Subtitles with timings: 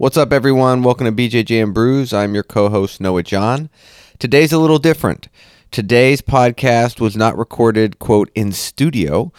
[0.00, 0.82] What's up, everyone?
[0.82, 2.14] Welcome to BJJ and Brews.
[2.14, 3.68] I'm your co host, Noah John.
[4.18, 5.28] Today's a little different.
[5.70, 9.30] Today's podcast was not recorded, quote, in studio,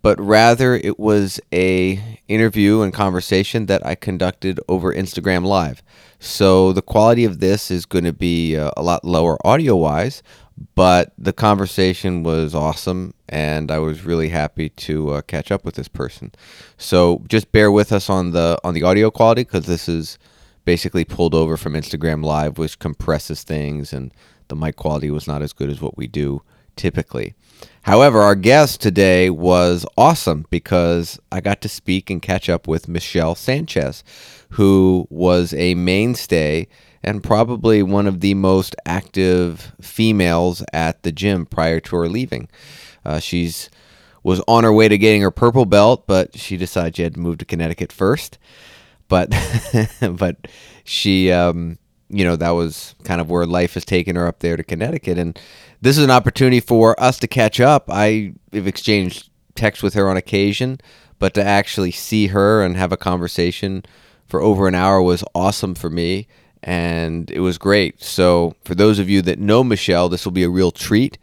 [0.00, 5.82] but rather it was a interview and conversation that I conducted over Instagram Live.
[6.18, 10.22] So the quality of this is going to be uh, a lot lower audio wise,
[10.74, 15.74] but the conversation was awesome and I was really happy to uh, catch up with
[15.74, 16.32] this person.
[16.78, 20.18] So just bear with us on the on the audio quality because this is
[20.64, 24.12] basically pulled over from Instagram Live, which compresses things, and
[24.48, 26.42] the mic quality was not as good as what we do
[26.76, 27.34] typically.
[27.82, 32.88] However, our guest today was awesome because I got to speak and catch up with
[32.88, 34.04] Michelle Sanchez,
[34.50, 36.68] who was a mainstay
[37.06, 42.48] and probably one of the most active females at the gym prior to her leaving.
[43.04, 43.70] Uh, she's
[44.24, 47.20] was on her way to getting her purple belt, but she decided she had to
[47.20, 48.38] move to Connecticut first.
[49.08, 49.32] But
[50.00, 50.48] but
[50.82, 54.56] she um, you know that was kind of where life has taken her up there
[54.56, 55.38] to Connecticut, and
[55.80, 57.84] this is an opportunity for us to catch up.
[57.88, 60.80] I have exchanged texts with her on occasion,
[61.20, 63.84] but to actually see her and have a conversation
[64.26, 66.26] for over an hour was awesome for me
[66.66, 68.02] and it was great.
[68.02, 71.16] So, for those of you that know Michelle, this will be a real treat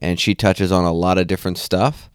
[0.00, 2.10] and she touches on a lot of different stuff.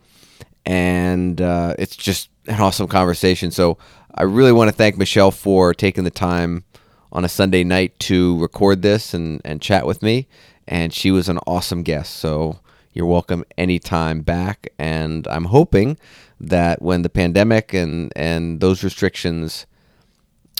[0.65, 3.51] And uh, it's just an awesome conversation.
[3.51, 3.77] So
[4.13, 6.63] I really want to thank Michelle for taking the time
[7.11, 10.27] on a Sunday night to record this and, and chat with me.
[10.67, 12.15] And she was an awesome guest.
[12.15, 12.59] So
[12.93, 14.69] you're welcome anytime back.
[14.79, 15.97] And I'm hoping
[16.39, 19.67] that when the pandemic and, and those restrictions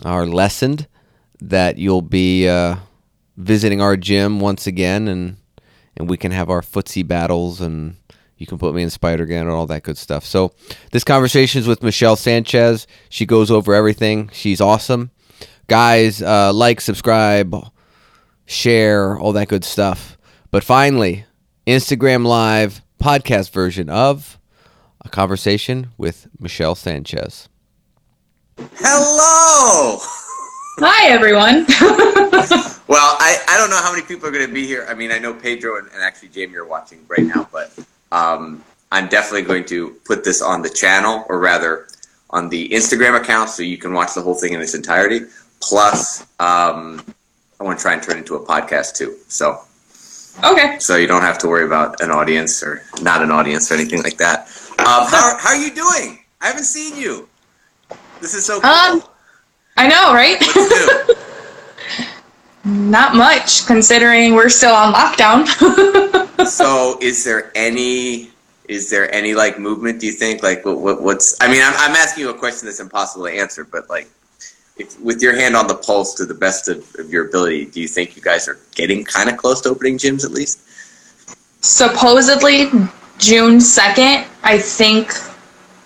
[0.03, 0.88] are lessened,
[1.41, 2.75] that you'll be uh,
[3.38, 5.38] visiting our gym once again and
[5.97, 7.95] and we can have our footsie battles and
[8.38, 10.25] you can put me in Spider again and all that good stuff.
[10.25, 10.53] So
[10.91, 12.86] this conversation is with Michelle Sanchez.
[13.09, 14.30] She goes over everything.
[14.33, 15.11] She's awesome.
[15.67, 17.56] Guys, uh, like, subscribe,
[18.45, 20.17] share, all that good stuff.
[20.52, 21.25] But finally,
[21.66, 24.38] Instagram Live podcast version of
[25.02, 27.50] a conversation with Michelle Sanchez.
[28.75, 30.00] Hello.
[30.78, 31.66] Hi, everyone.
[32.90, 34.86] well, I, I don't know how many people are going to be here.
[34.90, 37.72] I mean, I know Pedro and, and actually Jamie are watching right now, but
[38.12, 41.88] um, I'm definitely going to put this on the channel, or rather
[42.31, 45.22] on the Instagram account, so you can watch the whole thing in its entirety.
[45.62, 47.02] Plus, um,
[47.58, 49.16] I want to try and turn it into a podcast too.
[49.30, 49.62] So,
[50.44, 50.78] okay.
[50.80, 54.03] So you don't have to worry about an audience or not an audience or anything
[54.03, 54.47] like that.
[54.80, 56.19] Um, how, how are you doing?
[56.41, 57.30] I haven't seen you.
[58.19, 58.69] This is so cool.
[58.69, 59.03] Um,
[59.78, 60.41] I know, right?
[62.66, 65.46] Not much, considering we're still on lockdown.
[66.47, 68.31] so, is there any
[68.68, 70.00] is there any like movement?
[70.00, 71.38] Do you think like what, what what's?
[71.41, 74.09] I mean, I'm I'm asking you a question that's impossible to answer, but like.
[74.78, 77.80] If, with your hand on the pulse to the best of, of your ability, do
[77.80, 80.59] you think you guys are getting kind of close to opening gyms at least?
[81.64, 82.66] Supposedly,
[83.18, 85.14] June 2nd, I think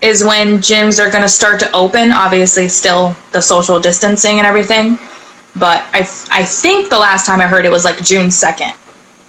[0.01, 2.11] is when gyms are going to start to open.
[2.11, 4.97] Obviously, still the social distancing and everything.
[5.55, 5.99] But I,
[6.31, 8.75] I think the last time I heard it was like June 2nd.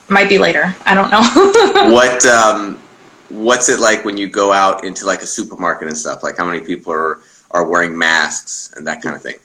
[0.08, 0.75] Might be later.
[0.84, 1.22] I don't know.
[1.94, 2.81] what um,
[3.31, 6.25] What's it like when you go out into like a supermarket and stuff?
[6.25, 7.20] Like how many people are,
[7.52, 9.37] are wearing masks and that kind of thing?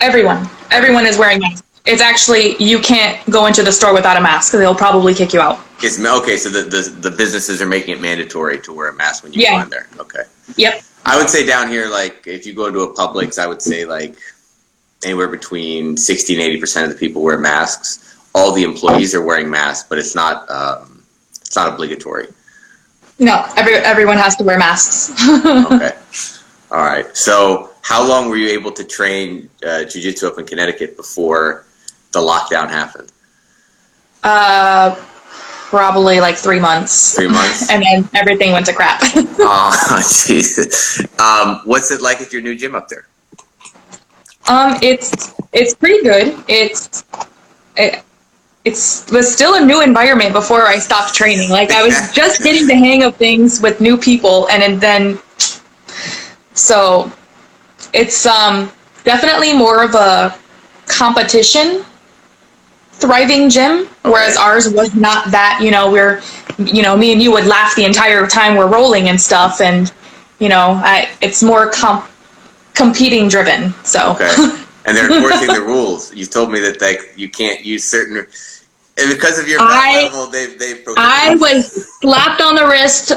[0.00, 0.48] Everyone.
[0.70, 1.66] Everyone is wearing masks.
[1.86, 4.52] It's actually, you can't go into the store without a mask.
[4.52, 5.58] Because they'll probably kick you out.
[5.82, 9.24] It's, okay, so the, the, the businesses are making it mandatory to wear a mask
[9.24, 9.56] when you yeah.
[9.56, 9.88] go in there.
[9.98, 10.24] Okay.
[10.56, 10.82] Yep.
[11.04, 13.84] I would say down here, like if you go into a Publix, I would say
[13.84, 14.16] like
[15.04, 18.16] anywhere between sixty and eighty percent of the people wear masks.
[18.34, 21.02] All the employees are wearing masks, but it's not um,
[21.40, 22.28] it's not obligatory.
[23.18, 25.10] No, every everyone has to wear masks.
[25.44, 25.92] okay.
[26.70, 27.16] All right.
[27.16, 31.64] So, how long were you able to train uh, jujitsu up in Connecticut before
[32.12, 33.10] the lockdown happened?
[34.22, 34.94] Uh,
[35.68, 37.14] probably like three months.
[37.14, 39.00] Three months, and then everything went to crap.
[39.04, 41.00] oh, Jesus!
[41.20, 43.06] Um, what's it like at your new gym up there?
[44.48, 46.42] Um, it's it's pretty good.
[46.48, 47.04] It's
[47.76, 48.02] it,
[48.64, 51.50] it's was still a new environment before I stopped training.
[51.50, 55.18] Like I was just getting the hang of things with new people, and, and then
[56.54, 57.12] so
[57.92, 58.72] it's um
[59.04, 60.36] definitely more of a
[60.86, 61.84] competition
[62.98, 65.60] thriving gym, whereas ours was not that.
[65.62, 66.20] You know, we're,
[66.58, 69.92] you know, me and you would laugh the entire time we're rolling and stuff, and
[70.38, 72.10] you know, I, it's more comp-
[72.74, 73.72] competing driven.
[73.84, 74.12] So.
[74.12, 74.34] Okay.
[74.86, 76.14] And they're enforcing the rules.
[76.14, 78.26] You told me that like you can't use certain.
[78.96, 83.12] And because of your I, level, they've, they've I was slapped on the wrist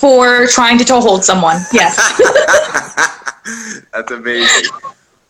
[0.00, 1.56] for trying to toe hold someone.
[1.72, 1.96] Yes.
[3.92, 4.70] That's amazing.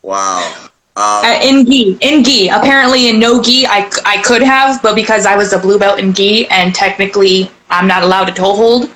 [0.02, 0.69] Wow.
[0.96, 2.48] Um, Uh, in gi, in gi.
[2.48, 5.98] Apparently, in no gi, I, I could have, but because I was a blue belt
[6.00, 8.90] in gi, and technically I'm not allowed to toe hold,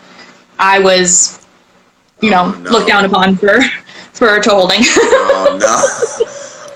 [0.58, 1.46] I was,
[2.20, 2.70] you know, Oh, no.
[2.70, 3.61] looked down upon for
[4.12, 4.81] for toe holding.
[5.37, 5.56] Oh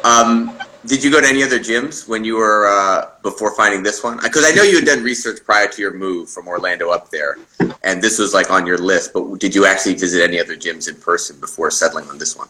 [0.05, 0.11] no.
[0.11, 0.53] um,
[0.87, 4.19] did you go to any other gyms when you were uh, before finding this one?
[4.23, 7.39] Because I know you had done research prior to your move from Orlando up there,
[7.83, 9.13] and this was like on your list.
[9.13, 12.49] But did you actually visit any other gyms in person before settling on this one?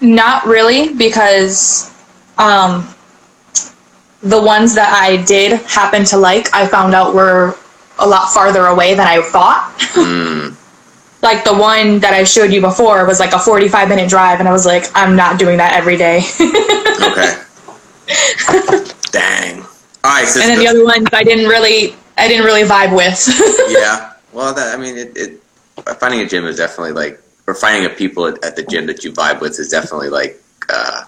[0.00, 1.92] Not really, because
[2.38, 2.86] um,
[4.22, 7.56] the ones that I did happen to like, I found out were
[7.98, 9.74] a lot farther away than I thought.
[9.94, 10.54] Mm,
[11.22, 14.48] like the one that I showed you before was like a 45 minute drive, and
[14.48, 16.18] I was like, I'm not doing that every day.
[17.00, 17.42] okay.
[19.10, 19.60] Dang.
[19.60, 20.26] All right.
[20.26, 23.26] So and then the other ones I didn't really, I didn't really vibe with.
[23.70, 24.12] yeah.
[24.32, 25.42] Well, that I mean, it, it
[25.98, 29.04] finding a gym is definitely like, or finding a people at, at the gym that
[29.04, 30.40] you vibe with is definitely like.
[30.68, 31.04] Uh,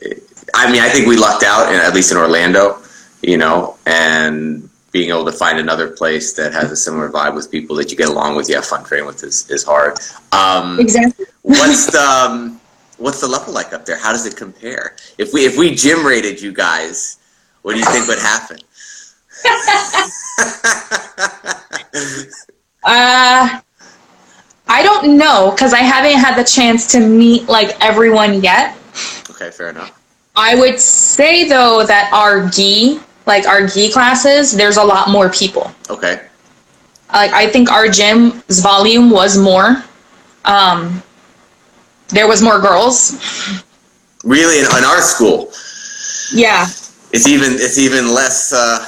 [0.00, 2.82] it- I mean, I think we lucked out, in, at least in Orlando,
[3.22, 7.52] you know, and being able to find another place that has a similar vibe with
[7.52, 9.96] people that you get along with, you have fun training with is, is hard.
[10.32, 11.26] Um, exactly.
[11.42, 12.60] what's the um,
[12.98, 13.96] what's the level like up there?
[13.96, 14.96] How does it compare?
[15.18, 17.18] If we if we gym rated you guys,
[17.62, 18.58] what do you think would happen?
[22.82, 23.60] Uh,
[24.70, 28.76] I don't know because I haven't had the chance to meet like everyone yet.
[29.28, 30.00] okay, fair enough.
[30.36, 35.28] I would say though that our gi, like our gi classes, there's a lot more
[35.28, 35.72] people.
[35.90, 36.22] Okay.
[37.12, 39.82] Like I think our gym's volume was more.
[40.44, 41.02] Um,
[42.08, 43.18] there was more girls.
[44.22, 45.50] Really, in, in our school,
[46.32, 46.66] Yeah,
[47.10, 48.84] it's even it's even less uh,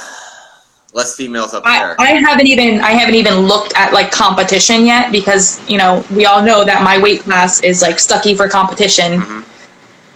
[0.93, 1.95] less females up I, there.
[1.99, 6.25] I haven't even I haven't even looked at like competition yet because you know we
[6.25, 9.19] all know that my weight class is like stucky for competition.
[9.21, 9.45] Mhm.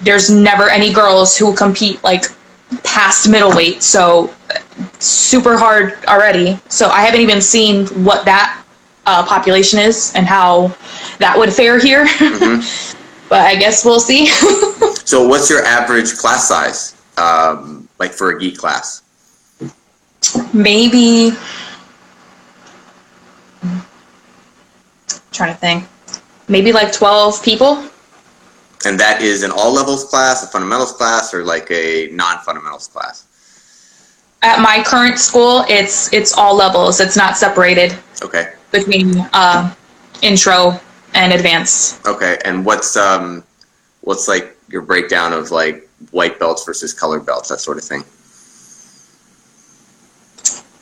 [0.02, 2.26] There's never any girls who compete like
[2.84, 4.34] past middleweight, so
[5.00, 6.60] super hard already.
[6.70, 8.64] So I haven't even seen what that
[9.06, 10.76] uh, population is and how
[11.20, 12.06] that would fare here.
[12.06, 12.96] Mhm.
[13.30, 14.30] but I guess we'll see.
[15.08, 19.04] So, what's your average class size, um, like for a geek class?
[20.54, 21.32] Maybe.
[23.64, 23.82] I'm
[25.32, 25.86] trying to think.
[26.48, 27.84] Maybe like 12 people.
[28.86, 32.88] And that is an all levels class, a fundamentals class, or like a non fundamentals
[32.88, 33.26] class?
[34.44, 37.00] At my current school, it's it's all levels.
[37.00, 38.54] It's not separated Okay.
[38.72, 39.74] between uh,
[40.22, 40.80] intro
[41.16, 42.06] and advanced.
[42.06, 42.38] Okay.
[42.46, 43.44] And what's um,
[44.02, 48.04] what's like your breakdown of like white belts versus colored belts, that sort of thing?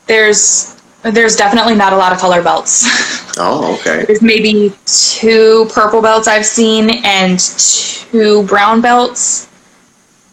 [0.06, 2.86] There's there's definitely not a lot of color belts.
[3.38, 4.06] Oh, okay.
[4.06, 9.50] there's maybe two purple belts I've seen and two brown belts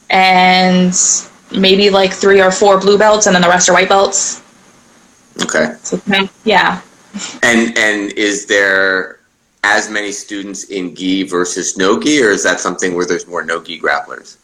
[0.09, 0.93] and
[1.51, 4.41] maybe like three or four blue belts and then the rest are white belts.
[5.41, 5.75] Okay.
[5.83, 5.99] So
[6.45, 6.81] yeah.
[7.41, 9.19] And and is there
[9.63, 13.43] as many students in gi versus no gi, or is that something where there's more
[13.43, 14.37] no gi grapplers?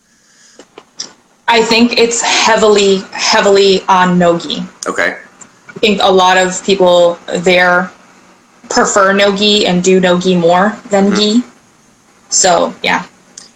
[1.50, 4.62] I think it's heavily, heavily on Nogi.
[4.88, 5.18] Okay.
[5.68, 7.90] I think a lot of people there
[8.70, 11.16] prefer Nogi and do Nogi more than Mhm.
[11.18, 11.44] Gi.
[12.30, 13.04] So, yeah.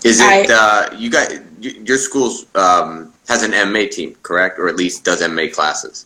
[0.03, 1.29] Is I- it uh, you got
[1.61, 6.05] your school um, has an MMA team, correct, or at least does MMA classes?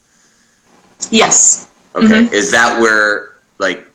[1.10, 1.68] Yes.
[1.96, 2.28] Okay.
[2.28, 2.34] Mhm.
[2.34, 3.30] Is that where
[3.60, 3.88] like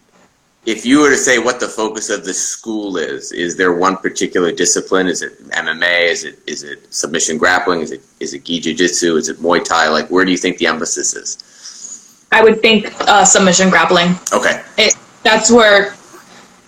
[0.64, 3.96] if you were to say what the focus of the school is, is there one
[3.96, 5.08] particular discipline?
[5.08, 6.08] Is it MMA?
[6.08, 7.80] Is it is it submission grappling?
[7.80, 9.16] Is it is it gi jiu-jitsu?
[9.16, 9.88] Is it Muay Thai?
[9.88, 12.26] Like where do you think the emphasis is?
[12.30, 14.14] I would think uh, submission grappling.
[14.32, 14.62] Okay.
[14.78, 15.94] It, that's where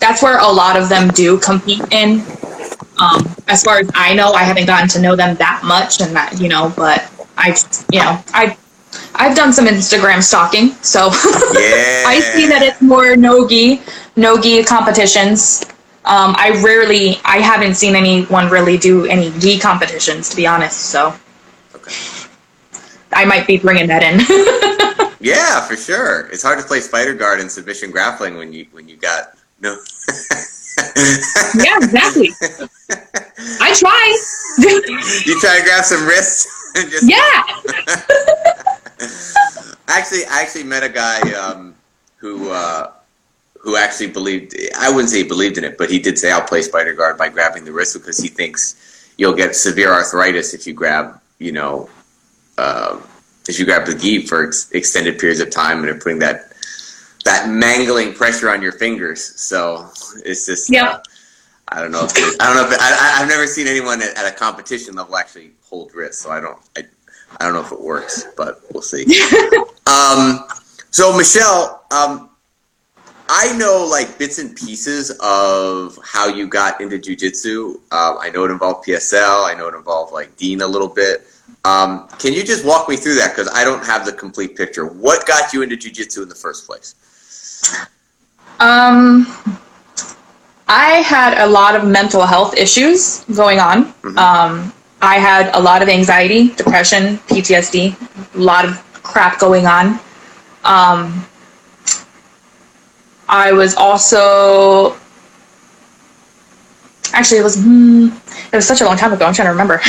[0.00, 2.20] that's where a lot of them do compete in.
[2.98, 6.14] Um, as far as I know, I haven't gotten to know them that much, and
[6.14, 7.56] that you know, but I,
[7.92, 8.56] you know, I,
[9.16, 11.10] I've done some Instagram stalking, so Yeah.
[12.06, 13.82] I see that it's more nogi,
[14.16, 15.64] nogi competitions.
[16.04, 20.86] Um, I rarely, I haven't seen anyone really do any gi competitions, to be honest.
[20.90, 21.14] So
[21.74, 21.92] Okay.
[23.12, 24.20] I might be bringing that in.
[25.24, 26.28] Yeah, for sure.
[26.30, 29.70] It's hard to play spider guard and submission grappling when you when you got no.
[31.56, 32.28] yeah, exactly.
[33.58, 34.18] I try.
[35.24, 38.62] you try to grab some wrists and just yeah.
[39.88, 41.74] actually I actually met a guy um,
[42.16, 42.92] who uh,
[43.58, 46.42] who actually believed I wouldn't say he believed in it, but he did say I'll
[46.42, 50.66] play spider guard by grabbing the wrist because he thinks you'll get severe arthritis if
[50.66, 51.88] you grab you know
[52.58, 53.00] uh,
[53.48, 56.54] if you grab the gi for ex- extended periods of time and are putting that
[57.24, 59.40] that mangling pressure on your fingers.
[59.40, 59.90] So
[60.24, 60.84] it's just yeah.
[60.84, 61.02] uh,
[61.68, 62.04] I don't know.
[62.04, 65.16] If I don't know if I, I've never seen anyone at, at a competition level
[65.16, 66.58] actually hold wrists, so I don't.
[66.76, 66.82] I,
[67.40, 69.04] I don't know if it works, but we'll see.
[69.86, 70.44] um,
[70.90, 72.30] so Michelle, um,
[73.28, 77.80] I know like bits and pieces of how you got into jujitsu.
[77.90, 79.44] Uh, I know it involved PSL.
[79.44, 81.26] I know it involved like Dean a little bit.
[81.64, 83.34] Um, can you just walk me through that?
[83.34, 84.86] Because I don't have the complete picture.
[84.86, 86.94] What got you into jujitsu in the first place?
[88.60, 89.26] Um,
[90.68, 93.92] I had a lot of mental health issues going on.
[94.02, 94.18] Mhm.
[94.18, 94.72] Um,
[95.04, 100.00] I had a lot of anxiety, depression, PTSD, a lot of crap going on.
[100.64, 101.26] Um,
[103.28, 104.96] I was also
[107.12, 108.08] actually it was hmm,
[108.50, 109.26] it was such a long time ago.
[109.26, 109.76] I'm trying to remember.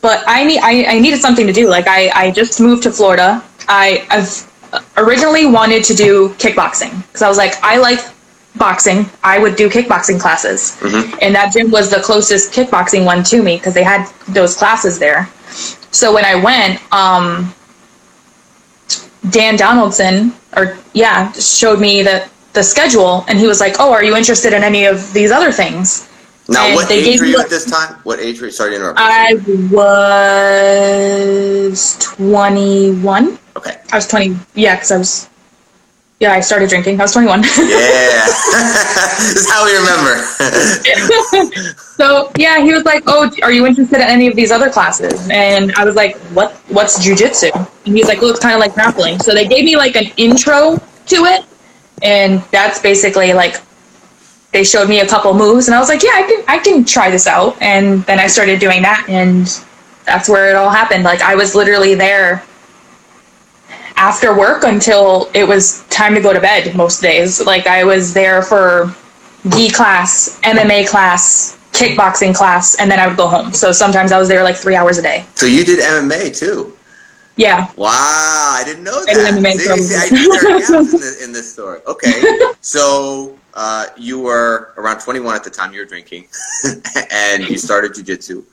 [0.00, 1.68] but I need I, I needed something to do.
[1.68, 3.44] Like I, I just moved to Florida.
[3.68, 8.00] I I've originally wanted to do kickboxing because I was like I like
[8.56, 9.08] boxing.
[9.22, 11.18] I would do kickboxing classes, Mhm.
[11.22, 14.98] and that gym was the closest kickboxing one to me because they had those classes
[14.98, 15.28] there.
[15.92, 17.52] So when I went, um,
[19.30, 24.02] Dan Donaldson, or yeah, showed me the the schedule, and he was like, "Oh, are
[24.02, 26.04] you interested in any of these other things?"
[26.48, 27.96] Now, And what they age gave were me you at this time?
[28.02, 28.52] What age were you?
[28.52, 28.98] Sorry to interrupt.
[29.00, 29.34] I
[30.50, 33.38] was 21.
[33.56, 33.76] okay.
[33.92, 34.36] I was 20.
[34.54, 35.28] Yeah, because I was.
[36.20, 37.00] Yeah, I started drinking.
[37.00, 37.42] I was 21.
[37.56, 38.26] Yeah.
[39.16, 40.16] this is how we remember.
[41.96, 45.28] so yeah, he was like, "Oh, are you interested in any of these other classes?"
[45.30, 46.52] And I was like, "What?
[46.68, 47.50] What's jujitsu?"
[47.86, 50.76] And he's like, "Looks kind of like grappling." So they gave me like an intro
[51.06, 51.44] to it,
[52.02, 53.56] and that's basically like
[54.52, 56.84] they showed me a couple moves, and I was like, "Yeah, I can I can
[56.84, 59.46] try this out." And then I started doing that, and
[60.04, 61.04] that's where it all happened.
[61.04, 62.44] Like I was literally there
[64.00, 67.44] after work until it was time to go to bed most days.
[67.44, 68.94] Like I was there for
[69.50, 73.52] gi class, MMA class, kickboxing class, and then I would go home.
[73.52, 75.26] So sometimes I was there like three hours a day.
[75.34, 76.74] so you did MMA too.
[77.36, 77.70] Yeah.
[77.76, 79.34] Wow, I didn't know I that.
[79.34, 81.80] did MMA See, see, I knew there were gaps in, this, in this story.
[81.86, 82.12] Okay,
[82.60, 86.26] so uh, you were around 21 at the time you were drinking,
[87.10, 88.44] and you started jujitsu.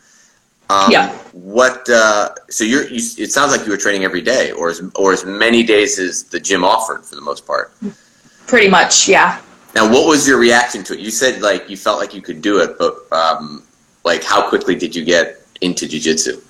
[0.69, 1.09] Um, Yeah.
[1.33, 1.87] What?
[1.89, 2.87] Uh, so you're.
[2.87, 5.97] You, it sounds like you were training every day, or as or as many days
[5.99, 7.71] as the gym offered for the most part.
[8.47, 9.41] Pretty much, yeah.
[9.75, 10.99] Now, what was your reaction to it?
[10.99, 13.63] You said like you felt like you could do it, but um,
[14.03, 16.41] like how quickly did you get into jujitsu?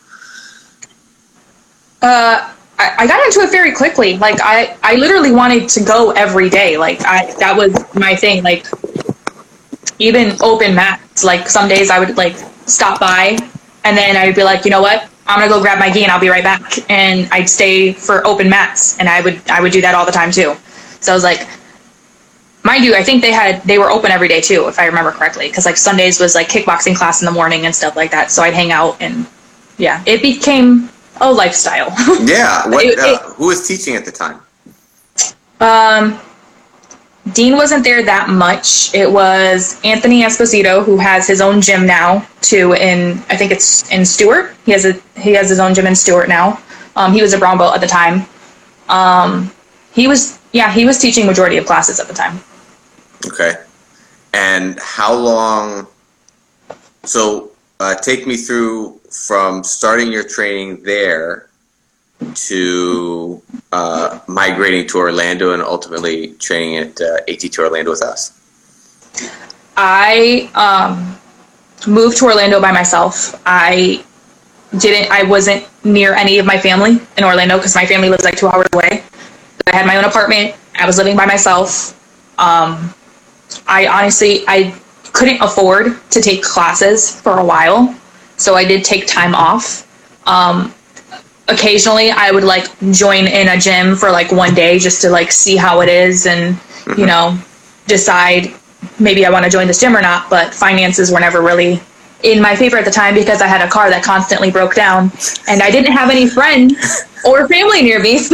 [2.02, 4.18] Uh, I, I got into it very quickly.
[4.18, 6.78] Like I, I literally wanted to go every day.
[6.78, 8.44] Like I, that was my thing.
[8.44, 8.66] Like
[10.00, 11.24] even open mats.
[11.24, 12.36] Like some days I would like
[12.68, 13.38] stop by,
[13.88, 15.10] and then I'd be like, you know what?
[15.28, 16.90] I'm gonna go grab my gi and I'll be right back.
[16.90, 20.12] And I'd stay for open mats, and I would, I would do that all the
[20.12, 20.56] time too.
[21.00, 21.48] So I was like,
[22.64, 25.12] mind you, I think they had they were open every day too, if I remember
[25.12, 28.30] correctly, because like Sundays was like kickboxing class in the morning and stuff like that.
[28.32, 29.26] So I'd hang out and
[29.78, 30.90] yeah, it became
[31.22, 31.94] a lifestyle.
[32.22, 32.68] Yeah.
[32.68, 32.86] What?
[32.86, 34.42] It- uh, it- who was teaching at the time?
[35.60, 36.20] Um,
[37.34, 38.94] Dean wasn't there that much.
[38.94, 42.74] It was Anthony Esposito, who has his own gym now, too.
[42.74, 44.56] In I think it's in Stuart.
[44.66, 46.62] He has a he has his own gym in Stuart now.
[46.96, 48.26] Um, he was a brown belt at the time.
[48.90, 49.52] Um,
[49.94, 52.40] he was yeah he was teaching majority of classes at the time.
[53.26, 53.56] Okay.
[54.34, 55.88] And how long?
[57.04, 61.47] So, uh, take me through from starting your training there
[62.34, 68.34] to uh, migrating to Orlando and ultimately training at uh, ATT Orlando with us.
[69.76, 71.18] I um,
[71.92, 73.40] moved to Orlando by myself.
[73.46, 74.04] I
[74.78, 75.12] didn't.
[75.12, 78.48] I wasn't near any of my family in Orlando because my family lives like two
[78.48, 79.04] hours away.
[79.68, 80.56] I had my own apartment.
[80.76, 81.94] I was living by myself.
[82.40, 82.94] Um,
[83.68, 84.76] I honestly I
[85.14, 87.96] couldn't afford to take classes for a while,
[88.38, 89.84] so I did take time off.
[90.28, 90.74] Um,
[91.48, 95.32] occasionally, I would like join in a gym for like one day just to like
[95.32, 96.60] see how it is and
[96.98, 97.38] you know
[97.88, 98.54] decide
[99.00, 101.80] maybe I want to join this gym or not, but finances were never really
[102.24, 105.12] in my favor at the time because I had a car that constantly broke down
[105.48, 106.74] and I didn't have any friends
[107.26, 108.20] or family near me.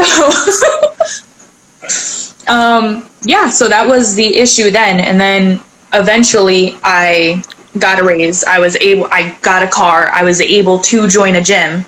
[1.85, 5.01] So, um, yeah, so that was the issue then.
[5.01, 5.61] And then
[5.93, 7.43] eventually I
[7.77, 8.43] got a raise.
[8.45, 10.09] I was able, I got a car.
[10.13, 11.85] I was able to join a gym.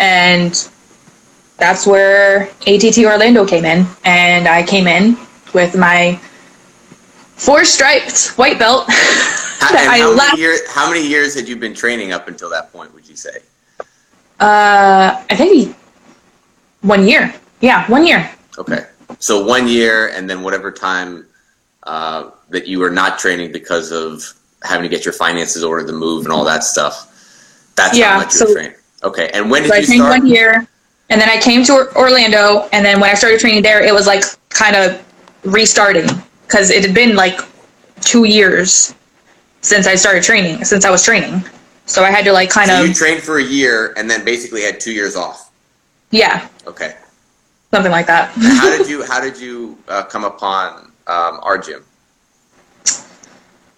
[0.00, 0.68] And
[1.58, 3.86] that's where ATT Orlando came in.
[4.04, 5.16] And I came in
[5.54, 6.18] with my
[7.36, 10.32] four striped white belt How, that and I how, left.
[10.32, 13.14] many years, how many years had you been training up until that point, would you
[13.16, 13.38] say?
[14.40, 15.76] Uh, I think
[16.80, 17.34] one year.
[17.60, 18.30] Yeah, one year.
[18.58, 18.86] Okay.
[19.18, 21.26] So one year, and then whatever time
[21.82, 25.92] uh, that you were not training because of having to get your finances ordered to
[25.92, 27.06] move and all that stuff.
[27.76, 28.74] That's Yeah, how much you so- were training.
[29.02, 29.78] Okay, and when did you start?
[29.78, 30.20] I you trained start?
[30.20, 30.66] one year,
[31.10, 34.06] and then I came to Orlando, and then when I started training there, it was
[34.06, 35.02] like kind of
[35.44, 36.06] restarting
[36.46, 37.40] because it had been like
[38.00, 38.94] two years
[39.62, 41.42] since I started training, since I was training.
[41.86, 44.24] So I had to like kind So of you trained for a year and then
[44.24, 45.50] basically had two years off.
[46.10, 46.96] yeah, Okay.
[47.72, 48.30] something like that.
[48.36, 51.84] How did you How did you uh, come upon um, our gym?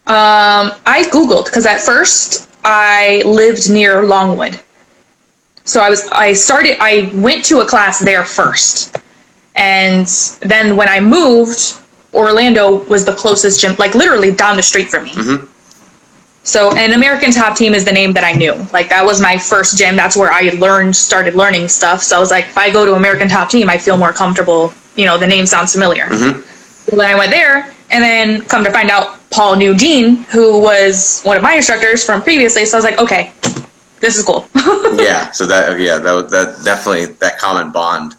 [0.07, 4.61] Um, I googled because at first I lived near Longwood,
[5.64, 8.97] so I was I started I went to a class there first,
[9.54, 10.07] and
[10.40, 11.75] then when I moved,
[12.14, 15.12] Orlando was the closest gym, like literally down the street from me.
[15.12, 15.49] Mhm.
[16.45, 18.54] So, an American Top Team is the name that I knew.
[18.73, 19.95] Like that was my first gym.
[19.95, 22.02] That's where I learned, started learning stuff.
[22.02, 24.75] So I was like, if I go to American Top Team, I feel more comfortable.
[24.97, 26.07] You know, the name sounds familiar.
[26.07, 26.42] Mhm.
[26.90, 30.59] So then I went there, and then come to find out, Paul knew Dean, who
[30.59, 32.64] was one of my instructors from previously.
[32.66, 33.31] So I was like, okay,
[34.03, 34.47] this is cool.
[35.01, 35.31] yeah.
[35.31, 38.17] So that yeah that was- that definitely that common bond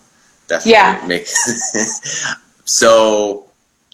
[0.48, 1.04] definitely Yeah.
[1.06, 1.32] makes.
[2.66, 3.46] so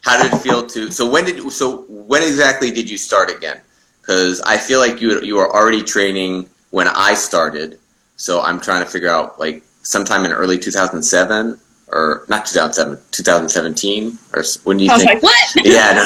[0.04, 0.92] how did it feel to?
[0.92, 3.60] So when did so when exactly did you start again?
[4.02, 7.80] Because I feel like you you were already training when I started.
[8.16, 11.60] So I'm trying to figure out like sometime in early 2007
[11.92, 15.24] or not 2007 2017 or when do you I was think?
[15.24, 15.66] like, what?
[15.66, 15.94] yeah.
[15.98, 16.04] No.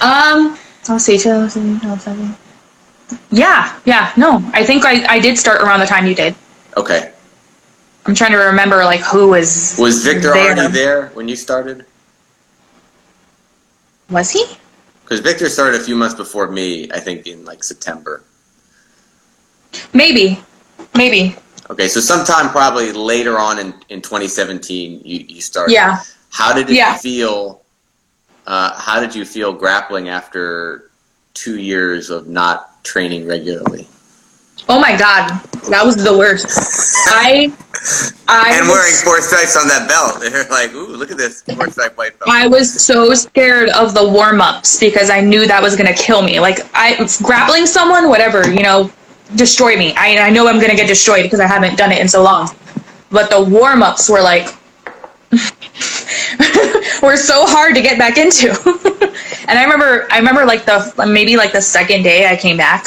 [0.08, 0.58] um,
[0.88, 2.36] let's see, 2007.
[3.30, 6.34] Yeah, yeah, no, I think I, I did start around the time you did.
[6.76, 7.12] Okay.
[8.06, 10.52] I'm trying to remember like who was Was Victor there.
[10.54, 11.84] already there when you started?
[14.10, 14.44] Was he?
[15.02, 18.22] Because Victor started a few months before me, I think in like September.
[19.92, 20.38] Maybe,
[20.96, 21.36] maybe.
[21.70, 25.72] Okay, so sometime probably later on in, in 2017, you, you started.
[25.74, 26.00] Yeah.
[26.30, 26.96] How did it Yeah.
[26.96, 27.62] feel?
[28.46, 30.90] Uh, how did you feel grappling after
[31.34, 33.86] two years of not training regularly?
[34.68, 35.28] Oh my god,
[35.70, 36.46] that was the worst.
[37.08, 37.52] I,
[38.26, 40.20] I and was- wearing four stripes on that belt.
[40.32, 42.30] They're like, ooh, look at this four stripe white belt.
[42.30, 46.22] I was so scared of the warm ups because I knew that was gonna kill
[46.22, 46.40] me.
[46.40, 48.90] Like I grappling someone, whatever, you know,
[49.36, 49.94] destroy me.
[49.96, 52.50] I I know I'm gonna get destroyed because I haven't done it in so long.
[53.10, 54.48] But the warm ups were like
[57.02, 58.48] were so hard to get back into.
[59.48, 62.86] and I remember I remember like the maybe like the second day I came back,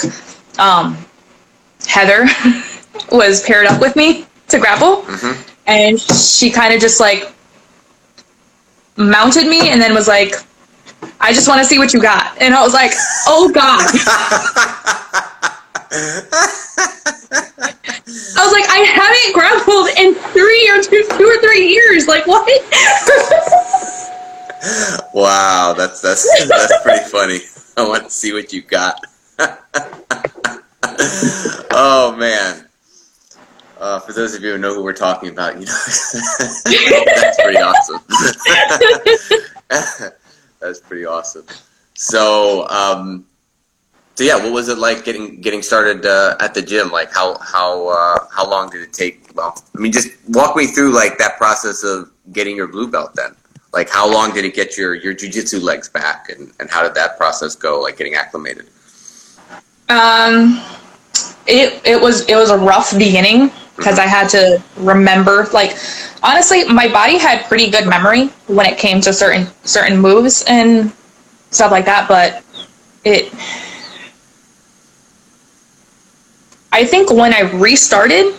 [0.60, 0.98] um,
[1.88, 2.28] Heather
[3.12, 5.38] was paired up with me to grapple, Mhm.
[5.68, 7.32] and she kind of just like
[8.98, 10.36] mounted me and then was like,
[11.20, 12.38] I just want to see what you got.
[12.40, 12.92] And I was like,
[13.28, 13.82] oh God.
[18.34, 22.08] I was like, I haven't grappled in three or two, two or three years.
[22.08, 22.46] Like, what?
[25.14, 27.40] wow, that's that's that's pretty funny.
[27.78, 29.00] I want to see what you got.
[31.72, 32.68] oh man.
[33.80, 35.74] Uh, for those of you who know who we're talking about, you know
[37.16, 38.00] that's pretty awesome.
[40.60, 41.46] that's pretty awesome.
[41.96, 43.26] So, um,
[44.16, 46.92] so yeah, what was it like getting getting started uh, at the gym?
[46.92, 49.32] Like, how how uh, how long did it take?
[49.34, 53.16] Well, I mean, just walk me through like that process of getting your blue belt.
[53.16, 53.36] Then,
[53.74, 56.94] like, how long did it get your your jujitsu legs back, and and how did
[56.96, 57.80] that process go?
[57.80, 58.68] Like getting acclimated.
[59.90, 60.62] Um,
[61.48, 65.48] it it was it was a rough beginning because I had to remember.
[65.54, 65.78] Like,
[66.22, 70.92] honestly, my body had pretty good memory when it came to certain certain moves and
[71.52, 72.08] stuff like that.
[72.08, 72.44] But
[73.06, 73.34] it,
[76.74, 78.36] I think when I restarted,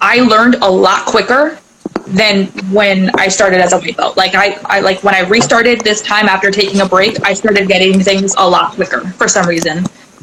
[0.00, 1.58] I learned a lot quicker
[2.06, 4.16] than when I started as a white belt.
[4.16, 7.68] Like I, I like when I restarted this time after taking a break, I started
[7.68, 9.78] getting things a lot quicker for some reason.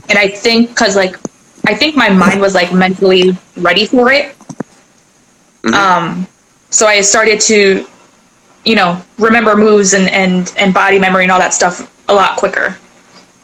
[0.09, 1.15] And I think because like
[1.67, 4.35] I think my mind was like mentally ready for it.
[5.63, 5.73] Mhm.
[5.73, 6.27] Um,
[6.69, 7.85] so I started to,
[8.65, 12.37] you know, remember moves and and and body memory and all that stuff a lot
[12.37, 12.77] quicker.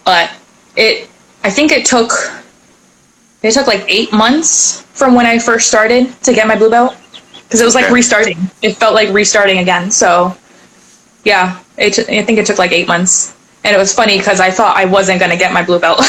[0.05, 0.31] But
[0.75, 1.09] it,
[1.43, 2.11] I think it took,
[3.41, 6.95] it took like eight months from when I first started to get my blue belt
[7.47, 8.37] because it was like restarting.
[8.61, 9.91] It felt like restarting again.
[9.91, 10.35] So,
[11.23, 14.39] yeah, it, t- I think it took like eight months, and it was funny because
[14.39, 15.99] I thought I wasn't gonna get my blue belt.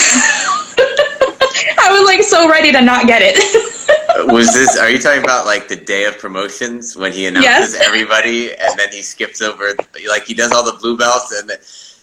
[1.78, 3.36] I was like so ready to not get it.
[4.32, 4.76] was this?
[4.78, 7.86] Are you talking about like the day of promotions when he announces Yes.
[7.86, 9.72] everybody and then he skips over
[10.08, 11.58] like he does all the blue belts and then,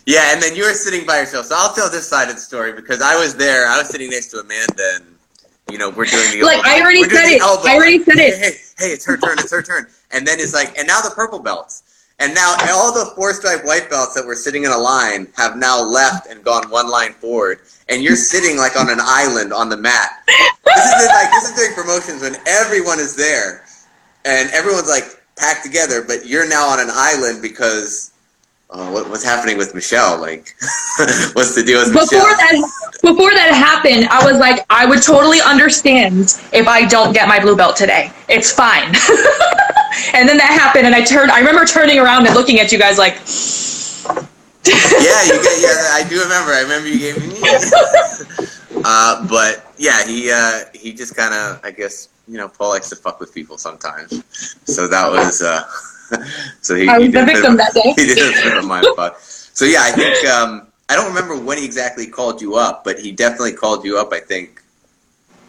[0.06, 1.48] yeah, and then you were sitting by yourself.
[1.48, 3.68] So I'll tell this side of the story because I was there.
[3.68, 5.13] I was sitting next to Amanda and
[5.72, 6.64] you know we're doing the Like.
[6.66, 7.42] I already We're said it.
[7.42, 7.68] elbow.
[7.68, 8.40] I already said Hey, it.
[8.40, 8.52] Hey,
[8.88, 9.40] hey, it's her turn.
[9.40, 9.88] It's her turn.
[10.12, 11.84] And then it's like, and now the purple belts.
[12.20, 15.58] And now all the four stripe white belts that were sitting in a line have
[15.58, 17.60] now left and gone one line forward.
[17.90, 20.10] And you're sitting like on an island on the mat.
[20.28, 23.66] This is like this is during promotions when everyone is there
[24.26, 28.13] and everyone's like packed together, but you're now on an island because
[28.70, 30.20] oh, what, what's happening with Michelle?
[30.20, 30.56] Like,
[31.34, 32.38] what's the deal with before Michelle?
[32.38, 37.28] that before that happened i was like i would totally understand if i don't get
[37.28, 38.88] my blue belt today it's fine
[40.16, 42.80] and then that happened and i turned i remember turning around and looking at you
[42.80, 43.20] guys like
[44.66, 46.52] yeah, you get, yeah, I do remember.
[46.52, 47.36] I remember you gave me.
[48.86, 52.90] uh, but yeah, he uh, he just kind of, I guess, you know, Paul likes
[52.90, 54.24] to fuck with people sometimes.
[54.66, 55.42] So that was.
[55.42, 55.64] Uh,
[56.62, 56.88] so he.
[56.88, 57.94] I was he the did a bit victim that day.
[57.98, 59.20] He did a bit of mind fuck.
[59.20, 63.00] So yeah, I think um, I don't remember when he exactly called you up, but
[63.00, 64.12] he definitely called you up.
[64.14, 64.62] I think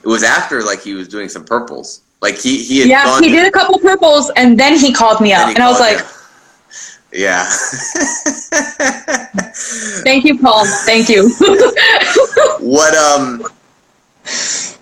[0.03, 2.03] it was after like he was doing some purples.
[2.21, 5.33] Like he he had yeah he did a couple purples and then he called me
[5.35, 6.05] up and i was like.
[7.13, 7.45] Yeah.
[10.03, 11.31] thank you paul thank you
[12.59, 13.45] What um?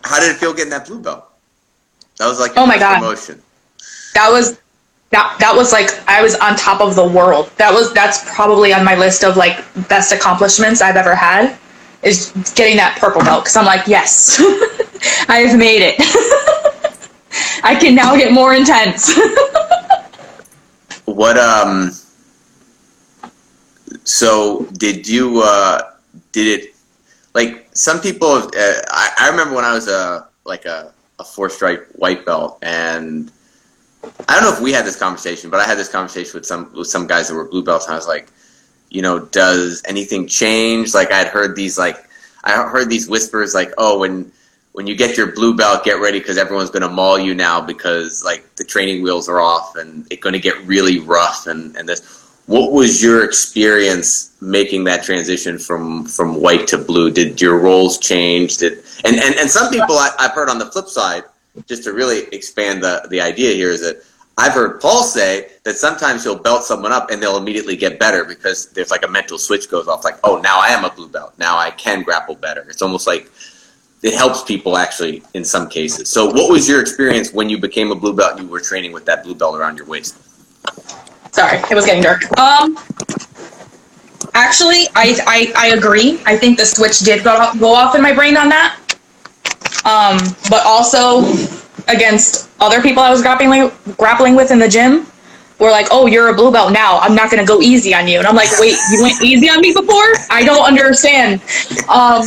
[0.02, 1.26] How did it feel getting that blue belt?
[2.18, 3.00] That was like Oh my God.
[3.00, 3.42] promotion.
[4.14, 4.61] that was
[5.12, 7.50] that that was like I was on top of the world.
[7.56, 11.58] That was that's probably on my list of like best accomplishments I've ever had
[12.02, 14.40] is getting that purple belt because I'm like yes,
[15.28, 15.96] I've made it.
[17.64, 19.18] I can now get more intense.
[21.04, 21.92] What um?
[24.04, 25.92] So did you uh?
[26.32, 26.74] Did it
[27.34, 28.32] like some people?
[28.32, 32.58] Uh, I, I remember when I was a like a a four stripe white belt
[32.62, 33.30] and.
[34.28, 36.72] I don't know if we had this conversation, but I had this conversation with some
[36.74, 38.28] with some guys that were blue belts, and I was like,
[38.90, 40.94] you know, does anything change?
[40.94, 41.96] Like I'd heard these like
[42.44, 44.32] I heard these whispers like, oh, when
[44.72, 47.60] when you get your blue belt, get ready because everyone's going to maul you now
[47.60, 51.76] because like the training wheels are off and it's going to get really rough and
[51.76, 52.20] and this.
[52.46, 57.10] What was your experience making that transition from from white to blue?
[57.10, 58.58] Did your roles change?
[58.58, 61.22] Did and and, and some people I, I've heard on the flip side,
[61.66, 64.02] just to really expand the the idea here is that
[64.38, 68.24] I've heard Paul say that sometimes he'll belt someone up and they'll immediately get better
[68.24, 71.08] because there's like a mental switch goes off, like, oh, now I am a blue
[71.08, 71.34] belt.
[71.38, 72.66] Now I can grapple better.
[72.70, 73.30] It's almost like
[74.02, 76.08] it helps people actually in some cases.
[76.08, 78.92] So, what was your experience when you became a blue belt and you were training
[78.92, 80.16] with that blue belt around your waist?
[81.32, 82.22] Sorry, it was getting dark.
[82.38, 82.78] Um,
[84.34, 86.20] actually, I, I I agree.
[86.26, 88.78] I think the switch did go go off in my brain on that.
[89.84, 90.18] Um,
[90.48, 91.22] but also
[91.88, 95.06] against other people I was grappling grappling with in the gym,
[95.58, 96.98] were like, "Oh, you're a blue belt now.
[96.98, 99.60] I'm not gonna go easy on you." And I'm like, "Wait, you went easy on
[99.60, 100.12] me before?
[100.30, 101.40] I don't understand."
[101.88, 102.22] Um,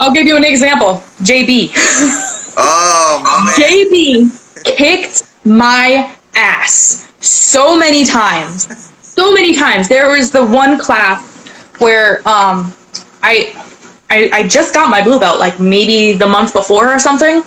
[0.00, 1.02] I'll give you an example.
[1.22, 1.72] JB.
[2.56, 3.52] Oh, my.
[3.56, 8.92] JB kicked my ass so many times.
[9.00, 9.88] So many times.
[9.88, 11.24] There was the one class
[11.78, 12.74] where um,
[13.22, 13.52] I,
[14.14, 17.42] I I just got my blue belt like maybe the month before or something,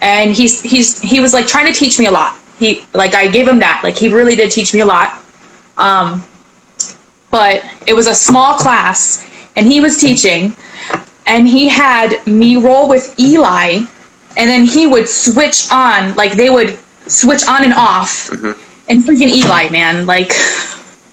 [0.00, 2.38] and he's he's he was like trying to teach me a lot.
[2.58, 5.22] He like I gave him that like he really did teach me a lot.
[5.76, 6.24] Um,
[7.30, 10.56] but it was a small class, and he was teaching,
[11.26, 13.84] and he had me roll with Eli
[14.36, 18.30] and then he would switch on like they would switch on and off
[18.88, 20.32] and freaking eli man like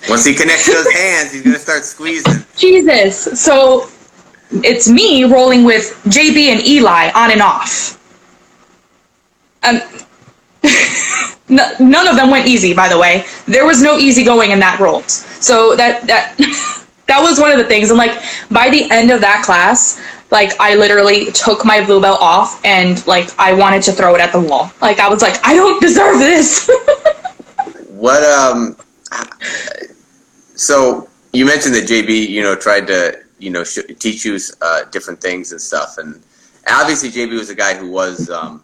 [0.09, 2.43] Once he connects those hands, he's going to start squeezing.
[2.57, 3.89] jesus so
[4.63, 7.99] it's me rolling with jb and eli on and off
[9.63, 9.79] um,
[11.49, 14.79] none of them went easy by the way there was no easy going in that
[14.79, 15.01] role.
[15.03, 16.35] so that that
[17.07, 20.51] that was one of the things and like by the end of that class like
[20.59, 24.31] i literally took my blue belt off and like i wanted to throw it at
[24.31, 26.69] the wall like i was like i don't deserve this
[28.03, 28.75] What um?
[30.55, 34.85] So you mentioned that JB, you know, tried to you know sh- teach you uh,
[34.85, 36.21] different things and stuff, and
[36.67, 38.63] obviously JB was a guy who was um,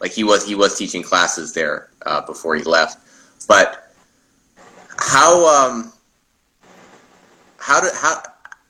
[0.00, 2.98] like he was he was teaching classes there uh, before he left.
[3.48, 3.92] But
[4.98, 5.92] how um
[7.58, 8.22] how do how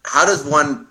[0.05, 0.87] how does one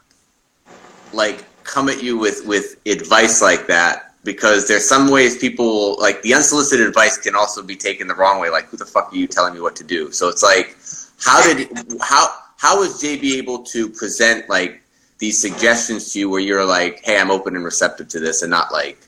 [1.14, 4.14] like come at you with with advice like that?
[4.24, 8.40] Because there's some ways people like the unsolicited advice can also be taken the wrong
[8.40, 8.50] way.
[8.50, 10.12] Like, who the fuck are you telling me what to do?
[10.12, 10.78] So it's like,
[11.22, 11.70] how did
[12.02, 12.28] how
[12.60, 14.82] how was JB able to present like
[15.18, 18.52] these suggestions to you where you're like, hey, I'm open and receptive to this, and
[18.52, 19.00] not like,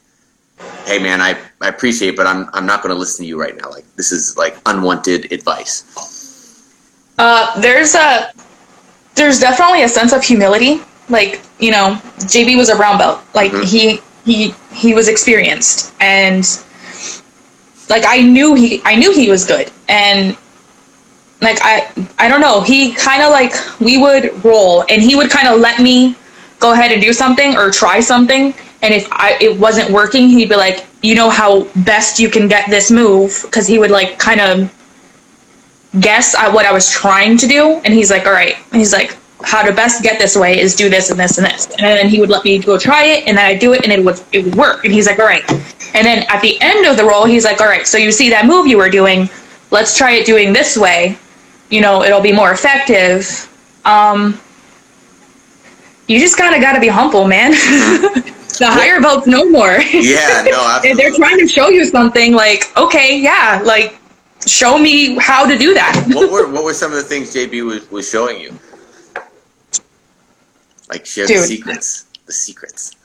[0.85, 3.39] hey, man, I, I appreciate, it, but I'm I'm not going to listen to you
[3.39, 3.69] right now.
[3.69, 5.83] Like, this is like unwanted advice.
[7.17, 8.31] Uh, there's a
[9.15, 10.79] there's definitely a sense of humility.
[11.09, 13.21] Like you know, JB was a brown belt.
[13.35, 13.65] Like Mhm.
[13.65, 16.47] he he he was experienced, and
[17.89, 20.37] like I knew he I knew he was good, and
[21.41, 22.61] like I I don't know.
[22.61, 26.15] He kind of like we would roll, and he would kind of let me
[26.59, 28.53] go ahead and do something or try something.
[28.83, 32.47] And if I it wasn't working, he'd be like, you know how best you can
[32.47, 34.71] get this move, because he would like kind of
[35.99, 38.55] guess at what I was trying to do, and he's like, all right.
[38.71, 41.45] And he's like, how to best get this way is do this and this and
[41.45, 43.83] this, and then he would let me go try it, and then I do it,
[43.83, 44.85] and it would it would work.
[44.85, 45.43] And he's like, all right.
[45.93, 47.85] And then at the end of the roll, he's like, all right.
[47.85, 49.29] So you see that move you were doing,
[49.71, 51.17] let's try it doing this way.
[51.71, 53.49] You know, it'll be more effective.
[53.85, 54.39] Um,
[56.07, 57.51] you just kind of got to be humble, man.
[58.59, 59.79] the higher belts know more.
[59.91, 60.93] Yeah, no, and absolutely.
[60.93, 63.97] they're trying to show you something like, okay, yeah, like
[64.45, 66.05] show me how to do that.
[66.13, 68.57] what were what were some of the things JB was, was showing you?
[70.89, 72.05] Like share the secrets.
[72.25, 72.95] The secrets.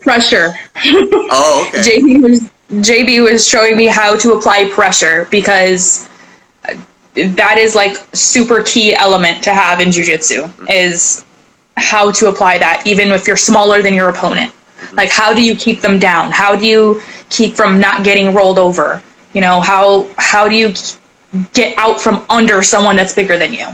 [0.00, 0.54] Pressure.
[0.84, 1.78] Oh, okay.
[1.78, 2.40] JB was
[2.82, 6.08] JB was showing me how to apply pressure because
[7.14, 11.24] that is like super key element to have in jujitsu is
[11.76, 14.52] how to apply that even if you're smaller than your opponent.
[14.92, 16.30] Like how do you keep them down?
[16.30, 17.00] How do you
[17.30, 19.02] keep from not getting rolled over?
[19.32, 20.74] You know, how how do you
[21.52, 23.66] get out from under someone that's bigger than you?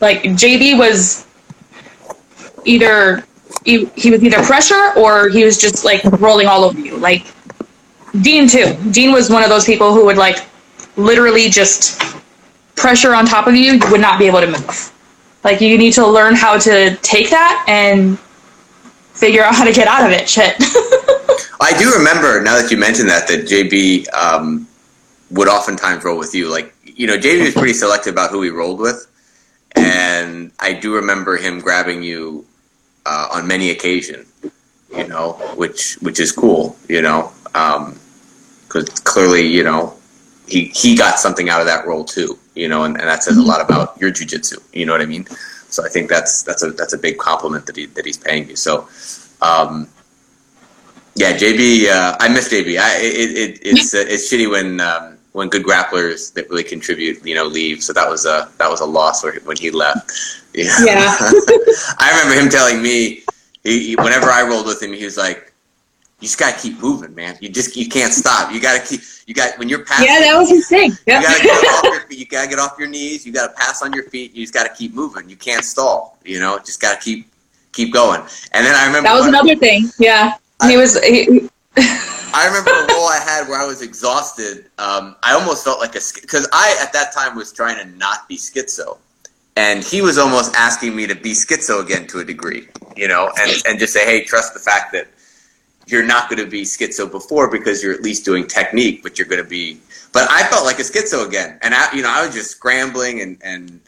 [0.00, 1.26] Like JB was
[2.64, 3.24] either
[3.64, 6.96] he, he was either pressure or he was just like rolling all over you.
[6.96, 7.26] Like
[8.20, 8.76] Dean too.
[8.90, 10.44] Dean was one of those people who would like
[10.96, 12.00] literally just
[12.74, 13.72] pressure on top of you.
[13.72, 14.92] You would not be able to move.
[15.44, 19.88] Like you need to learn how to take that and figure out how to get
[19.88, 20.28] out of it.
[20.28, 20.56] Shit.
[21.60, 24.66] I do remember now that you mentioned that that JB um,
[25.30, 26.48] would oftentimes roll with you.
[26.48, 29.06] Like you know, JB was pretty selective about who he rolled with,
[29.74, 32.44] and I do remember him grabbing you
[33.04, 34.26] uh, on many occasions.
[34.96, 36.76] You know, which which is cool.
[36.88, 39.94] You know, because clearly you know
[40.46, 42.38] he he got something out of that role too.
[42.54, 44.58] You know, and, and that says a lot about your jujitsu.
[44.72, 45.26] You know what I mean?
[45.68, 48.48] So I think that's that's a that's a big compliment that he that he's paying
[48.48, 48.56] you.
[48.56, 48.88] So.
[49.42, 49.88] Um,
[51.14, 51.88] yeah, JB.
[51.88, 52.78] Uh, I miss JB.
[52.78, 57.24] I, it, it, it's uh, it's shitty when um, when good grapplers that really contribute,
[57.24, 57.82] you know, leave.
[57.82, 60.10] So that was a that was a loss when he left.
[60.54, 60.64] Yeah.
[60.84, 61.16] Yeah.
[61.98, 63.22] I remember him telling me,
[63.62, 65.52] he, he- whenever I rolled with him, he was like,
[66.20, 67.36] "You just gotta keep moving, man.
[67.40, 68.52] You just you can't stop.
[68.52, 69.00] You gotta keep.
[69.26, 70.06] You got when you're passing.
[70.06, 70.90] yeah, that was his thing.
[71.06, 72.18] You gotta, get off your, feet.
[72.18, 73.26] you gotta get off your knees.
[73.26, 74.32] You gotta pass on your feet.
[74.34, 75.28] You just gotta keep moving.
[75.28, 76.18] You can't stall.
[76.24, 77.28] You know, just gotta keep
[77.72, 78.20] keep going.
[78.52, 79.90] And then I remember that was one- another thing.
[79.98, 80.34] Yeah.
[80.66, 84.66] He was he, I remember a role I had where I was exhausted.
[84.78, 88.28] Um, I almost felt like a because I at that time was trying to not
[88.28, 88.98] be schizo,
[89.56, 93.30] and he was almost asking me to be schizo again to a degree, you know,
[93.40, 95.08] and and just say, hey, trust the fact that
[95.86, 99.28] you're not going to be schizo before because you're at least doing technique, but you're
[99.28, 99.80] going to be.
[100.12, 103.20] But I felt like a schizo again, and I, you know, I was just scrambling
[103.20, 103.80] and and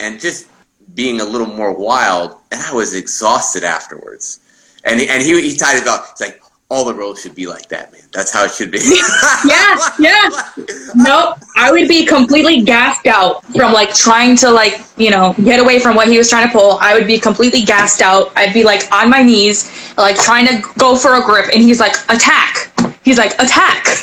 [0.00, 0.46] and just
[0.94, 4.40] being a little more wild, and I was exhausted afterwards.
[4.84, 6.06] And he, and he he tied it up.
[6.10, 8.02] He's like, all the roles should be like that, man.
[8.12, 8.80] That's how it should be.
[9.46, 10.28] Yeah, yeah.
[10.96, 11.38] Nope.
[11.54, 15.78] I would be completely gassed out from like trying to like, you know, get away
[15.78, 16.78] from what he was trying to pull.
[16.80, 18.32] I would be completely gassed out.
[18.34, 21.78] I'd be like on my knees, like trying to go for a grip and he's
[21.78, 22.72] like, attack.
[23.04, 23.84] He's like, attack.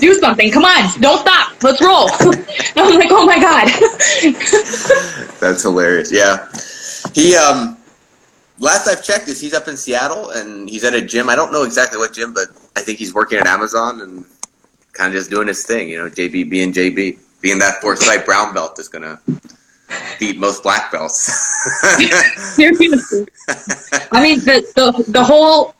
[0.00, 0.50] Do something.
[0.52, 1.00] Come on.
[1.00, 1.62] Don't stop.
[1.62, 2.10] Let's roll.
[2.76, 3.68] I'm like, oh my God.
[5.40, 6.12] That's hilarious.
[6.12, 6.46] Yeah,
[7.14, 7.77] he um.
[8.60, 11.28] Last I've checked is he's up in Seattle and he's at a gym.
[11.28, 14.24] I don't know exactly what gym, but I think he's working at Amazon and
[14.92, 15.88] kind of just doing his thing.
[15.88, 19.20] You know, JB being JB, being that foresight brown belt is gonna
[20.18, 21.32] beat most black belts.
[22.54, 23.26] Seriously.
[24.12, 25.74] I mean, the, the, the whole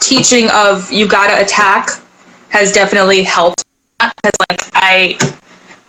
[0.00, 1.90] teaching of you gotta attack
[2.48, 3.64] has definitely helped.
[3.98, 5.18] Because, like, I,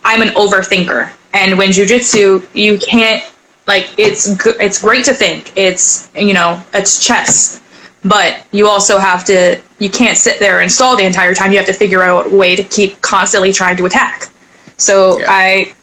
[0.04, 1.12] I'm an overthinker.
[1.34, 3.22] And when jujitsu, you can't,
[3.68, 5.52] like, it's, it's great to think.
[5.56, 7.60] It's, you know, it's chess.
[8.04, 11.52] But you also have to, you can't sit there and stall the entire time.
[11.52, 14.28] You have to figure out a way to keep constantly trying to attack.
[14.76, 15.26] So Yeah.
[15.28, 15.74] I,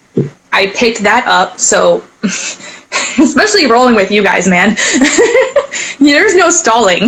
[0.51, 1.59] I picked that up.
[1.59, 4.69] So, especially rolling with you guys, man.
[5.99, 7.01] There's no stalling.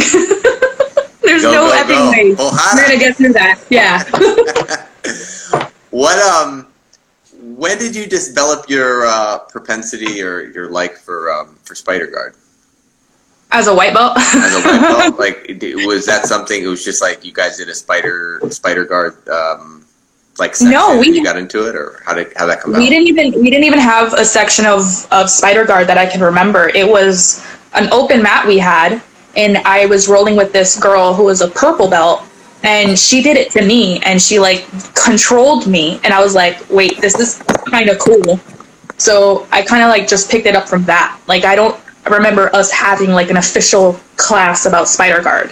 [1.23, 2.11] There's Go, no go, effing go.
[2.11, 2.35] way.
[2.35, 2.75] Ohana.
[2.75, 3.59] We're gonna get through that.
[3.69, 4.03] Yeah.
[5.91, 6.67] what um,
[7.57, 12.35] when did you develop your uh, propensity or your like for um, for spider guard?
[13.49, 14.17] As a white belt.
[14.17, 15.19] as a white belt?
[15.25, 15.47] like,
[15.85, 16.63] was that something?
[16.63, 19.85] It was just like you guys did a spider spider guard, um,
[20.37, 22.73] like section No, and we- you got into it, or how did how that come
[22.73, 22.89] we out?
[22.89, 26.21] didn't even we didn't even have a section of of spider guard that I can
[26.21, 26.69] remember.
[26.69, 27.43] It was
[27.73, 29.01] an open mat we had,
[29.35, 32.21] and I was rolling with this girl who was a purple belt,
[32.67, 36.69] and she did it to me and she like controlled me and i was like
[36.69, 38.39] wait this is kind of cool.
[38.97, 41.19] So i kind of like just picked it up from that.
[41.27, 45.51] Like i don't remember us having like an official class about spider guard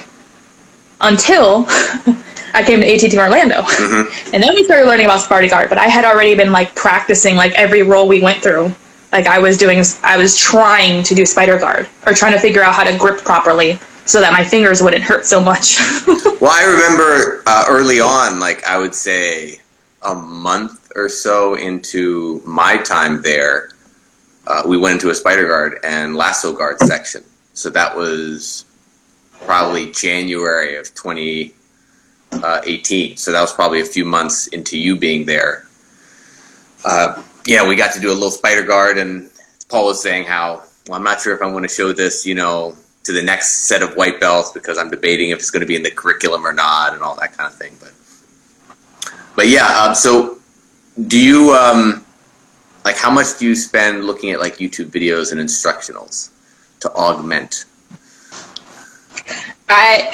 [1.02, 1.66] until
[2.54, 3.62] i came to att orlando.
[3.62, 4.34] Mm-hmm.
[4.34, 7.36] And then we started learning about spider guard but i had already been like practicing
[7.36, 8.74] like every role we went through.
[9.12, 12.64] Like i was doing i was trying to do spider guard or trying to figure
[12.64, 15.78] out how to grip properly so that my fingers wouldn't hurt so much
[16.42, 19.60] Well, I remember uh, early on, like I would say
[20.04, 23.70] a month or so into my time there,
[24.46, 27.24] uh, we went into a spider guard and lasso guard section.
[27.54, 28.66] So that was
[29.46, 33.18] probably January of 2018.
[33.18, 35.66] So that was probably a few months into you being there.
[36.84, 39.30] Uh, yeah, we got to do a little spider guard, and
[39.70, 42.36] Paul was saying how, well, I'm not sure if I want to show this, you
[42.36, 45.68] know, to the next set of white belts because I'm debating if it's going to
[45.68, 47.76] be in the curriculum or not, and all that kind of thing.
[47.80, 47.94] But,
[49.36, 49.68] but yeah.
[49.68, 50.40] Um, so,
[51.08, 52.06] do you um,
[52.84, 56.30] like how much do you spend looking at like YouTube videos and instructionals
[56.82, 57.66] to augment?
[59.68, 60.10] I,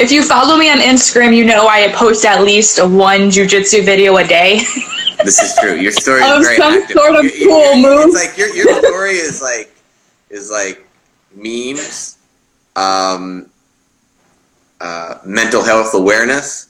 [0.00, 4.16] if you follow me on Instagram, you know I post at least one jujitsu video
[4.16, 4.60] a day.
[5.24, 5.74] This is true.
[5.74, 6.96] Your story is very some active.
[6.96, 8.06] sort of You- you- cool move.
[8.06, 9.74] It's like your your story is like
[10.30, 10.86] is like
[11.34, 12.17] memes,
[12.78, 13.50] um,
[14.80, 16.68] uh, mental health awareness,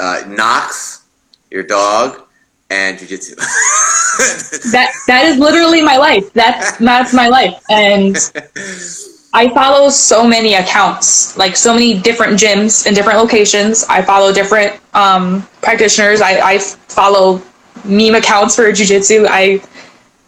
[0.00, 1.04] uh, Knox,
[1.50, 2.22] your dog,
[2.70, 3.36] and jujitsu.
[4.72, 6.32] that that is literally my life.
[6.32, 8.16] That's that's my life, and
[9.34, 13.84] I follow so many accounts, like so many different gyms in different locations.
[13.84, 16.20] I follow different um, practitioners.
[16.20, 17.42] I, I follow
[17.84, 19.26] meme accounts for jujitsu.
[19.28, 19.58] I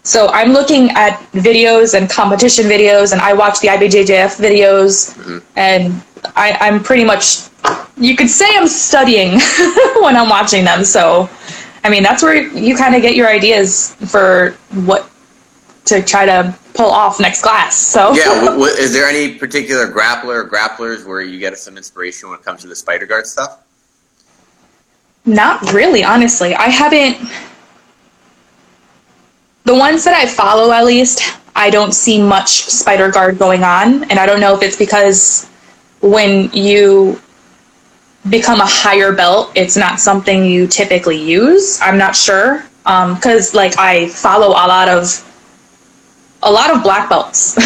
[0.07, 5.38] so I'm looking at videos and competition videos, and I watch the IBJJF videos, mm-hmm.
[5.57, 6.01] and
[6.37, 7.49] I, I'm pretty much
[7.97, 9.33] you could say I'm studying
[10.01, 10.85] when I'm watching them.
[10.85, 11.29] So,
[11.83, 14.51] I mean, that's where you kind of get your ideas for
[14.85, 15.11] what
[15.87, 17.77] to try to pull off next class.
[17.77, 21.77] So, yeah, w- w- is there any particular grappler or grapplers where you get some
[21.77, 23.64] inspiration when it comes to the spider guard stuff?
[25.25, 26.55] Not really, honestly.
[26.55, 27.16] I haven't.
[29.66, 31.22] The ones that I follow, at least,
[31.57, 34.05] I don't see much spider guard going on.
[34.05, 35.48] And I don't know if it's because
[36.00, 37.20] when you
[38.31, 41.81] become a higher belt, it's not something you typically use.
[41.81, 42.64] I'm not sure.
[42.85, 45.22] Because, like, I follow a lot of.
[46.42, 47.57] A lot of black belts,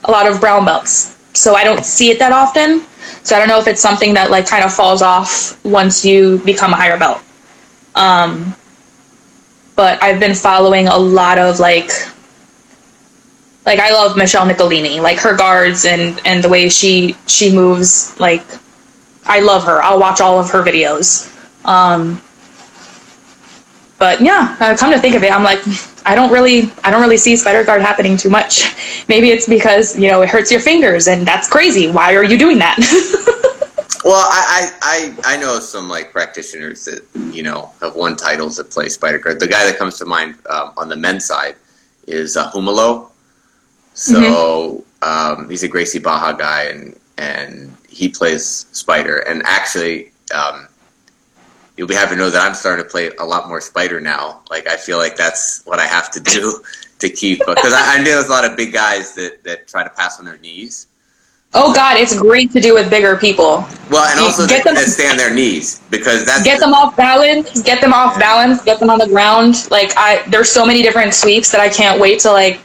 [0.04, 1.18] a lot of brown belts.
[1.34, 2.86] So I don't see it that often.
[3.22, 6.38] So I don't know if it's something that like kind of falls off once you
[6.38, 7.20] become a higher belt.
[7.96, 8.54] Um,
[9.80, 11.90] but I've been following a lot of like,
[13.64, 18.14] like I love Michelle Nicolini, like her guards and and the way she she moves.
[18.20, 18.44] Like,
[19.24, 19.82] I love her.
[19.82, 21.32] I'll watch all of her videos.
[21.64, 22.20] Um,
[23.98, 25.60] but yeah, uh, come to think of it, I'm like,
[26.04, 28.74] I don't really, I don't really see spider guard happening too much.
[29.08, 31.90] Maybe it's because you know it hurts your fingers, and that's crazy.
[31.90, 32.76] Why are you doing that?
[34.02, 38.70] Well, I, I, I, know some like practitioners that you know have won titles that
[38.70, 39.40] play Spider Guard.
[39.40, 41.56] The guy that comes to mind um, on the men's side
[42.06, 43.10] is uh, Romulo.
[43.92, 49.18] So um, he's a Gracie Barra guy, and and he plays Spider.
[49.18, 50.66] And actually, um,
[51.76, 54.40] you'll be happy to know that I'm starting to play a lot more Spider now.
[54.50, 56.62] Like I feel like that's what I have to do
[57.00, 59.84] to keep because I, I know there's a lot of big guys that that try
[59.84, 60.86] to pass on their knees.
[61.54, 63.66] Oh God, it's great to do with bigger people.
[63.90, 67.60] Well, and also get them- stay on their knees because that's get them off balance
[67.62, 69.68] get them off balance get them on the ground.
[69.70, 72.60] Like i there's so many different sweeps that i can't wait to like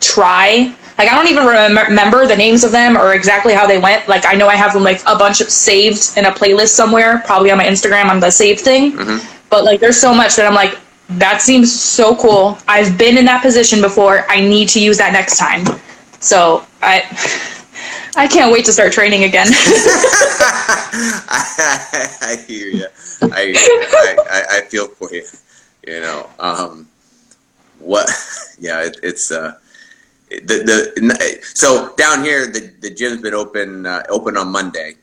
[0.00, 0.74] try.
[0.96, 4.08] Like i don't even rem- remember the names of them or exactly how they went.
[4.08, 7.22] Like i know i have them like a bunch of saved in a playlist somewhere
[7.26, 8.92] probably on my instagram on the save thing.
[8.92, 9.48] Mm-hmm.
[9.50, 10.78] But like there's so much that i'm like
[11.10, 12.56] that seems so cool.
[12.66, 14.24] I've been in that position before.
[14.30, 15.66] I need to use that next time.
[16.20, 17.02] So i
[18.16, 19.48] i can't wait to start training again
[20.96, 22.86] I, I hear you.
[23.22, 25.24] I, I, I, I feel for you.
[25.86, 26.88] You know, um,
[27.78, 28.08] what?
[28.56, 29.58] Yeah, it, it's uh,
[30.30, 30.62] the
[30.94, 34.94] the so down here the the gym's been open uh, open on Monday,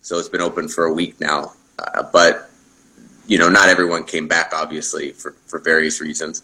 [0.00, 1.52] so it's been open for a week now.
[1.78, 2.50] Uh, but
[3.26, 6.42] you know, not everyone came back, obviously, for for various reasons.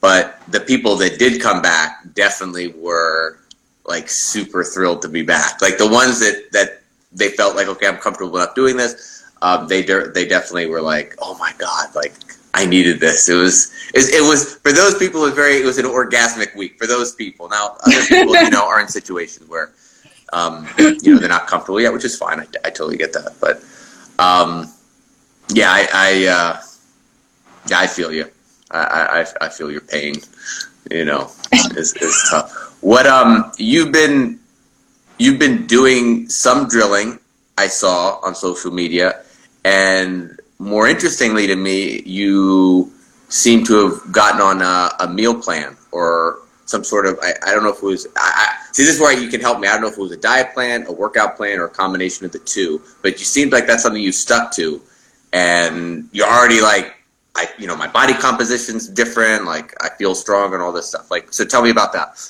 [0.00, 3.40] But the people that did come back definitely were
[3.88, 5.60] like super thrilled to be back.
[5.60, 6.82] Like the ones that that
[7.12, 9.24] they felt like, okay, I'm comfortable enough doing this.
[9.42, 12.14] Um, they de- they definitely were like, oh my god, like
[12.54, 13.28] I needed this.
[13.28, 15.22] It was it, it was for those people.
[15.22, 17.48] It was very it was an orgasmic week for those people.
[17.48, 19.72] Now other people, you know, are in situations where
[20.32, 22.40] um, you know they're not comfortable yet, which is fine.
[22.40, 23.64] I, I totally get that, but.
[24.20, 24.72] Um,
[25.54, 26.60] yeah, I, I, uh,
[27.68, 28.30] yeah, I feel you.
[28.70, 30.16] I, I, I feel your pain.
[30.90, 32.67] You know, it's, it's tough.
[32.80, 34.38] What um, you've been,
[35.18, 37.18] you've been doing some drilling.
[37.56, 39.24] I saw on social media,
[39.64, 42.92] and more interestingly to me, you
[43.28, 47.52] seem to have gotten on a, a meal plan or some sort of I, I
[47.52, 49.68] don't know if it was I, I, see this is where you can help me.
[49.68, 52.26] I don't know if it was a diet plan, a workout plan, or a combination
[52.26, 52.82] of the two.
[53.02, 54.80] But you seemed like that's something you stuck to,
[55.32, 56.94] and you're already like
[57.34, 59.46] I you know my body composition's different.
[59.46, 61.10] Like I feel strong and all this stuff.
[61.10, 62.20] Like so, tell me about that.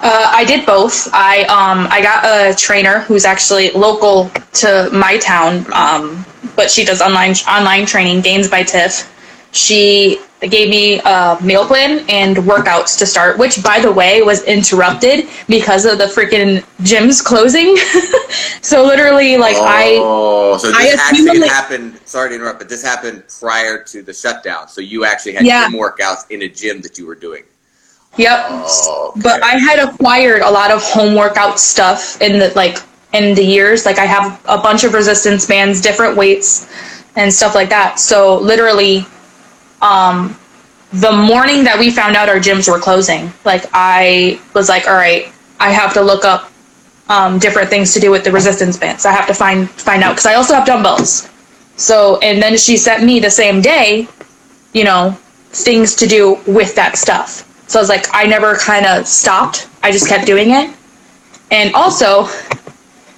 [0.00, 1.08] Uh, I did both.
[1.12, 6.24] I um I got a trainer who's actually local to my town, um,
[6.56, 8.20] but she does online online training.
[8.20, 9.10] Gains by Tiff.
[9.52, 14.42] She gave me a meal plan and workouts to start, which by the way was
[14.42, 17.76] interrupted because of the freaking gyms closing.
[18.60, 22.00] so literally, like oh, I Oh, so I this actually accumulate- happened.
[22.04, 24.68] Sorry to interrupt, but this happened prior to the shutdown.
[24.68, 25.68] So you actually had Yeah.
[25.70, 27.44] gym workouts in a gym that you were doing.
[28.16, 28.46] Yep.
[28.48, 29.20] Oh, okay.
[29.22, 32.78] But I had acquired a lot of home workout stuff in the like
[33.12, 33.84] in the years.
[33.86, 36.68] Like I have a bunch of resistance bands, different weights,
[37.16, 37.98] and stuff like that.
[37.98, 39.06] So literally,
[39.82, 40.36] um,
[40.92, 44.94] the morning that we found out our gyms were closing, like I was like, all
[44.94, 46.52] right, I have to look up
[47.08, 49.04] um, different things to do with the resistance bands.
[49.04, 51.28] I have to find find out because I also have dumbbells.
[51.76, 54.06] So and then she sent me the same day,
[54.72, 55.18] you know,
[55.50, 57.50] things to do with that stuff.
[57.66, 59.68] So I was like, I never kind of stopped.
[59.82, 60.74] I just kept doing it.
[61.50, 62.28] And also,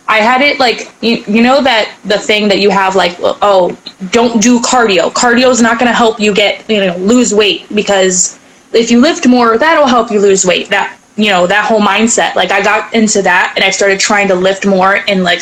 [0.09, 3.77] I had it like, you, you know, that the thing that you have like, oh,
[4.11, 5.11] don't do cardio.
[5.13, 8.39] Cardio is not going to help you get, you know, lose weight because
[8.73, 10.69] if you lift more, that'll help you lose weight.
[10.69, 12.35] That, you know, that whole mindset.
[12.37, 15.41] Like, I got into that and I started trying to lift more and like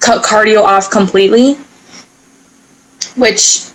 [0.00, 1.54] cut cardio off completely,
[3.16, 3.70] which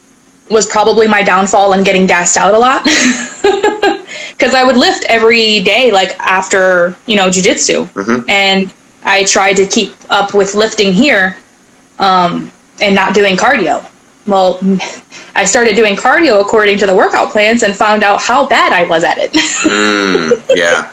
[0.49, 2.85] was probably my downfall and getting gassed out a lot.
[4.33, 7.87] Because I would lift every day, like after, you know, jujitsu.
[7.93, 8.29] Mhm.
[8.29, 8.73] And
[9.03, 11.37] I tried to keep up with lifting here
[11.99, 13.85] um, and not doing cardio.
[14.27, 14.59] Well,
[15.35, 18.85] I started doing cardio according to the workout plans and found out how bad I
[18.85, 19.31] was at it.
[19.63, 20.91] Mm, yeah.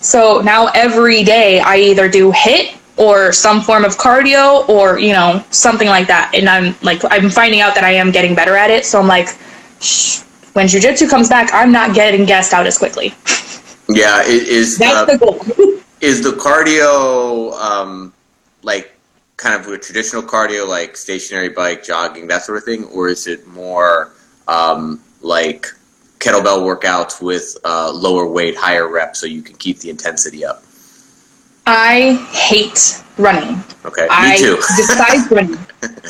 [0.00, 5.12] So now every day I either do HIIT or some form of cardio or, you
[5.12, 6.32] know, something like that.
[6.34, 8.84] And I'm like, I'm finding out that I am getting better at it.
[8.84, 9.28] So I'm like,
[9.80, 10.22] Shh,
[10.54, 13.14] when jujitsu comes back, I'm not getting gassed out as quickly.
[13.88, 14.18] Yeah.
[14.18, 15.78] i- Is That's the, the goal.
[16.00, 18.12] is the cardio um,
[18.62, 18.92] like
[19.36, 23.26] kind of a traditional cardio, like stationary bike, jogging, that sort of thing, or is
[23.26, 24.12] it more
[24.48, 25.66] um, like
[26.18, 30.62] kettlebell workouts with uh, lower weight, higher reps, so you can keep the intensity up?
[31.66, 33.62] I hate running.
[33.84, 34.06] Okay.
[34.10, 34.56] I Me too.
[34.76, 35.58] despise running.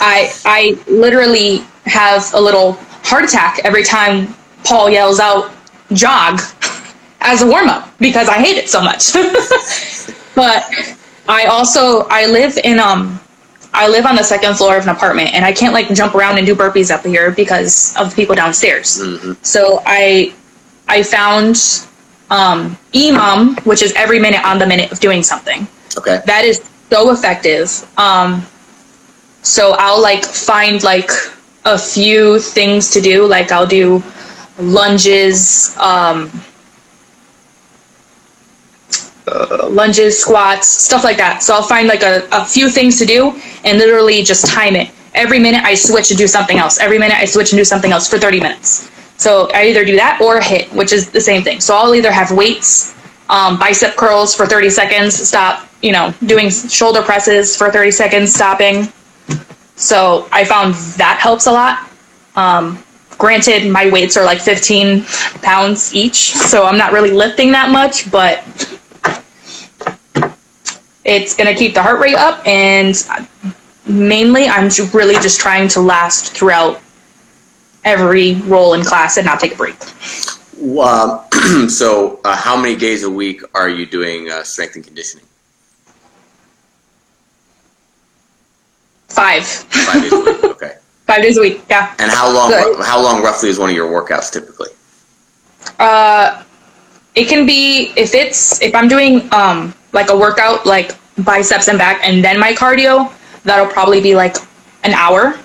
[0.01, 4.35] I I literally have a little heart attack every time
[4.65, 5.53] Paul yells out
[5.93, 6.41] jog
[7.21, 9.13] as a warm up because I hate it so much.
[10.35, 10.65] but
[11.29, 13.19] I also I live in um
[13.75, 16.39] I live on the second floor of an apartment and I can't like jump around
[16.39, 18.99] and do burpees up here because of the people downstairs.
[19.01, 19.37] Mhm.
[19.45, 20.33] So I
[20.89, 21.57] I found
[22.31, 25.67] um EMOM, which is every minute on the minute of doing something
[25.99, 26.21] Okay.
[26.27, 28.45] that is so effective um
[29.43, 31.11] so i'll like find like
[31.65, 34.03] a few things to do like i'll do
[34.59, 36.31] lunges um
[39.29, 41.43] uh, lunges squats stuff like that.
[41.43, 44.91] So i'll find like a, a few things to do and literally just time it.
[45.15, 46.79] Every minute i switch and do something else.
[46.81, 48.91] Every minute i switch and do something else for 30 minutes.
[49.17, 51.61] So i either do that or HIIT which is the same thing.
[51.61, 52.97] So i'll either have weights
[53.33, 58.35] um, bicep curls for 30 seconds, stop, you know, doing shoulder presses for 30 seconds,
[58.35, 58.93] stopping.
[59.83, 61.91] So I found that helps a lot.
[62.37, 62.83] Um,
[63.19, 65.05] granted, my weights are like 15
[65.43, 68.45] pounds each, so I'm not really lifting that much, but
[71.05, 72.47] it's going to keep the heart rate up.
[72.47, 72.95] And
[73.85, 76.81] mainly, I'm really just trying to last throughout
[77.85, 79.75] every role in class and not take a break.
[80.79, 85.27] Um, so, uh, how many days a week are you doing uh, strength and conditioning?
[89.15, 89.47] Five.
[89.47, 90.39] Five days a week.
[90.53, 90.77] Okay.
[91.07, 91.95] Five days a week, yeah.
[91.99, 92.53] And how long?
[92.83, 94.69] How long roughly is one of your workouts typically?
[95.79, 96.45] Uh,
[97.15, 101.79] it can be if it's if I'm doing um like a workout like biceps and
[101.79, 103.13] back and then my cardio,
[103.45, 104.37] that'll probably be like
[104.85, 105.39] an hour.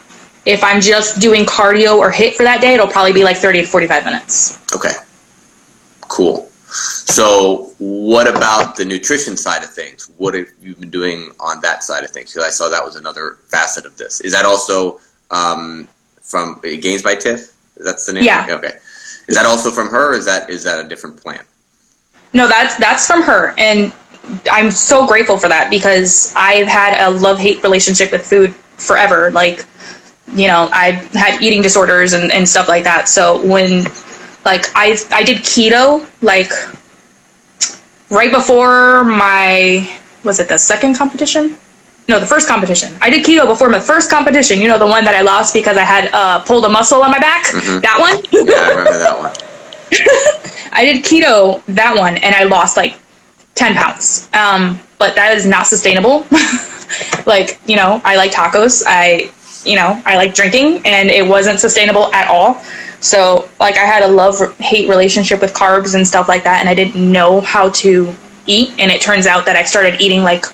[0.45, 3.61] If I'm just doing cardio or HIIT for that day, it'll probably be like 30
[3.61, 4.59] to 45 minutes.
[4.73, 4.93] Okay.
[6.01, 6.49] Cool.
[6.69, 10.11] So, what about the nutrition side of things?
[10.17, 12.33] What have you been doing on that side of things?
[12.33, 14.19] Because I saw that was another facet of this.
[14.21, 14.99] Is that also
[15.31, 15.87] um,
[16.21, 17.53] from uh, Gains by Tiff?
[17.77, 18.23] That's the name.
[18.23, 18.47] Yeah.
[18.49, 18.73] Okay.
[19.27, 20.11] Is that also from her?
[20.11, 21.43] Or is that is that a different plan?
[22.33, 23.93] No, that's that's from her, and
[24.51, 29.31] I'm so grateful for that because I've had a love hate relationship with food forever.
[29.31, 29.65] Like,
[30.33, 33.07] you know, I had eating disorders and, and stuff like that.
[33.07, 33.85] So when
[34.47, 36.51] like I I did keto like
[38.09, 39.87] right before my
[40.23, 41.57] was it the second competition?
[42.07, 42.97] No, the first competition.
[43.01, 44.61] I did keto before my first competition.
[44.61, 47.11] You know, the one that I lost because I had uh, pulled a muscle on
[47.11, 47.43] my back.
[47.87, 48.17] That one.
[48.31, 49.35] Yeah, I remember that one.
[50.79, 52.95] I did keto that one, and I lost like
[53.55, 54.29] ten pounds.
[54.31, 56.25] Um, but that is not sustainable.
[57.25, 58.83] like you know, I like tacos.
[58.87, 59.29] I
[59.65, 62.63] you know I like drinking, and it wasn't sustainable at all.
[62.99, 66.69] So like I had a love hate relationship with carbs and stuff like that, and
[66.69, 68.13] I didn't know how to
[68.45, 68.73] eat.
[68.79, 70.45] And it turns out that I started eating like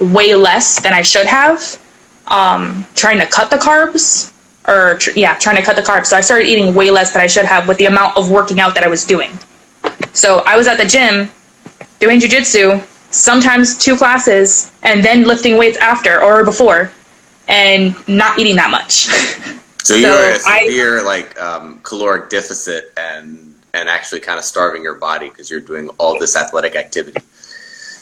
[0.00, 1.80] way less than I should have.
[2.26, 4.32] Um, trying to cut the carbs,
[4.66, 6.06] or tr- yeah, trying to cut the carbs.
[6.06, 8.60] So I started eating way less than I should have with the amount of working
[8.60, 9.30] out that I was doing.
[10.12, 11.30] So I was at the gym
[11.98, 16.92] doing jujitsu, sometimes two classes, and then lifting weights after or before,
[17.48, 19.08] and not eating that much.
[19.84, 24.44] So you're at a I- severe like um, caloric deficit and and actually kind of
[24.44, 27.20] starving your body because you're doing all this athletic activity.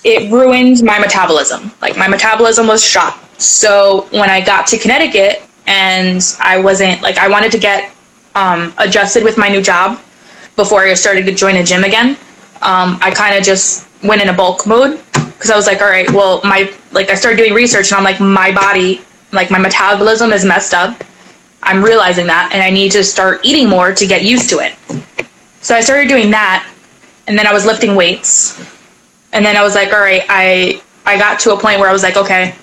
[0.04, 1.70] it ruined my metabolism.
[1.80, 3.18] Like my metabolism was shot.
[3.40, 7.92] So when I got to Connecticut and I wasn't like I wanted to get
[8.34, 10.00] um, adjusted with my new job
[10.56, 12.16] before I started to join a gym again.
[12.62, 15.88] Um, I kind of just went in a bulk mode because I was like, all
[15.88, 19.02] right, well, my like I started doing research and I'm like, my body,
[19.32, 21.02] like my metabolism is messed up.
[21.62, 24.74] I'm realizing that, and I need to start eating more to get used to it.
[25.60, 26.66] So I started doing that,
[27.26, 28.58] and then I was lifting weights,
[29.32, 31.92] and then I was like, all right, I I got to a point where I
[31.92, 32.54] was like, okay,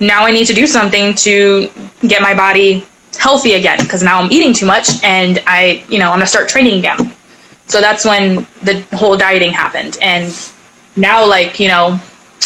[0.00, 1.70] now I need to do something to
[2.02, 2.86] get my body
[3.18, 6.48] healthy again because now I'm eating too much, and I you know I'm gonna start
[6.48, 7.14] training again.
[7.66, 10.34] So that's when the whole dieting happened, and
[10.96, 12.00] now like you know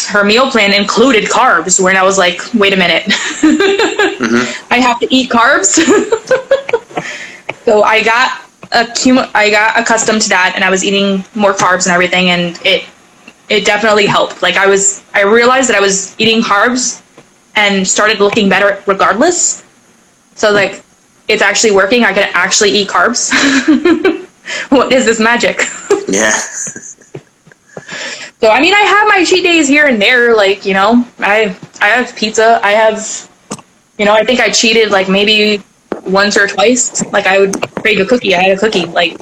[0.07, 4.67] her meal plan included carbs when I was like, wait a minute, mm-hmm.
[4.73, 5.75] I have to eat carbs.
[7.65, 8.41] so I got
[8.71, 12.59] accumu- I got accustomed to that, and I was eating more carbs and everything, and
[12.65, 12.85] it
[13.49, 14.41] it definitely helped.
[14.41, 17.01] Like I was, I realized that I was eating carbs
[17.55, 19.63] and started looking better regardless.
[20.35, 20.83] So like,
[21.27, 22.03] it's actually working.
[22.03, 23.31] I can actually eat carbs.
[24.69, 25.61] what is this magic?
[26.07, 26.31] Yeah.
[28.41, 30.35] So I mean, I have my cheat days here and there.
[30.35, 32.59] Like you know, I I have pizza.
[32.63, 32.99] I have,
[33.97, 35.63] you know, I think I cheated like maybe
[36.05, 37.03] once or twice.
[37.11, 38.35] Like I would crave a cookie.
[38.35, 38.85] I had a cookie.
[38.85, 39.19] Like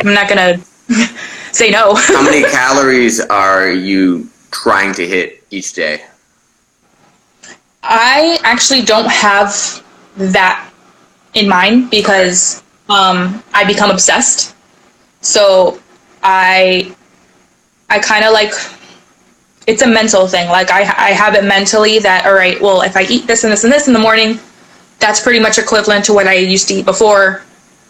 [0.00, 0.58] I'm not gonna
[1.52, 1.94] say no.
[1.94, 6.04] How many calories are you trying to hit each day?
[7.82, 9.82] I actually don't have
[10.16, 10.70] that
[11.34, 14.54] in mind because um, I become obsessed.
[15.20, 15.78] So
[16.22, 16.94] I
[17.94, 18.52] I kind of like
[19.68, 20.48] it's a mental thing.
[20.48, 23.52] Like I I have it mentally that all right, well if I eat this and
[23.52, 24.40] this and this in the morning,
[24.98, 27.42] that's pretty much equivalent to what I used to eat before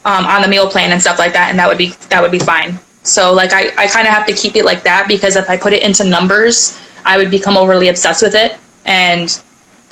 [0.05, 2.31] um, on the meal plan and stuff like that, and that would be that would
[2.31, 2.79] be fine.
[3.03, 5.57] So like I, I kind of have to keep it like that because if I
[5.57, 9.43] put it into numbers, I would become overly obsessed with it, and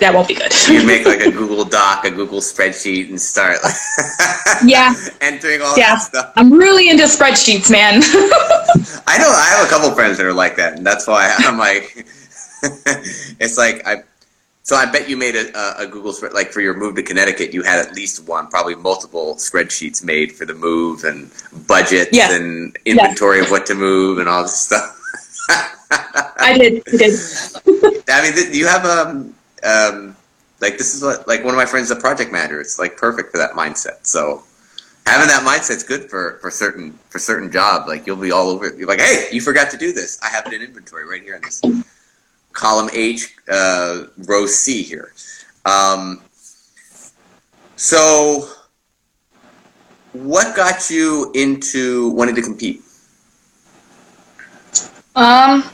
[0.03, 0.53] that won't be good.
[0.69, 3.75] You make like a Google Doc, a Google spreadsheet, and start like
[4.65, 5.95] yeah, entering all yeah.
[5.95, 6.33] that stuff.
[6.37, 7.95] I'm really into spreadsheets, man.
[9.07, 11.59] I know I have a couple friends that are like that, and that's why I'm
[11.59, 12.07] like,
[13.41, 14.03] it's like I.
[14.65, 17.53] So I bet you made a, a, Google spread like for your move to Connecticut.
[17.53, 21.33] You had at least one, probably multiple spreadsheets made for the move and
[21.67, 22.33] budgets Yes.
[22.33, 25.01] and inventory of what to move and all this stuff.
[25.51, 26.83] I did.
[26.87, 28.05] I did.
[28.09, 29.35] I mean, you have um
[29.65, 30.17] um
[30.61, 32.61] like this is what like one of my friends is a project manager.
[32.61, 34.07] It's like perfect for that mindset.
[34.07, 34.45] So
[35.07, 37.89] having that mindset's good for for certain for certain jobs.
[37.89, 38.75] Like you'll be all over.
[38.75, 40.19] You're like, hey, you forgot to do this.
[40.23, 41.61] I have it in inventory right here in this
[42.53, 45.13] column H, uh, row C here.
[45.65, 46.23] Um,
[47.77, 48.49] so
[50.13, 52.83] what got you into wanting to compete?
[55.15, 55.65] Um,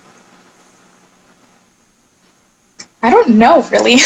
[3.03, 3.95] I don't know really.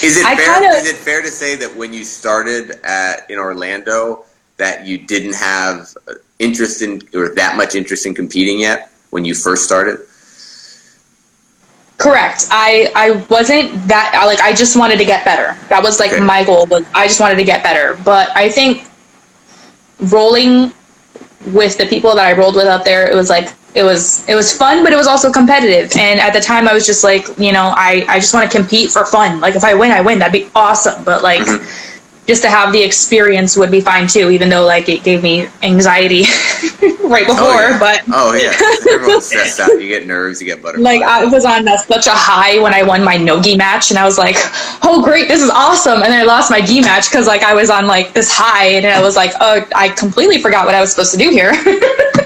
[0.00, 0.54] Is it I fair?
[0.60, 4.24] kinda- Is it fair to say that when you started at in Orlando,
[4.58, 9.24] that you didn't have uh, interest in or that much interest in competing yet when
[9.24, 10.00] you first started?
[11.96, 12.46] Correct.
[12.50, 15.58] I I wasn't that like I just wanted to get better.
[15.68, 16.20] That was like Okay.
[16.22, 16.66] my goal.
[16.66, 17.98] Was I just wanted to get better.
[18.04, 18.84] But I think
[20.12, 20.72] rolling
[21.52, 24.34] with the people that I rolled with out there, it was like it was it
[24.34, 25.96] was fun, but it was also competitive.
[25.96, 28.56] And at the time, I was just like, you know, I I just want to
[28.56, 29.40] compete for fun.
[29.40, 30.18] Like if I win, I win.
[30.18, 31.04] That'd be awesome.
[31.04, 31.46] But like.
[32.28, 35.48] Just to have the experience would be fine too, even though like it gave me
[35.62, 36.22] anxiety
[37.08, 37.40] right oh, before.
[37.40, 37.78] oh, yeah.
[37.78, 39.70] But oh yeah, everyone's stressed out.
[39.70, 40.40] You get nerves.
[40.40, 40.84] You get butterflies.
[40.84, 43.90] like I was on a, such a high when I won my no gi match,
[43.90, 44.36] and I was like,
[44.82, 47.54] "Oh, great, this is awesome!" And then I lost my gi match because like I
[47.54, 50.80] was on like this high, and I was like, "Oh, I completely forgot what I
[50.80, 51.52] was supposed to do here."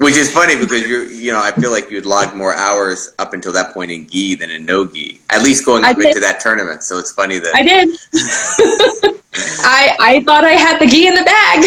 [0.00, 3.34] Which is funny because you you know I feel like you'd logged more hours up
[3.34, 5.20] until that point in gi than in no gi.
[5.28, 6.82] At least going up into that tournament.
[6.82, 7.88] So it's funny that I did.
[9.62, 11.64] I I thought I had the gi in the bag.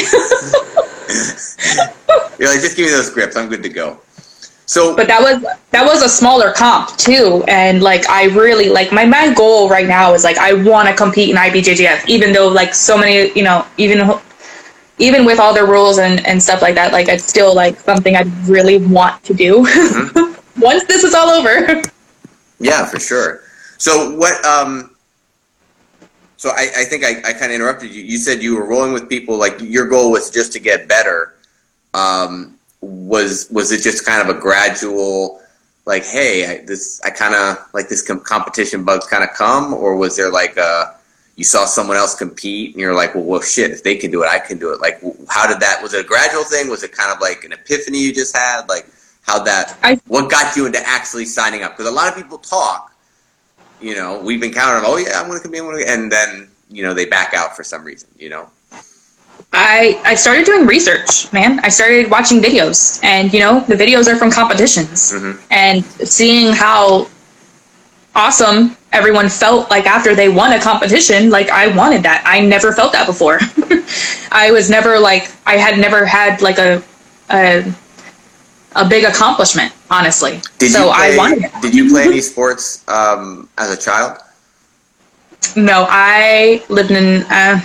[2.39, 3.36] you're like just give me those grips.
[3.36, 3.99] I'm good to go.
[4.65, 8.91] So but that was that was a smaller comp too and like i really like
[8.93, 12.47] my my goal right now is like i want to compete in ibjjf even though
[12.47, 13.99] like so many you know even
[14.99, 18.15] even with all the rules and and stuff like that like it's still like something
[18.15, 19.61] i really want to do
[20.57, 21.81] once this is all over
[22.63, 23.41] Yeah, for sure.
[23.77, 24.43] So what?
[24.45, 24.95] Um,
[26.37, 28.01] so I, I think I, I kind of interrupted you.
[28.01, 31.35] You said you were rolling with people like your goal was just to get better.
[31.93, 35.41] Um, was was it just kind of a gradual,
[35.85, 39.73] like, hey, I, this I kind of like this com- competition bugs kind of come,
[39.73, 40.95] or was there like a
[41.36, 44.23] you saw someone else compete and you're like, well, well, shit, if they can do
[44.23, 44.79] it, I can do it.
[44.79, 45.81] Like, how did that?
[45.81, 46.69] Was it a gradual thing?
[46.69, 48.67] Was it kind of like an epiphany you just had?
[48.69, 48.86] Like,
[49.23, 49.77] how that?
[49.84, 51.71] I- what got you into actually signing up?
[51.75, 52.91] Because a lot of people talk
[53.81, 57.05] you know, we've encountered, oh yeah, I'm going to compete, and then you know they
[57.05, 58.49] back out for some reason, you know.
[59.51, 64.07] i i started doing research man i started watching videos and you know the videos
[64.07, 65.39] are from competitions Mhm.
[65.51, 65.84] and
[66.17, 67.07] seeing how
[68.15, 72.23] awesome everyone felt like after they won a competition like i wanted that.
[72.25, 73.39] I never felt that before.
[74.31, 76.81] I was never like i had never had like a
[77.31, 77.63] a,
[78.75, 80.41] a big accomplishment honestly.
[80.59, 83.77] Did so you play, i wanted it Did you play any sports um, as a
[83.77, 84.17] child?
[85.55, 87.59] no i lived in uh,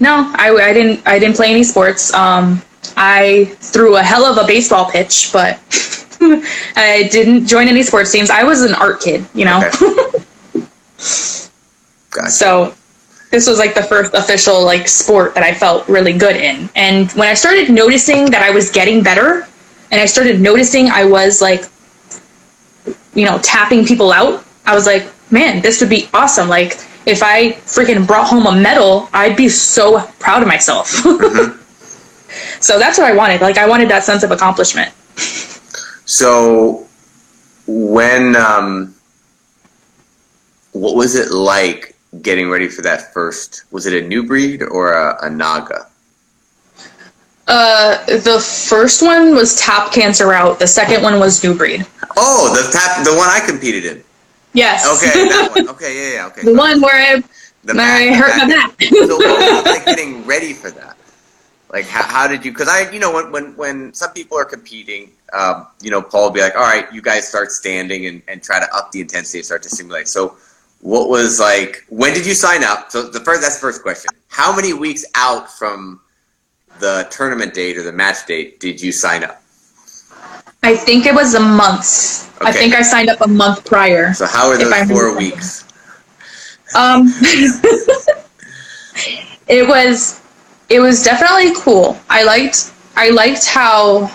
[0.00, 2.12] no I, I didn't i didn't play any sports.
[2.14, 2.62] Um
[2.96, 5.58] i threw a hell of a baseball pitch but
[6.76, 10.24] i didn't join any sports teams i was an art kid you know Okay.
[12.10, 12.30] Gotcha.
[12.30, 12.74] So
[13.30, 16.68] this was like the first official like sport that I felt really good in.
[16.74, 19.46] And when I started noticing that I was getting better
[19.92, 21.64] and I started noticing I was like
[23.14, 26.48] you know, tapping people out, I was like, man, this would be awesome.
[26.48, 26.74] Like
[27.06, 30.92] if I freaking brought home a medal, I'd be so proud of myself.
[32.30, 32.62] Mm-hmm.
[32.62, 33.40] so that's what I wanted.
[33.40, 34.92] Like I wanted that sense of accomplishment.
[36.14, 36.88] So
[37.68, 38.92] when um,
[40.72, 43.62] what was it like getting ready for that first?
[43.70, 45.86] Was it a Newbreed or a, a NAGA?
[47.46, 50.58] Uh, the first one was Tap Cancer Out.
[50.58, 51.86] The second one was Newbreed.
[52.16, 54.02] Oh, the tap, the one I competed in.
[54.52, 54.84] Yes.
[54.98, 55.68] Okay, that one.
[55.76, 56.42] Okay, yeah, yeah, okay.
[56.42, 57.22] the one where I
[57.62, 58.88] The I back- the hurt my back- back.
[58.88, 60.96] so what was it like getting ready for that?
[61.72, 62.50] Like how, how did you?
[62.50, 66.24] Because I, you know, when when when some people are competing, um, you know, Paul
[66.24, 69.00] will be like, "All right, you guys start standing and, and try to up the
[69.00, 70.36] intensity and start to simulate." So,
[70.80, 71.84] what was like?
[71.88, 72.90] When did you sign up?
[72.90, 74.10] So the first that's the first question.
[74.28, 76.00] How many weeks out from
[76.80, 79.40] the tournament date or the match date did you sign up?
[80.64, 82.26] I think it was a month.
[82.42, 84.12] I think I signed up a month prior.
[84.12, 85.64] So how are those four weeks?
[86.74, 87.06] Um,
[89.48, 90.19] it was
[90.70, 91.98] it was definitely cool.
[92.08, 94.10] I liked I liked how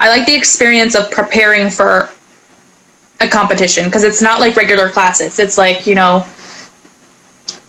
[0.00, 2.10] I liked the experience of preparing for
[3.20, 5.38] a competition because it's not like regular classes.
[5.38, 6.26] It's like you know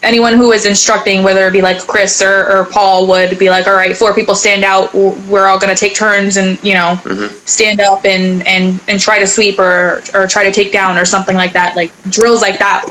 [0.02, 3.68] anyone who is instructing, whether it be like Chris or, or Paul, would be like,
[3.68, 4.94] all right, four people stand out.
[4.94, 7.36] We're all going to take turns and you know mm-hmm.
[7.46, 11.06] stand up and and and try to sweep or or try to take down or
[11.06, 11.76] something like that.
[11.76, 12.90] Like drills like that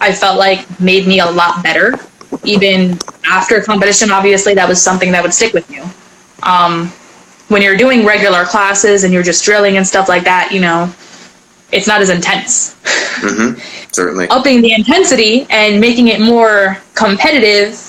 [0.00, 1.94] I felt like made me a lot better.
[2.44, 5.84] Even after competition, obviously, that was something that would stick with you.
[6.42, 6.88] Um,
[7.48, 10.92] when you're doing regular classes and you're just drilling and stuff like that, you know,
[11.72, 12.76] it's not as intense.
[12.84, 13.58] hmm
[13.92, 14.28] Certainly.
[14.28, 17.86] Upping the intensity and making it more competitive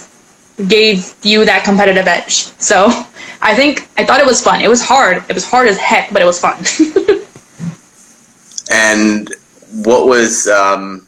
[0.67, 2.47] gave you that competitive edge.
[2.59, 2.87] So
[3.41, 4.61] I think I thought it was fun.
[4.61, 5.23] It was hard.
[5.29, 6.57] It was hard as heck, but it was fun.
[8.71, 9.33] And
[9.83, 11.07] what was um,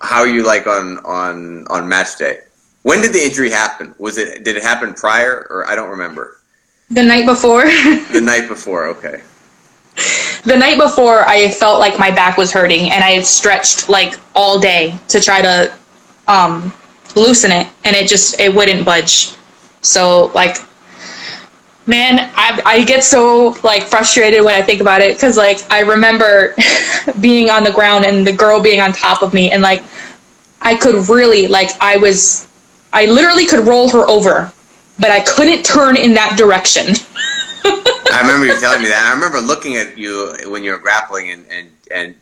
[0.00, 2.40] how are you like on on on match day?
[2.82, 3.94] When did the injury happen?
[3.98, 6.36] Was it did it happen prior or I don't remember?
[6.90, 7.64] the night before.
[8.12, 8.86] The night before.
[8.86, 9.22] Okay.
[10.44, 14.14] the night before i felt like my back was hurting and i had stretched like
[14.34, 15.72] all day to try to
[16.28, 16.72] um,
[17.16, 19.34] loosen it and it just it wouldn't budge
[19.82, 20.56] So like,
[21.90, 25.80] man, I, I get so like frustrated when I think about it because like I
[25.80, 26.54] remember
[27.20, 29.82] being on the ground and the girl being on top of me and like
[30.62, 32.48] I could really like I was
[32.92, 34.52] I literally could roll her over,
[34.98, 36.94] but I couldn't turn in that direction.
[37.64, 39.10] I remember you telling me that.
[39.10, 42.14] I remember looking at you when you were grappling, and and and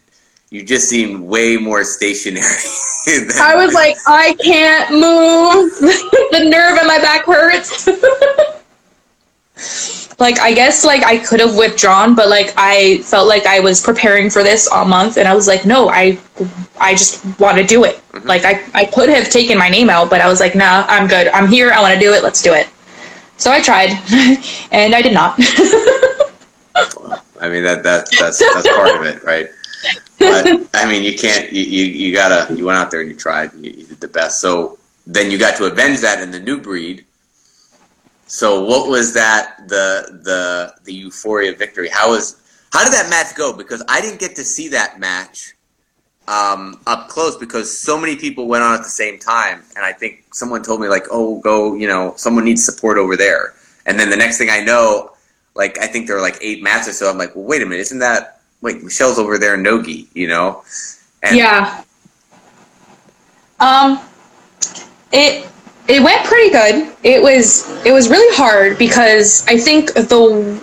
[0.51, 2.45] you just seemed way more stationary.
[3.41, 5.79] I was like, I can't move.
[6.33, 7.89] the nerve in my back hurts.
[10.19, 13.81] Like I guess like I could have withdrawn, but like I felt like I was
[13.81, 16.19] preparing for this all month, and I was like, no, I
[16.81, 17.97] I just want to do it.
[18.13, 18.27] Mm-hmm.
[18.27, 21.07] Like I I could have taken my name out, but I was like, nah, I'm
[21.07, 21.29] good.
[21.29, 21.71] I'm here.
[21.71, 22.25] I want to do it.
[22.25, 22.69] Let's do it.
[23.37, 23.91] So I tried,
[24.73, 25.39] and I did not.
[27.41, 29.49] I mean that that that's that's part of it, right?
[30.19, 31.53] But I mean, you can't.
[31.53, 32.53] You, you, you gotta.
[32.55, 33.53] You went out there and you tried.
[33.53, 34.41] And you, you did the best.
[34.41, 37.05] So then you got to avenge that in the Newbreed.
[38.29, 39.69] So what was that?
[39.69, 41.89] The the the euphoria victory.
[41.89, 42.41] How was?
[42.73, 43.53] How did that match go?
[43.53, 45.55] Because I didn't get to see that match
[46.29, 49.93] um, up close because so many people went on at the same time, and I
[49.93, 53.55] think someone told me like, "Oh, go," you know, someone needs support over there,
[53.87, 55.13] and then the next thing I know,
[55.55, 57.81] like I think there were like eight matches, so I'm like, "Well, wait a minute,
[57.81, 60.63] isn't that wait Michelle's over there, Nogi?" You know?
[61.23, 61.83] And yeah.
[63.59, 63.99] Um,
[65.11, 65.49] it
[65.89, 66.95] it went pretty good.
[67.03, 70.63] It was it was really hard because I think the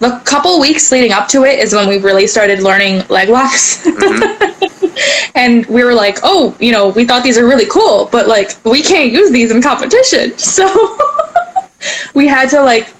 [0.00, 3.84] the couple weeks leading up to it is when we really started learning leg locks.
[3.84, 5.30] Mm-hmm.
[5.34, 8.52] and we were like, oh, you know, we thought these are really cool, but like
[8.64, 10.32] we can't use these in competition.
[10.38, 10.98] So
[12.14, 12.92] we had to like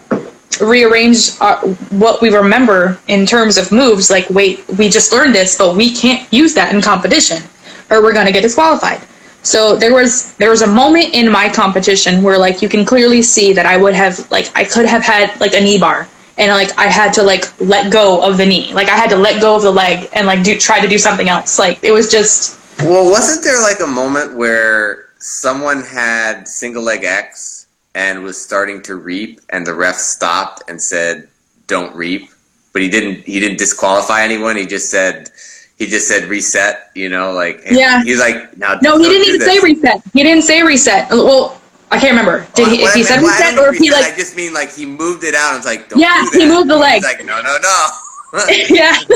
[0.60, 4.10] rearrange our, uh, what we remember in terms of moves.
[4.10, 7.42] Like, wait, we just learned this, but we can't use that in competition
[7.90, 9.00] or we're going to get disqualified.
[9.48, 13.22] So there was there was a moment in my competition where like you can clearly
[13.22, 16.52] see that I would have like I could have had like a knee bar and
[16.52, 18.74] like I had to like let go of the knee.
[18.74, 20.98] Like I had to let go of the leg and like do try to do
[20.98, 21.58] something else.
[21.58, 27.04] Like it was just Well, wasn't there like a moment where someone had single leg
[27.04, 31.26] X and was starting to reap and the ref stopped and said
[31.66, 32.28] don't reap,
[32.74, 34.58] but he didn't he didn't disqualify anyone.
[34.58, 35.30] He just said
[35.78, 38.02] he just said reset, you know, like yeah.
[38.02, 38.78] He's like now.
[38.82, 39.48] No, he didn't even this.
[39.48, 40.02] say reset.
[40.12, 41.10] He didn't say reset.
[41.10, 41.60] Uh, well,
[41.90, 42.46] I can't remember.
[42.54, 42.82] Did he?
[42.82, 44.12] If he said reset, or if he like?
[44.12, 45.54] I just mean like he moved it out.
[45.54, 46.96] and was like, yeah, he moved the leg.
[46.96, 47.86] He's like, no, no, no.
[48.68, 48.98] yeah.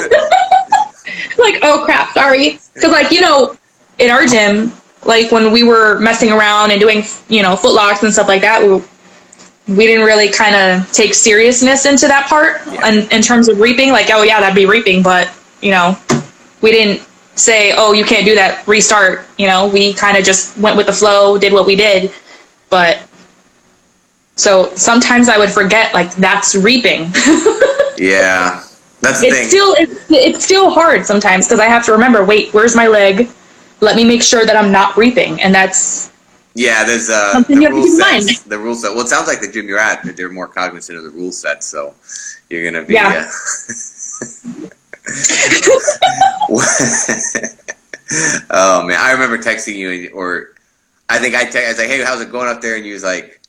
[1.37, 2.61] like, oh crap, sorry.
[2.75, 3.57] Because like you know,
[3.99, 4.73] in our gym,
[5.05, 8.41] like when we were messing around and doing you know foot locks and stuff like
[8.43, 12.89] that, we we didn't really kind of take seriousness into that part yeah.
[12.89, 13.91] in, in terms of reaping.
[13.91, 15.29] Like, oh yeah, that'd be reaping, but
[15.61, 15.97] you know,
[16.63, 19.27] we didn't say, oh, you can't do that, restart.
[19.39, 22.13] You know, we kind of just went with the flow, did what we did
[22.73, 23.07] but
[24.35, 27.03] so sometimes I would forget like that's reaping.
[27.99, 28.65] yeah.
[29.03, 29.49] That's the it's thing.
[29.49, 33.29] still it's, it's still hard sometimes because I have to remember, wait, where's my leg?
[33.81, 35.39] Let me make sure that I'm not reaping.
[35.43, 36.11] And that's
[36.55, 38.41] yeah, there's uh, something the you rule sets.
[38.41, 38.93] The rule set.
[38.93, 41.63] Well, it sounds like the gym you're at, they're more cognizant of the rule set,
[41.63, 41.95] so
[42.49, 42.95] you're gonna be.
[42.95, 43.29] Yeah.
[43.29, 44.25] Uh,
[48.51, 50.55] oh man, I remember texting you or
[51.09, 52.77] I think I, te- I was like, hey, how's it going up there?
[52.77, 53.41] And you was like,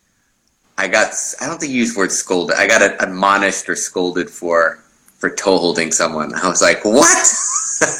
[0.77, 2.57] I got, I don't think you used the word scolded.
[2.57, 4.79] I got admonished or scolded for,
[5.17, 6.33] for toe holding someone.
[6.35, 7.27] I was like, what?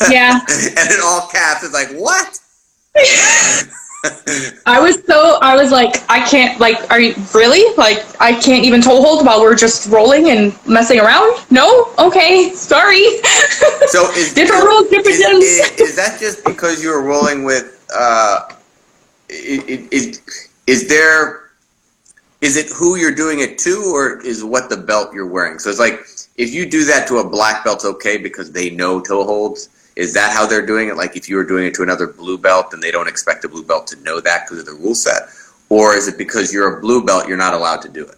[0.09, 0.39] Yeah.
[0.49, 2.39] and in all caps, it's like, what?
[4.66, 8.66] I was so I was like I can't like are you really like I can't
[8.66, 11.39] even toe hold while we're just rolling and messing around?
[11.49, 13.06] No, okay, sorry.
[13.88, 17.88] So is different rules, different is, is, is, that just because you were rolling with
[17.95, 18.49] uh,
[19.30, 20.22] is,
[20.68, 21.51] is there
[22.41, 25.70] is it who you're doing it to or is what the belt you're wearing so
[25.70, 29.24] it's like if you do that to a black belt okay because they know toe
[29.24, 32.08] holds is that how they're doing it like if you were doing it to another
[32.08, 34.74] blue belt and they don't expect a blue belt to know that because of the
[34.74, 35.24] rule set
[35.70, 38.18] or is it because you're a blue belt you're not allowed to do it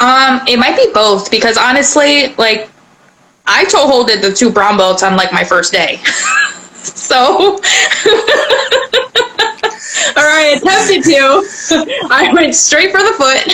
[0.00, 2.68] um it might be both because honestly like
[3.46, 5.96] i toe holded the two brown belts on like my first day
[6.74, 7.58] so
[10.16, 11.44] or I attempted to.
[12.10, 13.44] I went straight for the foot.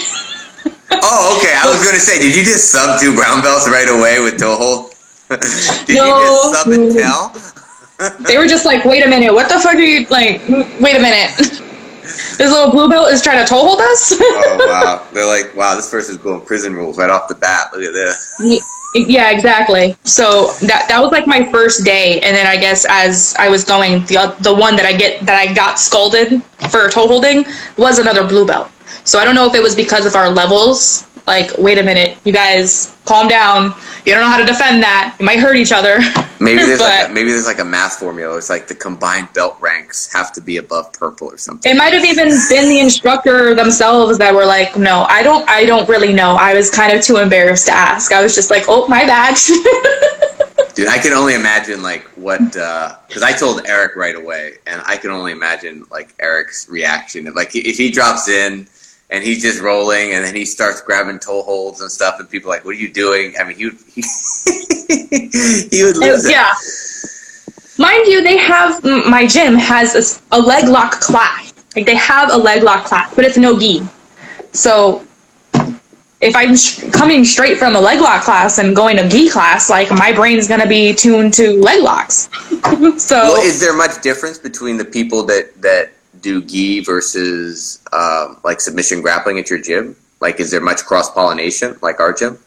[1.02, 1.54] oh, okay.
[1.58, 4.38] I was going to say, did you just sub two brown belts right away with
[4.38, 4.91] toe hold?
[5.86, 6.06] did no.
[6.06, 8.22] you just sub and tell?
[8.26, 10.40] they were just like, wait a minute, what the fuck are you like?
[10.80, 11.60] Wait a minute.
[12.02, 14.12] This little blue belt is trying to toe hold us.
[14.20, 15.06] oh wow!
[15.12, 17.68] They're like, wow, this person's going prison rules right off the bat.
[17.72, 18.62] Look at this.
[18.94, 19.96] Yeah, exactly.
[20.04, 23.64] So that that was like my first day, and then I guess as I was
[23.64, 27.44] going, the the one that I get that I got scolded for toe holding
[27.76, 28.68] was another blue belt.
[29.04, 31.08] So I don't know if it was because of our levels.
[31.26, 33.74] Like, wait a minute, you guys, calm down.
[34.04, 35.16] You don't know how to defend that.
[35.20, 35.98] You might hurt each other.
[36.42, 38.36] Maybe there's like a, maybe there's like a math formula.
[38.36, 41.70] It's like the combined belt ranks have to be above purple or something.
[41.70, 45.48] It might have even been the instructor themselves that were like, "No, I don't.
[45.48, 46.34] I don't really know.
[46.34, 48.10] I was kind of too embarrassed to ask.
[48.10, 49.36] I was just like, oh, my bad."
[50.74, 54.82] Dude, I can only imagine like what uh, because I told Eric right away, and
[54.84, 57.32] I can only imagine like Eric's reaction.
[57.34, 58.66] Like if he drops in
[59.12, 62.50] and he's just rolling, and then he starts grabbing toe holds and stuff, and people
[62.50, 64.00] are like, "What are you doing?" I mean, he would he,
[65.70, 66.30] he would oh, lose it.
[66.32, 66.54] yeah.
[67.78, 71.52] Mind you, they have my gym has a leg lock class.
[71.76, 73.82] Like they have a leg lock class, but it's no gi.
[74.52, 75.06] So
[76.22, 79.68] if I'm sh- coming straight from a leg lock class and going to gi class,
[79.68, 82.30] like my brain's gonna be tuned to leg locks.
[83.02, 85.92] so Well, is there much difference between the people that that
[86.22, 89.96] do gi versus um, like submission grappling at your gym?
[90.20, 92.38] Like, is there much cross pollination like our gym?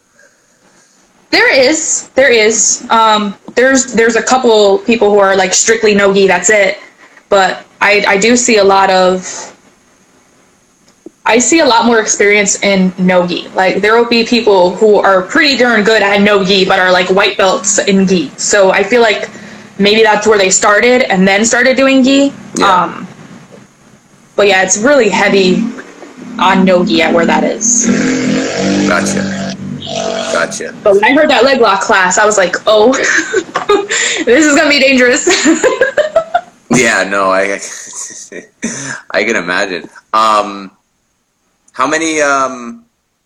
[1.30, 2.86] There is, there is.
[2.90, 6.26] Um, there's there's a couple people who are like strictly no gi.
[6.26, 6.78] That's it.
[7.28, 9.52] But I I do see a lot of.
[11.28, 13.48] I see a lot more experience in no gi.
[13.48, 16.92] Like there will be people who are pretty darn good at no gi, but are
[16.92, 18.30] like white belts in gi.
[18.36, 19.28] So I feel like
[19.78, 22.32] maybe that's where they started and then started doing gi.
[22.56, 22.84] Yeah.
[22.84, 23.05] Um,
[24.36, 25.56] but yeah, it's really heavy
[26.38, 27.86] on Nogi at where that is.
[28.88, 29.54] Gotcha.
[30.32, 30.78] Gotcha.
[30.84, 32.92] But when I heard that leg lock class, I was like, oh,
[34.24, 35.26] this is gonna be dangerous.
[36.68, 37.44] Yeah, no, I
[39.12, 39.88] I can imagine.
[40.12, 40.76] Um,
[41.72, 42.84] how many um,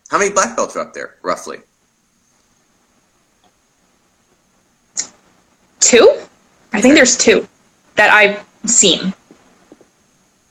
[0.09, 1.57] how many black belts are up there roughly?
[5.79, 6.21] two?
[6.71, 7.45] I think there's two
[7.95, 9.13] that I've seen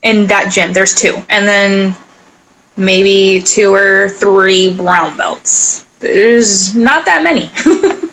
[0.02, 0.72] in that gym.
[0.72, 1.96] There's two, and then
[2.76, 5.84] maybe two or three brown belts.
[5.98, 7.50] There's not that many.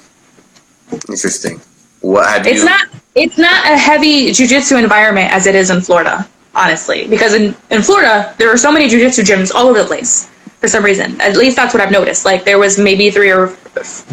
[1.09, 1.61] Interesting.
[2.01, 2.65] What have it's you?
[2.65, 2.87] not.
[3.15, 7.07] It's not a heavy jujitsu environment as it is in Florida, honestly.
[7.07, 10.29] Because in, in Florida, there are so many jujitsu gyms all over the place
[10.59, 11.19] for some reason.
[11.21, 12.25] At least that's what I've noticed.
[12.25, 13.55] Like there was maybe three or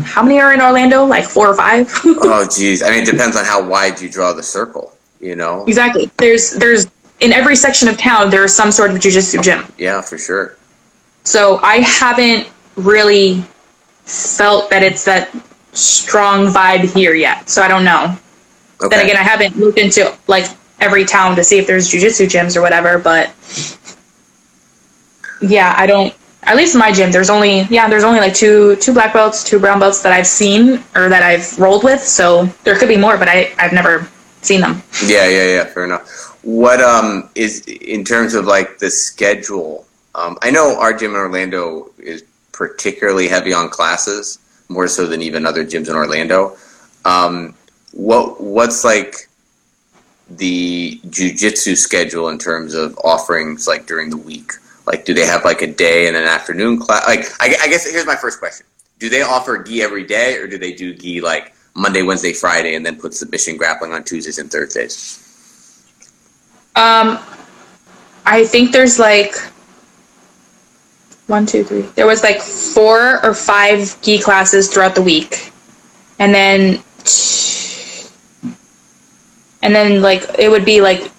[0.04, 1.04] how many are in Orlando?
[1.04, 1.90] Like four or five.
[2.04, 2.82] oh, geez.
[2.82, 4.92] I mean, it depends on how wide you draw the circle.
[5.20, 5.64] You know.
[5.64, 6.10] exactly.
[6.18, 6.86] There's there's
[7.20, 9.64] in every section of town there is some sort of jujitsu gym.
[9.78, 10.56] Yeah, for sure.
[11.24, 13.44] So I haven't really
[14.04, 15.34] felt that it's that
[15.72, 17.48] strong vibe here yet.
[17.48, 18.16] So I don't know.
[18.82, 18.96] Okay.
[18.96, 20.46] Then again, I haven't looked into like
[20.80, 23.32] every town to see if there's jujitsu gyms or whatever, but
[25.40, 26.14] yeah, I don't.
[26.42, 29.42] At least in my gym, there's only yeah, there's only like two two black belts,
[29.42, 32.02] two brown belts that I've seen or that I've rolled with.
[32.02, 34.06] So there could be more, but I I've never
[34.42, 34.82] seen them.
[35.06, 35.64] Yeah, yeah, yeah.
[35.64, 36.33] Fair enough.
[36.44, 39.86] What um is in terms of like the schedule?
[40.14, 42.22] Um, I know our gym in Orlando is
[42.52, 44.38] particularly heavy on classes,
[44.68, 46.56] more so than even other gyms in Orlando.
[47.04, 47.54] Um,
[47.92, 49.28] what what's like
[50.30, 54.52] the jujitsu schedule in terms of offerings like during the week?
[54.86, 57.06] Like, do they have like a day and an afternoon class?
[57.06, 58.66] Like, I, I guess here's my first question:
[58.98, 62.74] Do they offer gi every day, or do they do gi like Monday, Wednesday, Friday,
[62.74, 65.23] and then put submission grappling on Tuesdays and Thursdays?
[66.76, 67.18] Um,
[68.26, 69.36] I think there's like
[71.26, 71.82] one, two, three.
[71.94, 75.52] There was like four or five gi classes throughout the week,
[76.18, 76.82] and then
[79.62, 81.10] and then like it would be like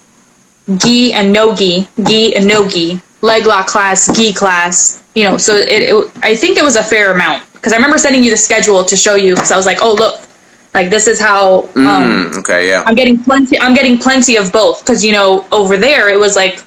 [0.76, 5.02] gi and no gi, gi and no gi, leg lock class, gi class.
[5.14, 7.98] You know, so it, it I think it was a fair amount because I remember
[7.98, 10.20] sending you the schedule to show you because I was like, oh look,
[10.76, 11.62] like this is how.
[11.74, 12.84] Um, Mm, okay, yeah.
[12.86, 13.58] I'm getting plenty.
[13.58, 16.62] I'm getting plenty of both because you know over there it was like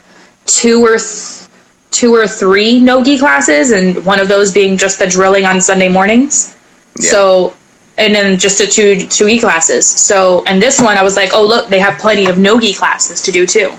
[0.45, 1.47] two or th-
[1.91, 5.61] two or three no gi classes, and one of those being just the drilling on
[5.61, 6.55] Sunday mornings.
[6.99, 7.11] Yeah.
[7.11, 7.53] So,
[7.97, 9.85] and then just the two two e classes.
[9.87, 12.73] So, and this one I was like, oh look, they have plenty of no gi
[12.73, 13.69] classes to do too.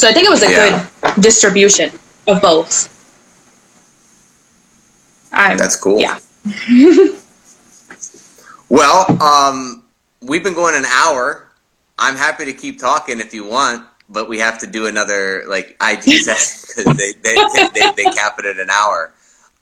[0.00, 0.88] So I think it was a Yeah.
[1.04, 1.92] good distribution
[2.26, 2.88] of both.
[5.32, 5.98] I'm, That's cool.
[6.00, 6.18] Yeah.
[8.72, 9.84] Well, um,
[10.22, 11.46] we've been going an hour.
[11.98, 15.76] I'm happy to keep talking if you want, but we have to do another like
[15.86, 19.12] IG session because they they, they they cap it at an hour.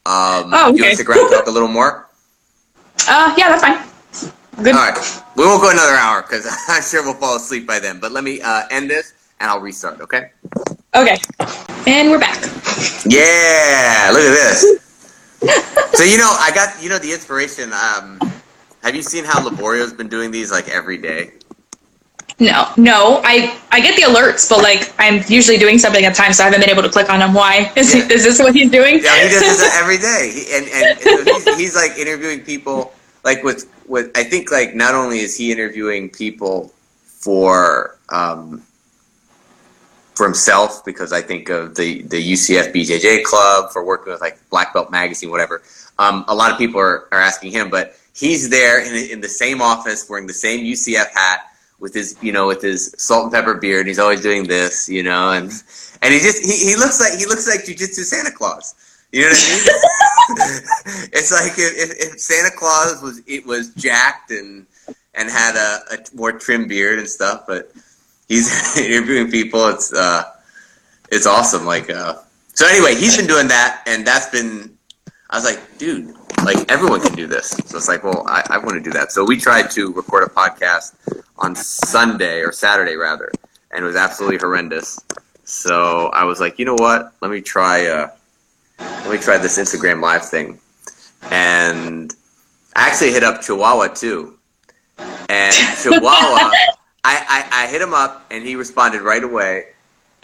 [0.06, 2.08] Um, Oh, Do you want to stick around and talk a little more?
[3.08, 3.82] Uh, yeah, that's fine.
[4.62, 4.76] Good.
[4.76, 7.98] All right, we won't go another hour because I'm sure we'll fall asleep by then.
[7.98, 10.00] But let me uh, end this and I'll restart.
[10.02, 10.30] Okay?
[10.94, 11.16] Okay.
[11.88, 12.40] And we're back.
[13.06, 14.60] Yeah, look at this.
[15.98, 17.72] so you know, I got you know the inspiration.
[17.72, 18.29] Um,
[18.82, 21.32] have you seen how Laborio's been doing these like every day?
[22.38, 23.20] No, no.
[23.22, 26.46] I I get the alerts, but like I'm usually doing something at times, so I
[26.46, 27.34] haven't been able to click on them.
[27.34, 28.06] Why is Yeah.
[28.06, 29.00] he, is this what he's doing?
[29.02, 32.94] Yeah, he does this every day, he, and and, he's, he's like interviewing people.
[33.24, 36.72] Like with with I think like not only is he interviewing people
[37.04, 38.62] for um,
[40.14, 44.38] for himself because I think of the the UCF BJJ club for working with like
[44.48, 45.60] Black Belt Magazine, whatever.
[45.98, 49.28] Um, a lot of people are, are asking him, but he's there in, in the
[49.28, 51.46] same office wearing the same UCF hat
[51.78, 53.86] with his you know with his salt and pepper beard.
[53.86, 55.50] He's always doing this, you know, and
[56.02, 58.74] and he just he, he looks like he looks like jujitsu Santa Claus.
[59.12, 61.08] You know what I mean?
[61.12, 64.66] it's like if, if, if Santa Claus was it was jacked and
[65.14, 67.72] and had a, a more trim beard and stuff, but
[68.28, 69.68] he's interviewing people.
[69.68, 70.24] It's uh,
[71.10, 71.66] it's awesome.
[71.66, 72.16] Like uh,
[72.54, 72.66] so.
[72.66, 74.76] Anyway, he's been doing that, and that's been.
[75.30, 76.12] I was like, dude,
[76.44, 77.50] like everyone can do this.
[77.50, 79.12] So it's like, well, I, I want to do that.
[79.12, 80.94] So we tried to record a podcast
[81.38, 83.30] on Sunday or Saturday rather,
[83.70, 84.98] and it was absolutely horrendous.
[85.44, 87.12] So I was like, you know what?
[87.20, 87.86] Let me try.
[87.86, 88.08] Uh,
[88.80, 90.58] let me try this Instagram live thing,
[91.30, 92.12] and
[92.74, 94.36] I actually hit up Chihuahua too.
[94.98, 96.50] And Chihuahua,
[97.04, 99.66] I, I, I hit him up, and he responded right away.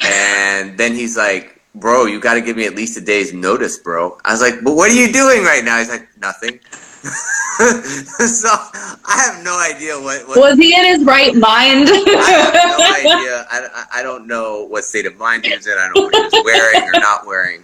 [0.01, 3.79] And then he's like, "Bro, you got to give me at least a day's notice,
[3.79, 6.59] bro." I was like, "But what are you doing right now?" He's like, "Nothing."
[7.07, 10.27] so I have no idea what.
[10.29, 11.89] what Was he in his right mind?
[11.89, 13.47] I have no idea.
[13.51, 15.73] I, I- I don't know what state of mind he was in.
[15.79, 17.63] I don't know what he was wearing or not wearing.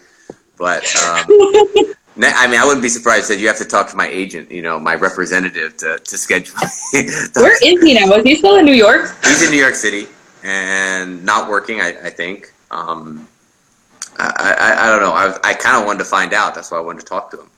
[0.56, 1.24] But um,
[2.22, 4.62] I mean, I wouldn't be surprised that you have to talk to my agent, you
[4.62, 6.54] know, my representative to, to schedule.
[7.34, 8.12] Where is he now?
[8.14, 9.14] Is he still in New York?
[9.24, 10.06] He's in New York City
[10.44, 11.80] and not working.
[11.80, 12.52] I, I think.
[12.70, 13.28] Um,
[14.36, 15.12] I, I, I don't know.
[15.12, 16.54] I, I kind of wanted to find out.
[16.54, 17.50] That's why I wanted to talk to him.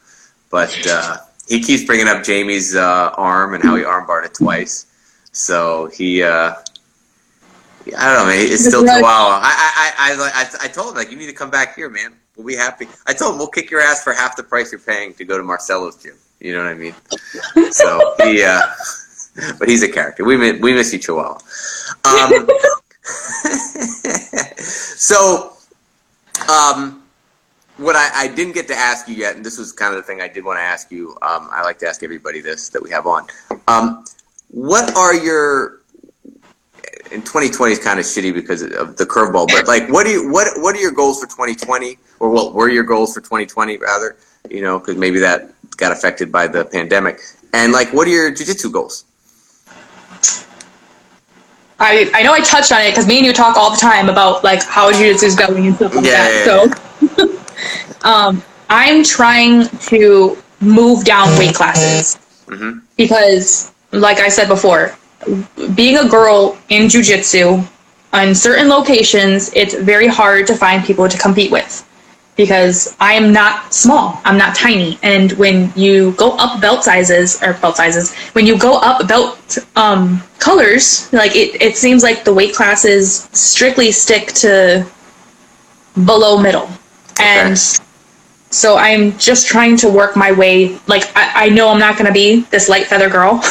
[0.50, 4.86] But uh, he keeps bringing up Jamie's uh, arm and how he armbarred it twice.
[5.32, 6.54] So he, uh,
[7.96, 8.38] I don't know, man.
[8.38, 9.02] It's still too Right.
[9.02, 9.42] wild.
[9.42, 11.90] I, I, I, I, I, I told him like, you need to come back here,
[11.90, 12.14] man.
[12.36, 12.88] We'll be happy.
[13.06, 15.36] I told him we'll kick your ass for half the price you're paying to go
[15.36, 16.14] to Marcelo's gym.
[16.40, 16.94] You know what I mean?
[17.70, 18.62] So he, uh,
[19.58, 20.24] but he's a character.
[20.24, 21.38] We miss, we miss you, Chihuahua.
[22.04, 22.48] Um,
[24.58, 25.53] so,
[26.49, 27.03] um,
[27.76, 30.03] what I, I didn't get to ask you yet, and this was kind of the
[30.03, 31.11] thing I did want to ask you.
[31.22, 33.26] Um, I like to ask everybody this that we have on.
[33.66, 34.05] Um,
[34.51, 35.80] what are your
[37.11, 40.30] in 2020 is kind of shitty because of the curveball, but like, what do you
[40.30, 44.16] what what are your goals for 2020, or what were your goals for 2020 rather?
[44.51, 47.20] You know, because maybe that got affected by the pandemic.
[47.53, 49.05] And like, what are your jujitsu goals?
[51.79, 54.09] I, I know I touched on it because me and you talk all the time
[54.09, 56.79] about like how jiu-jitsu is going and stuff like Yeah, that.
[57.18, 57.29] so.
[58.09, 62.16] um, I'm trying to move down weight classes.
[62.49, 64.97] Hmm because, like I said before,
[65.75, 67.62] being a girl in jiu-jitsu
[68.14, 71.89] in certain locations, it's very hard to find people to compete with
[72.37, 74.20] because I am not small.
[74.24, 74.99] I'm not tiny.
[75.03, 79.59] And when you go up belt sizes or belt sizes, when you go up belt
[79.76, 84.87] um, colors, like it, it seems like the weight classes strictly stick to
[86.05, 86.68] below middle.
[87.20, 87.59] And
[88.51, 90.78] so I'm just trying to work my way.
[90.87, 93.35] Like I, I know I'm not going to be this light feather girl.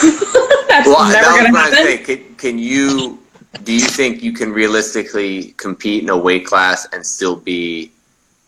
[0.67, 2.05] That's Well, never that going to happen.
[2.05, 3.19] Can, can you?
[3.63, 7.91] Do you think you can realistically compete in a weight class and still be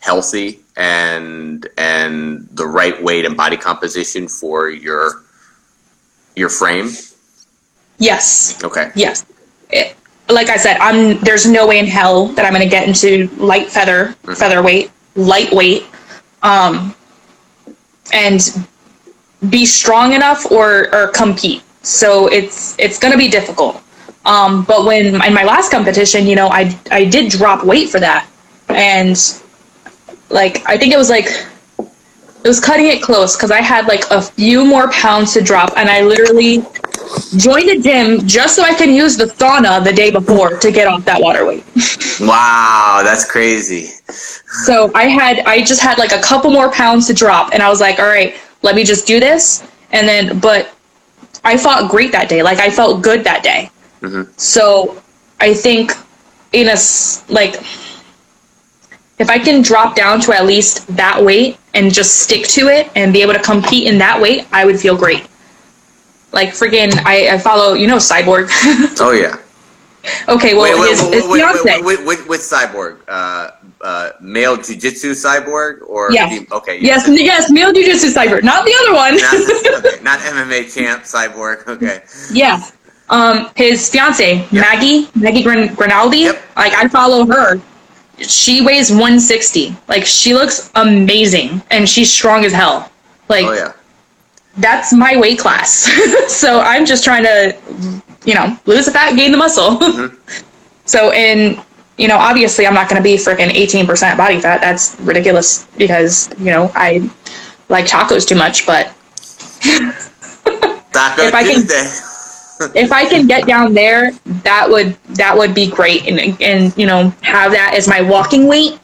[0.05, 5.23] healthy and and the right weight and body composition for your
[6.35, 6.89] your frame?
[7.97, 8.61] Yes.
[8.63, 8.91] Okay.
[8.95, 9.25] Yes.
[9.71, 9.95] It,
[10.29, 13.27] like I said, I'm there's no way in hell that I'm going to get into
[13.37, 14.37] light feather, Mhm.
[14.37, 15.85] featherweight, lightweight,
[16.43, 16.93] um,
[18.13, 18.41] and
[19.49, 21.63] be strong enough or or compete.
[21.81, 23.81] So it's it's going to be difficult.
[24.25, 27.99] Um, but when in my last competition, you know, I I did drop weight for
[27.99, 28.27] that,
[28.69, 29.15] and
[30.29, 34.03] like I think it was like it was cutting it close because I had like
[34.11, 36.63] a few more pounds to drop, and I literally
[37.37, 40.87] joined the gym just so I can use the sauna the day before to get
[40.87, 41.63] off that water weight.
[42.21, 43.89] Wow, that's crazy.
[44.07, 47.67] So I had I just had like a couple more pounds to drop and I
[47.67, 49.67] was like, all right, let me just do this.
[49.91, 50.73] And then but
[51.43, 52.41] I fought great that day.
[52.41, 53.69] Like I felt good that day.
[54.01, 54.29] Mhm.
[54.39, 55.01] So
[55.41, 55.91] I think
[56.53, 56.77] in a
[57.27, 57.61] like
[59.17, 62.89] if I can drop down to at least that weight and just stick to it
[62.95, 65.27] and be able to compete in that weight, I would feel great.
[66.31, 68.49] Like friggin' I, I follow you know Cyborg.
[68.99, 69.37] Oh yeah.
[70.29, 71.81] okay, well wait, his, wait, his wait, fiance.
[71.81, 73.49] wait, wait, cyborg, uh,
[73.81, 76.31] uh, male jujitsu cyborg, or Yes.
[76.31, 79.17] he- okay, Yes, yes, male jujitsu Cyborg, not the other one.
[79.17, 81.65] not, okay, not MMA champ cyborg.
[81.67, 82.61] Okay, yeah,
[83.09, 86.21] Um, his fiance Maggie Maggie Grin- Grindatti.
[86.29, 86.41] Yep.
[86.57, 87.59] Like I follow her.
[88.19, 89.75] She weighs 160.
[89.87, 92.91] Like she looks amazing, and she's strong as hell.
[93.29, 93.73] Like Oh yeah.
[94.57, 95.89] that's my weight class.
[96.31, 97.55] so I'm just trying to,
[98.25, 99.77] you know, lose the fat, gain the muscle.
[99.95, 100.15] Mm-hmm.
[100.85, 101.59] so, and,
[101.97, 104.61] you know, obviously I'm not going to be freaking 18% body fat.
[104.61, 107.09] That's ridiculous because, you know, I
[107.69, 108.65] like tacos too much.
[108.65, 108.93] But
[110.91, 111.67] Taco If I can-.
[112.73, 116.07] If I can get down there, that would, that would be great.
[116.07, 118.79] And, and, you know, have that as my walking weight,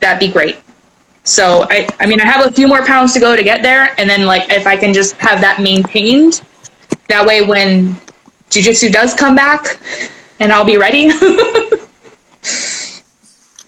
[0.00, 0.58] that'd be great.
[1.24, 3.94] So I, I mean, I have a few more pounds to go to get there,
[3.98, 6.42] and then like if I can just have that maintained,
[7.08, 7.94] that way when
[8.50, 9.78] jujitsu does come back,
[10.40, 11.08] and I'll be ready.
[11.20, 11.88] but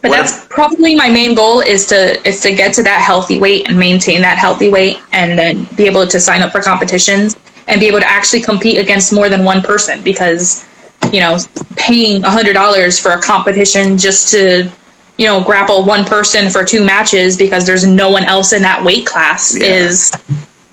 [0.03, 3.69] What that's probably my main goal is to is to get to that healthy weight
[3.69, 7.37] and maintain that healthy weight, and then be able to sign up for competitions
[7.69, 10.65] and be able to actually compete against more than one person because
[11.13, 11.39] you know
[11.77, 14.71] paying a hundred dollars for a competition just to
[15.19, 18.83] you know grapple one person for two matches because there's no one else in that
[18.85, 19.67] weight class Yeah.
[19.67, 20.13] is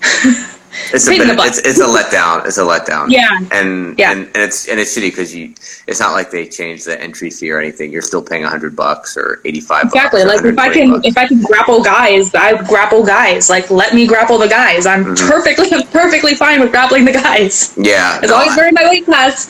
[0.92, 2.46] It's a bit, it's, it's a letdown.
[2.46, 3.10] It's a letdown.
[3.10, 3.28] Yeah.
[3.52, 4.12] And Yeah.
[4.12, 5.54] and, and it's and it's shitty because you
[5.86, 7.92] it's not like they changed the entry fee or anything.
[7.92, 9.84] You're still paying hundred bucks or eighty five.
[9.84, 13.94] exactly like if I can if I can grapple guys I grapple guys like let
[13.94, 15.28] me grapple the guys I'm Mm-hmm.
[15.28, 18.88] perfectly perfectly fine with grappling the guys yeah, as no, long as they're in my
[18.88, 19.48] weight class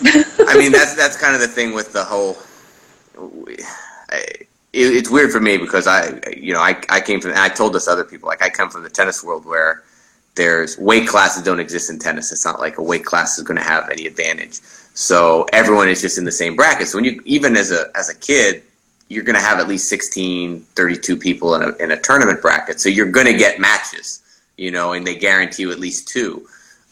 [0.49, 2.37] I mean that's that's kind of the thing with the whole.
[4.11, 7.41] I, it, it's weird for me because I you know I I came from and
[7.41, 9.83] I told this other people like I come from the tennis world where
[10.35, 12.33] there's weight classes don't exist in tennis.
[12.33, 14.61] It's not like a weight class is going to have any advantage.
[14.95, 16.89] So everyone is just in the same bracket.
[16.89, 18.63] So when you even as a as a kid,
[19.09, 22.81] you're going to have at least 16, 32 people in a in a tournament bracket.
[22.81, 24.23] So you're going to get matches,
[24.57, 26.47] you know, and they guarantee you at least two.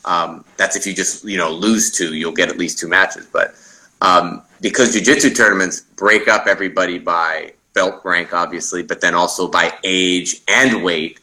[0.05, 3.27] Um, that's if you just you know lose two, you'll get at least two matches.
[3.31, 3.55] But
[4.03, 9.73] um, because jujitsu tournaments break up everybody by belt rank, obviously, but then also by
[9.85, 11.21] age and weight,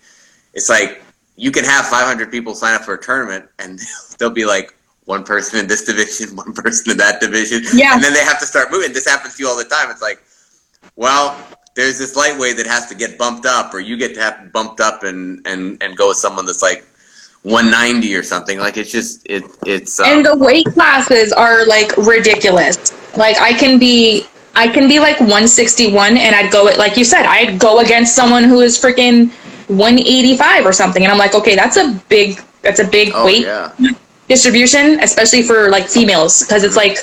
[0.53, 1.01] it's like
[1.37, 3.79] you can have 500 people sign up for a tournament and
[4.19, 4.75] they'll be like
[5.05, 7.63] one person in this division, one person in that division.
[7.73, 7.93] Yeah.
[7.93, 8.91] And then they have to start moving.
[8.91, 9.89] This happens to you all the time.
[9.89, 10.21] It's like,
[10.97, 11.41] well,
[11.75, 14.81] there's this lightweight that has to get bumped up, or you get to have bumped
[14.81, 16.83] up and, and, and go with someone that's like
[17.43, 18.57] 190 or something.
[18.57, 23.53] Like it's just, it, it's, um, and the weight classes are like ridiculous like I
[23.53, 24.25] can be
[24.55, 28.15] I can be like 161 and I'd go it like you said I'd go against
[28.15, 29.31] someone who is freaking
[29.67, 33.43] 185 or something and I'm like okay that's a big that's a big oh, weight
[33.43, 33.71] yeah.
[34.27, 36.99] distribution especially for like females because it's like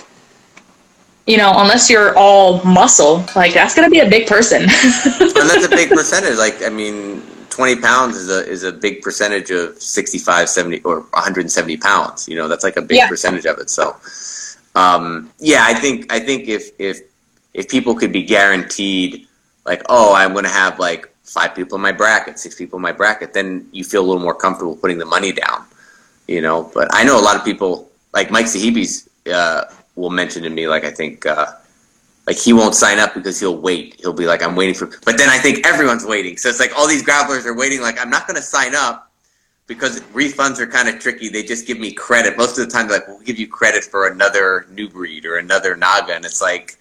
[1.27, 4.67] you know unless you're all muscle like that's gonna be a big person
[5.45, 6.39] and that's a big percentage.
[6.39, 11.01] Like, I mean, 20 pounds is a, is a big percentage of 65, 70, or
[11.01, 12.29] 170 pounds.
[12.29, 13.09] You know, that's like a big Yeah.
[13.09, 13.71] percentage of it.
[13.71, 13.97] So,
[14.75, 17.01] um, yeah, I think, I think if, if,
[17.53, 19.27] if people could be guaranteed,
[19.65, 22.83] like, oh, I'm going to have like five people in my bracket, six people in
[22.83, 25.65] my bracket, then you feel a little more comfortable putting the money down,
[26.29, 26.71] you know.
[26.75, 29.65] But I know a lot of people, like Mike Sahibi's, uh,
[29.97, 31.47] will mention to me, like, I think, uh,
[32.27, 33.97] like he won't sign up because he'll wait.
[34.01, 34.87] He'll be like, I'm waiting for.
[35.05, 36.37] But then I think everyone's waiting.
[36.37, 37.83] So it's like all these grapplers are waiting.
[37.83, 39.11] Like I'm not going to sign up
[39.67, 41.29] because refunds are kind of tricky.
[41.29, 42.89] They just give me credit most of the time.
[42.89, 46.79] They're like, we'll give you credit for another Newbreed or another NAGA, and it's like,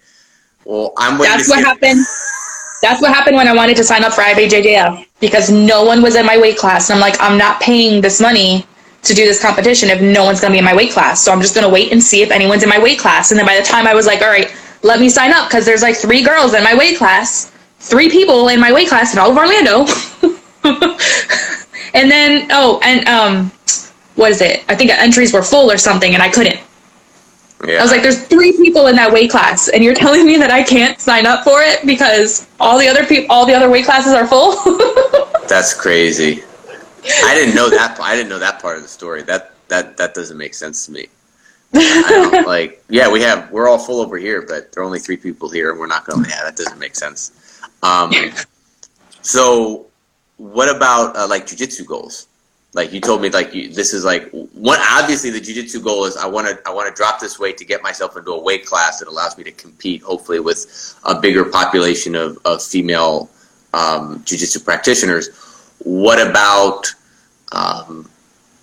[0.64, 1.36] well, I'm waiting.
[1.36, 2.04] That's what happened.
[2.84, 6.16] That's what happened when I wanted to sign up for IBJJF because no one was
[6.16, 6.90] in my weight class.
[6.90, 8.66] And I'm like, I'm not paying this money
[9.04, 11.24] to do this competition if no one's going to be in my weight class.
[11.24, 13.30] So I'm just going to wait and see if anyone's in my weight class.
[13.30, 15.64] And then by the time I was like, all right, let me sign up because
[15.64, 19.18] there's like three girls in my weight class, three people in my weight class in
[19.18, 19.86] all of Orlando.
[21.94, 23.50] and then, oh, and um,
[24.16, 24.62] what is it?
[24.68, 26.60] I think entries were full or something and I couldn't.
[27.66, 27.78] Yeah.
[27.78, 30.50] I was like, there's three people in that weight class, and you're telling me that
[30.50, 33.84] I can't sign up for it because all the other people, all the other weight
[33.84, 34.56] classes are full.
[35.48, 36.42] That's crazy.
[37.24, 37.98] I didn't know that.
[38.00, 39.22] I didn't know that part of the story.
[39.22, 41.06] That that that doesn't make sense to me.
[42.46, 45.48] Like, yeah, we have we're all full over here, but there are only three people
[45.48, 46.22] here, and we're not going.
[46.22, 46.30] To.
[46.30, 47.60] Yeah, that doesn't make sense.
[47.82, 48.12] Um,
[49.22, 49.86] so,
[50.36, 52.28] what about uh, like jujitsu goals?
[52.74, 54.80] Like you told me, like you, this is like one.
[54.90, 57.64] Obviously, the jujitsu goal is I want to I want to drop this weight to
[57.64, 61.44] get myself into a weight class that allows me to compete, hopefully with a bigger
[61.44, 63.30] population of of female
[63.74, 65.28] um, jujitsu practitioners.
[65.78, 66.92] What about
[67.52, 68.10] um,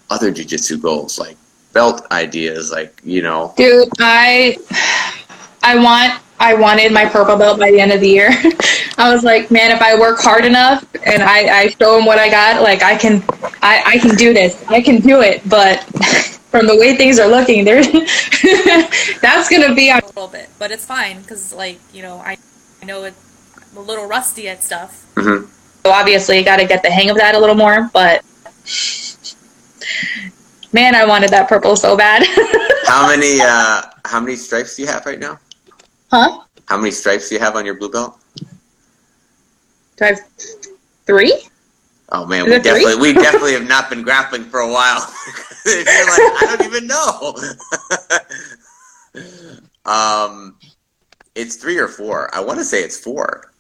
[0.09, 1.37] other jujitsu goals like
[1.71, 2.69] belt ideas?
[2.69, 4.57] Like you know, Dude, I,
[5.63, 8.29] I want, I wanted my purple belt by the end of the year.
[8.97, 12.17] I was like, man, if I work hard enough and I, I show them what
[12.17, 13.23] I got, like I can,
[13.61, 14.63] I, I can do this.
[14.67, 15.47] I can do it.
[15.47, 15.83] But
[16.49, 17.83] from the way things are looking, there
[19.21, 22.37] that's gonna be a little bit, but it's fine because like you know I,
[22.81, 23.13] I know it,
[23.55, 25.05] I'm a little rusty at stuff.
[25.15, 25.45] Mm-hmm.
[25.85, 27.89] So obviously, got to get the hang of that a little more.
[27.93, 28.25] But
[30.73, 32.25] man, I wanted that purple so bad.
[32.87, 35.39] how many uh, how many stripes do you have right now?
[36.11, 36.43] Huh?
[36.65, 38.19] How many stripes do you have on your blue belt?
[39.95, 40.19] Do I have
[41.05, 41.41] three?
[42.09, 44.99] Oh man, we definitely we definitely have not been grappling for a while.
[45.65, 47.35] You're like, I don't even know.
[49.91, 50.57] um,
[51.35, 52.33] it's three or four.
[52.35, 53.53] I want to say it's four,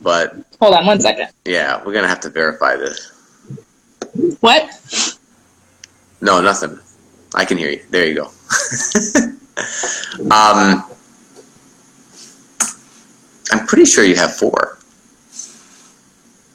[0.00, 1.28] but hold on one second.
[1.44, 3.12] Yeah, we're gonna have to verify this.
[4.40, 5.18] What?
[6.20, 6.78] No, nothing.
[7.34, 7.82] I can hear you.
[7.90, 8.30] There you go.
[10.30, 10.84] um,
[13.52, 14.78] I'm pretty sure you have four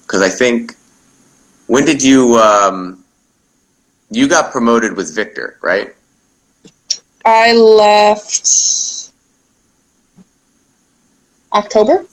[0.02, 0.76] because I think
[1.68, 3.04] when did you um,
[4.10, 5.94] you got promoted with Victor, right?
[7.24, 9.12] I left
[11.54, 12.08] October.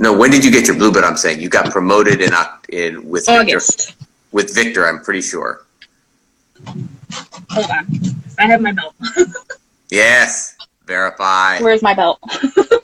[0.00, 1.04] No, when did you get your blue belt?
[1.04, 2.32] I'm saying you got promoted in
[2.70, 3.90] in with August.
[3.90, 4.06] Victor.
[4.32, 5.66] With Victor, I'm pretty sure.
[6.66, 7.86] Hold on,
[8.40, 8.96] I have my belt.
[9.90, 11.60] yes, verify.
[11.60, 12.18] Where's my belt?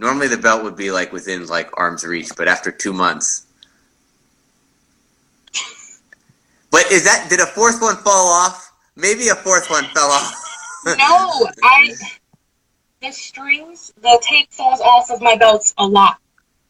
[0.00, 3.46] Normally the belt would be like within like arm's reach, but after two months.
[6.70, 8.72] But is that did a fourth one fall off?
[8.96, 10.32] Maybe a fourth one fell off.
[10.86, 11.94] no, I
[13.02, 16.16] the strings, the tape falls off of my belts a lot.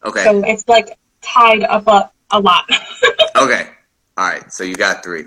[0.05, 0.25] Okay.
[0.25, 2.69] So it's like tied up a, a lot.
[3.37, 3.69] okay.
[4.17, 4.53] All right.
[4.53, 5.27] So you got three.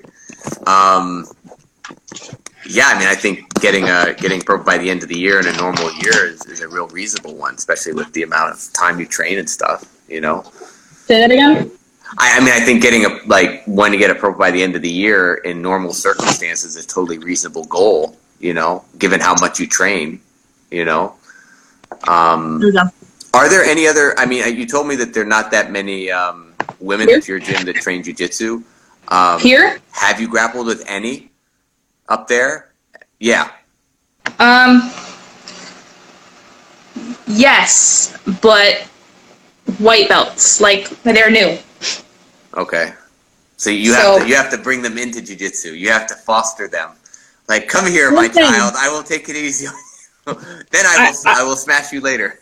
[0.67, 1.25] Um,
[2.65, 5.39] yeah, I mean, I think getting a getting pro by the end of the year
[5.39, 8.73] in a normal year is, is a real reasonable one, especially with the amount of
[8.73, 9.85] time you train and stuff.
[10.07, 10.43] You know.
[11.05, 11.71] Say that again.
[12.17, 14.61] I, I mean, I think getting a like when to get a pro by the
[14.61, 18.17] end of the year in normal circumstances is a totally reasonable goal.
[18.39, 20.21] You know, given how much you train.
[20.71, 21.15] You know.
[22.07, 22.61] Um,
[23.33, 24.17] are there any other?
[24.17, 27.17] I mean, you told me that there are not that many um, women Here?
[27.17, 28.63] at your gym that train jujitsu.
[29.09, 29.79] Um, Here?
[29.91, 31.29] Have you grappled with any?
[32.09, 32.73] Up there?
[33.19, 33.51] Yeah.
[34.39, 34.91] Um.
[37.27, 38.87] Yes, but
[39.79, 41.57] white belts, like they're new.
[42.55, 42.93] Okay.
[43.57, 45.77] So you have to you have to bring them into jujitsu.
[45.77, 46.91] You have to foster them.
[47.47, 48.73] Like, come here, my child.
[48.77, 49.67] I will take it easy.
[50.25, 52.39] then I will I, I, I will smash you later.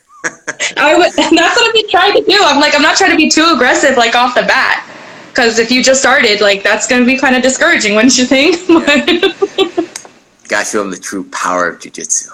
[0.76, 1.12] I would.
[1.16, 2.38] That's what I've been trying to do.
[2.40, 4.88] I'm like, I'm not trying to be too aggressive, like off the bat,
[5.32, 8.26] because if you just started, like, that's going to be kind of discouraging, wouldn't you
[8.26, 8.56] think?
[8.68, 10.48] Yeah.
[10.48, 12.28] Gotta show them the true power of jujitsu.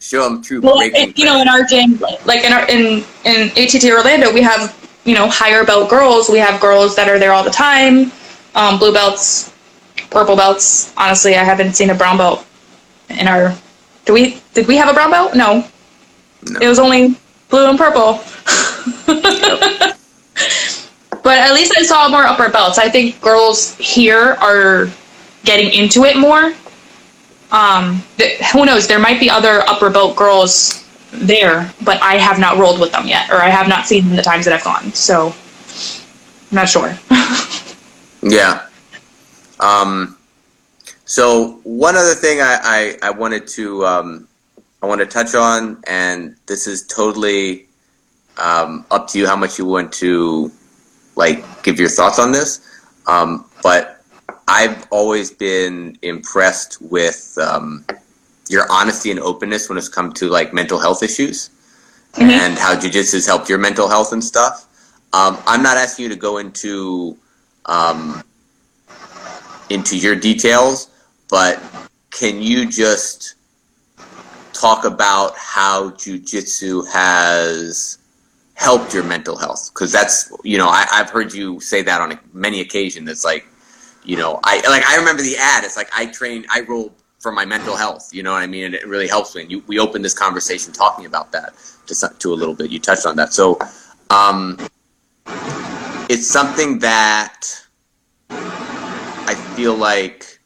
[0.00, 0.60] show them true.
[0.60, 4.42] Well, it, you know, in our gym, like in our in in ATT Orlando, we
[4.42, 4.74] have
[5.04, 6.28] you know higher belt girls.
[6.28, 8.10] We have girls that are there all the time,
[8.56, 9.52] um, blue belts,
[10.10, 10.92] purple belts.
[10.96, 12.44] Honestly, I haven't seen a brown belt
[13.10, 13.56] in our.
[14.06, 14.42] Do we?
[14.54, 15.36] Did we have a brown belt?
[15.36, 15.64] No.
[16.50, 16.58] no.
[16.60, 17.16] It was only
[17.48, 18.20] blue and purple.
[21.30, 22.78] But at least I saw more upper belts.
[22.78, 24.88] I think girls here are
[25.44, 26.54] getting into it more.
[27.52, 28.86] Um, th- who knows?
[28.86, 33.06] There might be other upper belt girls there, but I have not rolled with them
[33.06, 34.92] yet, or I have not seen them the times that I've gone.
[34.92, 35.34] So
[36.50, 36.96] I'm not sure.
[38.22, 38.66] yeah.
[39.58, 40.16] Um,
[41.04, 44.28] so one other thing I, I, I wanted to um,
[44.82, 47.66] I want to touch on, and this is totally
[48.40, 50.50] um, up to you how much you want to
[51.16, 52.60] like give your thoughts on this.
[53.06, 54.02] Um, but
[54.48, 57.84] I've always been impressed with um,
[58.48, 61.50] your honesty and openness when it's come to like mental health issues
[62.14, 62.30] mm-hmm.
[62.30, 64.66] and how jujitsu has helped your mental health and stuff.
[65.12, 67.16] Um, I'm not asking you to go into
[67.66, 68.22] um,
[69.68, 70.90] into your details,
[71.28, 71.62] but
[72.10, 73.34] can you just
[74.52, 77.99] talk about how jujitsu has
[78.60, 79.70] helped your mental health?
[79.72, 83.08] Because that's you know I, have heard you say that on many occasions.
[83.08, 83.46] It's like
[84.04, 85.64] you know i like i remember the ad.
[85.64, 88.10] It's like i train i roll for my mental health.
[88.12, 88.64] You know what i mean?
[88.66, 91.54] And it really helps me and you, we opened this conversation talking about that
[91.86, 92.70] to, to a little bit.
[92.70, 93.32] You touched on that.
[93.32, 93.58] So
[94.10, 94.58] um,
[96.10, 97.46] it's something that
[98.30, 100.40] i feel like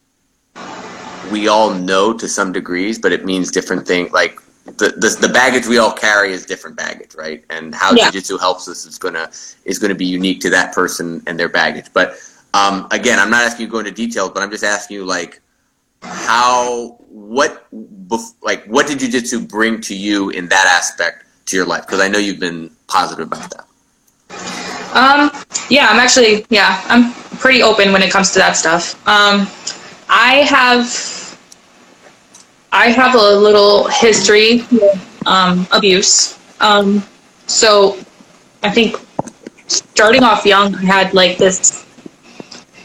[1.33, 4.39] we all know to some degrees but it means different things like
[4.79, 7.45] the, the, the baggage we all carry is different baggage, right?
[7.51, 8.09] And how yeah.
[8.09, 9.31] jujitsu helps us is gonna
[9.65, 11.87] is gonna be unique to that person and their baggage.
[11.93, 12.17] But
[12.55, 15.05] um, again, I'm not asking you to go into details, but I'm just asking you
[15.05, 15.41] like
[16.03, 17.67] how what
[18.43, 21.87] like what did jujitsu bring to you in that aspect to your life?
[21.87, 23.67] Because I know you've been positive about that.
[24.95, 25.31] Um,
[25.71, 28.95] yeah, I'm actually, yeah, I'm pretty open when it comes to that stuff.
[29.09, 29.49] Um,
[30.09, 30.87] I have,
[32.75, 34.65] I have a little history
[35.27, 36.41] um, abuse.
[36.59, 37.05] Um,
[37.47, 37.97] so
[38.65, 38.97] I think
[39.69, 41.87] starting off young, I had like this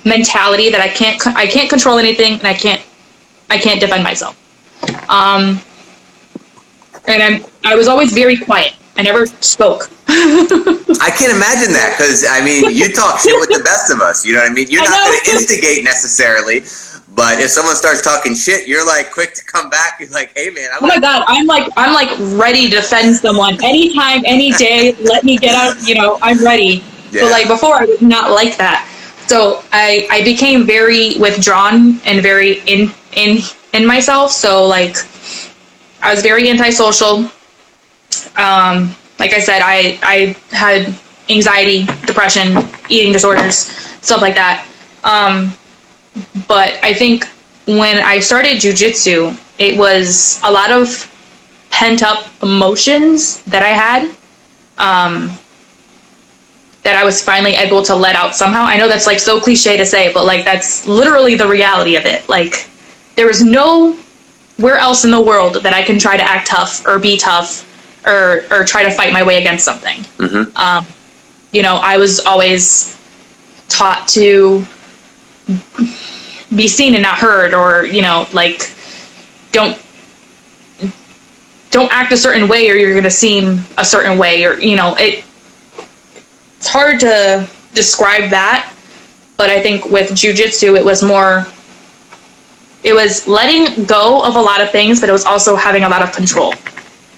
[0.05, 2.81] mentality that I can't, I can't control anything, and I can't,
[3.49, 4.37] I can't defend myself.
[5.09, 5.59] Um,
[7.07, 8.75] and I'm, I was always very quiet.
[8.95, 9.89] I never spoke.
[10.07, 14.25] I can't imagine that because I mean, you talk shit with the best of us.
[14.25, 14.67] You know what I mean?
[14.69, 16.61] You're I not going to instigate necessarily,
[17.19, 19.99] but if someone starts talking shit, you're like quick to come back.
[19.99, 22.09] You're like, hey man, I'm Oh my god, I'm like I'm like
[22.39, 24.95] ready to defend someone anytime, any day.
[25.01, 25.85] Let me get out.
[25.85, 26.81] You know, I'm ready.
[27.11, 27.23] Yeah.
[27.23, 28.87] But like before, I was not like that.
[29.27, 33.39] So I I became very withdrawn and very in in
[33.73, 34.31] in myself.
[34.31, 34.95] So like
[36.01, 37.29] I was very antisocial.
[38.37, 40.95] Um, like I said, I I had
[41.27, 43.55] anxiety, depression, eating disorders,
[43.99, 44.65] stuff like that.
[45.03, 45.53] Um,
[46.47, 47.25] but I think
[47.65, 51.05] when I started jujitsu, it was a lot of
[51.71, 54.03] pent up emotions that I had
[54.77, 55.37] um,
[56.83, 58.63] that I was finally able to let out somehow.
[58.63, 62.05] I know that's like so cliche to say, but like that's literally the reality of
[62.05, 62.27] it.
[62.29, 62.67] Like
[63.15, 63.97] there is no
[64.57, 67.65] where else in the world that I can try to act tough or be tough
[68.05, 69.99] or or try to fight my way against something.
[70.17, 70.55] Mhm.
[70.57, 70.85] Um,
[71.51, 72.97] you know, I was always
[73.67, 74.65] taught to
[76.55, 78.73] be seen and not heard or you know like
[79.51, 79.79] don't
[81.71, 84.75] don't act a certain way or you're going to seem a certain way or you
[84.75, 85.23] know it
[86.57, 88.73] it's hard to describe that
[89.37, 91.45] but i think with jujitsu it was more
[92.83, 95.89] it was letting go of a lot of things but it was also having a
[95.89, 96.53] lot of control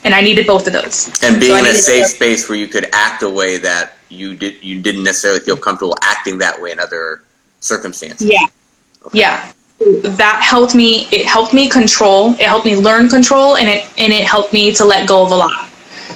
[0.04, 2.58] and i needed both of those and being So in a safe to- space where
[2.58, 6.62] you could act a way that you did you didn't necessarily feel comfortable acting that
[6.62, 7.24] way in other
[7.62, 8.28] circumstances.
[8.30, 8.46] Yeah.
[9.14, 9.52] Yeah.
[9.80, 14.14] That helped me it helped me control, it helped me learn control and it and
[14.14, 15.70] it helped me to let go of a lot.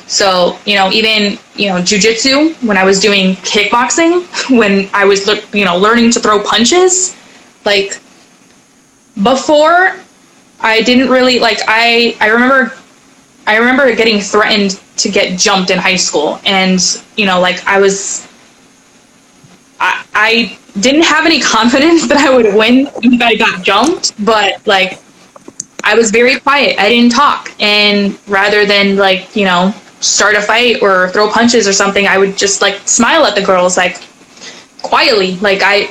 [0.08, 4.24] So, you know, even, you know, jujitsu, when I was doing kickboxing,
[4.58, 7.16] when I was you know, learning to throw punches,
[7.66, 8.00] like
[9.24, 9.96] before
[10.60, 12.74] I didn't really like I I remember
[13.48, 16.80] I remember getting threatened to get jumped in high school and,
[17.18, 18.28] you know, like I was
[19.80, 24.66] I, I didn't have any confidence that I would win if I got jumped, but
[24.68, 25.00] like
[25.84, 26.80] I was very quiet.
[26.80, 27.52] I didn't talk.
[27.60, 32.18] And rather than like, you know, start a fight or throw punches or something, I
[32.18, 34.02] would just like smile at the girls like
[34.82, 35.38] quietly.
[35.38, 35.90] Like I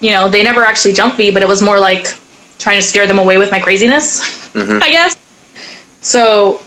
[0.00, 2.06] you know, they never actually jumped me, but it was more like
[2.58, 4.20] trying to scare them away with my craziness,
[4.52, 4.82] Mhm.
[4.82, 5.16] I guess.
[6.00, 6.60] So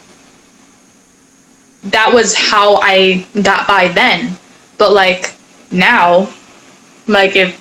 [1.84, 4.38] that was how I got by then.
[4.78, 5.34] But like
[5.72, 6.30] now,
[7.08, 7.56] like if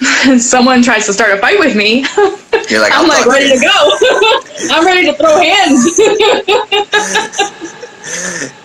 [0.40, 2.04] someone tries to start a fight with me,
[2.68, 3.90] You're like, I'm I'll like ready to go.
[4.72, 5.98] I'm ready to throw hands.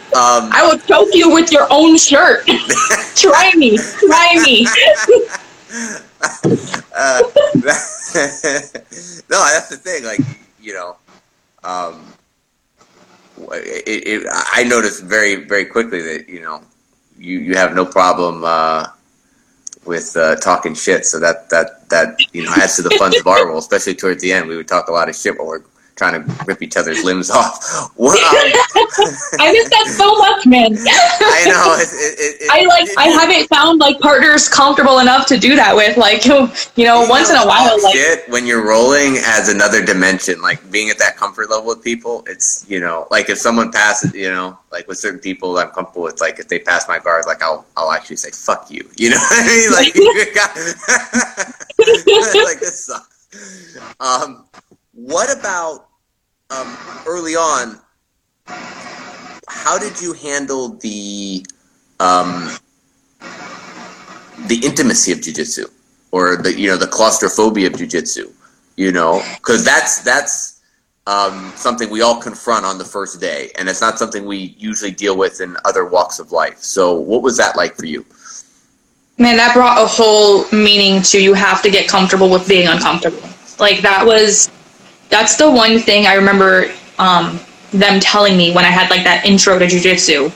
[0.09, 2.45] Um, I will choke you with your own shirt.
[3.15, 3.77] Try me.
[3.77, 4.65] Try me.
[6.95, 7.21] uh,
[9.29, 10.03] no, that's the thing.
[10.03, 10.21] Like,
[10.59, 10.97] you know,
[11.63, 12.11] um,
[13.51, 16.61] it, it, I noticed very, very quickly that you know,
[17.17, 18.87] you you have no problem uh,
[19.85, 21.05] with uh, talking shit.
[21.05, 24.21] So that that that you know adds to the fun of our roll, especially towards
[24.21, 24.47] the end.
[24.47, 25.63] We would talk a lot of shit while we're
[25.99, 27.91] trying to rip each other's limbs off.
[27.95, 30.71] What, um, I miss that so much, man.
[30.87, 31.75] I know.
[31.77, 35.75] It, it, it, I like I haven't found like partners comfortable enough to do that
[35.75, 35.97] with.
[35.97, 39.85] Like you you know, once in a while, like shit when you're rolling adds another
[39.85, 40.41] dimension.
[40.41, 44.13] Like being at that comfort level with people, it's you know, like if someone passes,
[44.15, 47.25] you know, like with certain people I'm comfortable with, like if they pass my guard,
[47.27, 48.89] like I'll I'll actually say fuck you.
[48.95, 49.71] You know what I mean?
[49.71, 49.93] Like,
[50.33, 50.55] got,
[52.45, 53.77] like this sucks.
[53.99, 54.45] Um,
[54.93, 55.88] what about
[56.49, 56.77] um,
[57.07, 57.79] early on?
[59.47, 61.45] How did you handle the
[61.99, 62.49] um,
[64.47, 65.69] the intimacy of jujitsu?
[66.11, 68.31] or the you know the claustrophobia of jujitsu,
[68.75, 70.61] you know, because that's that's
[71.07, 74.91] um, something we all confront on the first day, and it's not something we usually
[74.91, 76.59] deal with in other walks of life.
[76.59, 78.05] So, what was that like for you?
[79.17, 83.21] man, that brought a whole meaning to you have to get comfortable with being uncomfortable.
[83.59, 84.49] Like that was
[85.09, 87.39] that's the one thing I remember um,
[87.71, 90.31] them telling me when I had like that intro to jujitsu.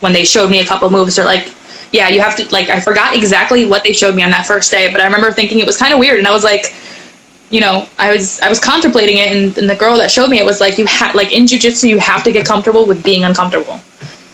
[0.00, 1.52] When they showed me a couple moves, they're like,
[1.92, 4.70] "Yeah, you have to." Like, I forgot exactly what they showed me on that first
[4.70, 6.74] day, but I remember thinking it was kind of weird, and I was like,
[7.50, 10.38] you know, I was I was contemplating it, and, and the girl that showed me
[10.38, 13.24] it was like, you have like in jujitsu, you have to get comfortable with being
[13.24, 13.80] uncomfortable,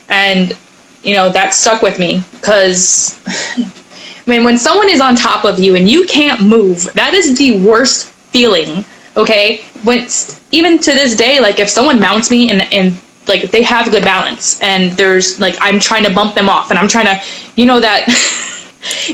[0.08, 0.56] and
[1.02, 5.58] you know, that stuck with me because I mean, when someone is on top of
[5.58, 8.84] you and you can't move, that is the worst feeling.
[9.16, 10.06] Okay, when
[10.52, 14.02] even to this day, like if someone mounts me and and like they have good
[14.02, 17.22] balance and there's like I'm trying to bump them off and I'm trying to,
[17.56, 18.08] you know that.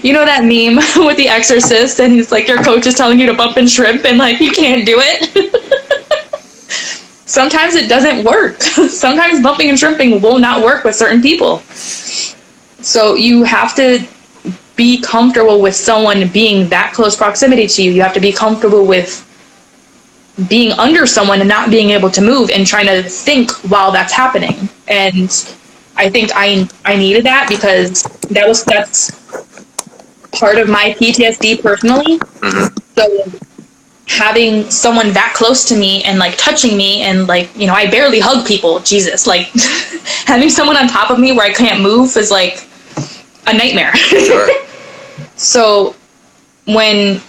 [0.02, 0.76] you know that meme
[1.06, 4.02] with the exorcist and he's like your coach is telling you to bump and shrimp
[4.06, 5.74] and like you can't do it?
[7.28, 8.62] Sometimes it doesn't work.
[8.62, 11.58] Sometimes bumping and shrimping will not work with certain people.
[12.80, 14.06] So you have to
[14.76, 17.90] be comfortable with someone being that close proximity to you.
[17.90, 19.27] You have to be comfortable with
[20.48, 24.12] being under someone and not being able to move and trying to think while that's
[24.12, 25.54] happening and
[25.96, 29.10] i think i i needed that because that was that's
[30.32, 32.18] part of my PTSD personally.
[32.96, 33.30] So
[34.06, 37.90] having someone that close to me and like touching me and like you know I
[37.90, 38.80] barely hug people.
[38.80, 39.46] Jesus, like
[40.26, 42.66] having someone on top of me where I can't move is like
[43.46, 43.94] a nightmare.
[43.96, 44.48] Sure.
[45.36, 45.94] so
[46.66, 47.20] when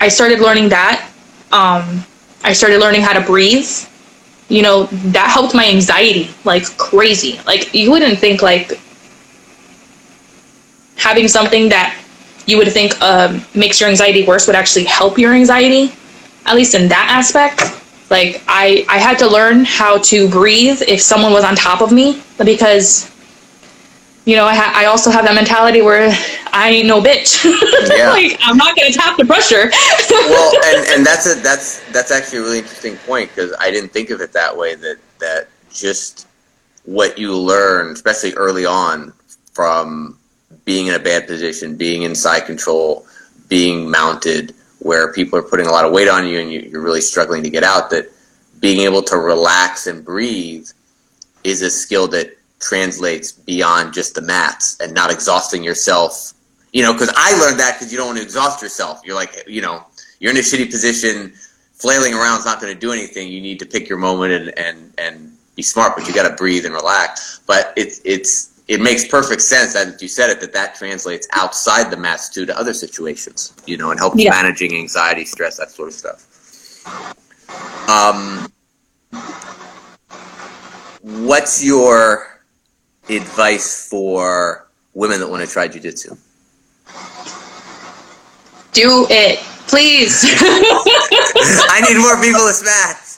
[0.00, 1.08] I started learning that,
[1.52, 2.04] um,
[2.44, 3.68] I started learning how to breathe.
[4.48, 7.40] You know that helped my anxiety like crazy.
[7.46, 8.78] Like you wouldn't think like
[10.96, 11.98] having something that
[12.46, 15.92] you would think um, makes your anxiety worse would actually help your anxiety,
[16.46, 17.60] at least in that aspect.
[18.10, 21.92] Like I, I had to learn how to breathe if someone was on top of
[21.92, 23.10] me because,
[24.24, 26.10] you know, I, ha- I also have that mentality where
[26.52, 27.44] I ain't no bitch.
[27.92, 28.10] Yeah.
[28.10, 29.68] like I'm not gonna tap the pressure.
[30.10, 33.90] well, and, and that's a that's that's actually a really interesting point because I didn't
[33.92, 34.76] think of it that way.
[34.76, 36.28] That that just
[36.84, 39.12] what you learn, especially early on,
[39.52, 40.16] from
[40.64, 43.04] being in a bad position, being inside control,
[43.48, 46.80] being mounted, where people are putting a lot of weight on you and you- you're
[46.82, 47.90] really struggling to get out.
[47.90, 48.10] That
[48.60, 50.68] being able to relax and breathe
[51.42, 56.32] is a skill that translates beyond just the mats and not exhausting yourself.
[56.72, 59.02] You know, because I learned that because you don't want to exhaust yourself.
[59.04, 59.84] You're like, you know,
[60.20, 61.34] you're in a shitty position.
[61.74, 63.28] Flailing around is not going to do anything.
[63.28, 66.34] You need to pick your moment and and and be smart, but you got to
[66.36, 67.40] breathe and relax.
[67.46, 71.90] But it's it's it makes perfect sense that you said it that that translates outside
[71.90, 73.52] the mats too to other situations.
[73.66, 74.30] You know, and helps Yeah.
[74.30, 76.24] managing anxiety, stress, that sort of stuff.
[77.88, 78.50] Um,
[81.02, 82.31] what's your
[83.08, 86.18] advice for women that want to try jujitsu?
[88.72, 89.38] Do it,
[89.68, 90.24] please.
[90.24, 93.08] I need more people to smash.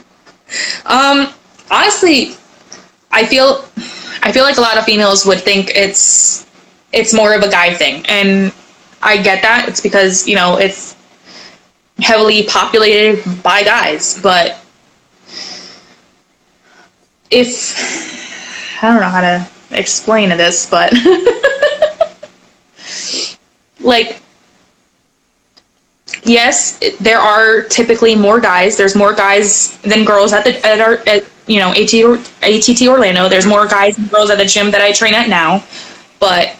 [0.86, 1.32] Um,
[1.70, 2.36] honestly,
[3.10, 3.64] I feel
[4.22, 6.46] I feel like a lot of females would think it's
[6.92, 8.52] it's more of a guy thing, and
[9.02, 9.68] I get that.
[9.68, 10.96] It's because you know it's
[11.98, 14.58] heavily populated by guys, but
[17.30, 20.92] if I don't know how to explain this, but
[23.80, 24.20] like
[26.24, 28.76] yes, there are typically more guys.
[28.76, 31.94] There's more guys than girls at the at our at you know AT
[32.42, 33.28] ATT Orlando.
[33.28, 35.64] There's more guys and girls at the gym that I train at now,
[36.18, 36.56] but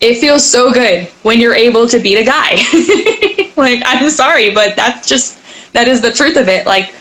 [0.00, 2.56] it feels so good when you're able to beat a guy.
[3.56, 5.38] like I'm sorry, but that's just
[5.72, 6.66] that is the truth of it.
[6.66, 6.94] Like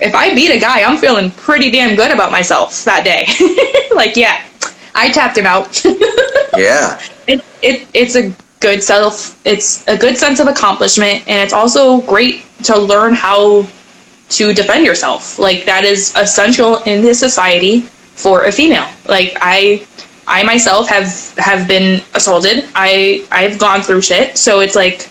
[0.00, 3.26] if I beat a guy, I'm feeling pretty damn good about myself that day.
[3.94, 4.42] like yeah,
[4.94, 5.82] I tapped him out.
[6.56, 7.00] Yeah.
[7.26, 12.00] it, it it's a good self it's a good sense of accomplishment and it's also
[12.02, 13.66] great to learn how
[14.30, 17.80] to defend yourself like that is essential in this society
[18.14, 19.84] for a female like i
[20.26, 25.10] i myself have have been assaulted i i've gone through shit so it's like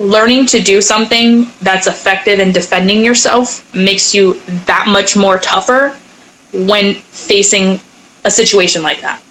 [0.00, 5.96] learning to do something that's effective in defending yourself makes you that much more tougher
[6.52, 7.78] when facing
[8.24, 9.22] a situation like that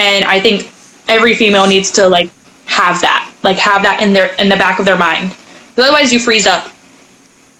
[0.00, 0.72] and I think
[1.08, 2.30] every female needs to like
[2.66, 5.36] have that, like have that in their in the back of their mind.
[5.76, 6.72] Otherwise, you freeze up,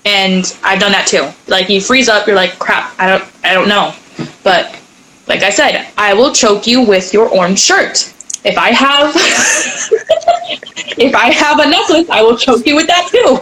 [0.04, 1.28] and I've done that too.
[1.48, 3.94] Like you freeze up, you're like, crap, I don't, I don't know.
[4.42, 4.78] But
[5.26, 8.12] like I said, I will choke you with your orange shirt.
[8.44, 9.12] If I have,
[10.98, 13.38] if I have a necklace, I will choke you with that too.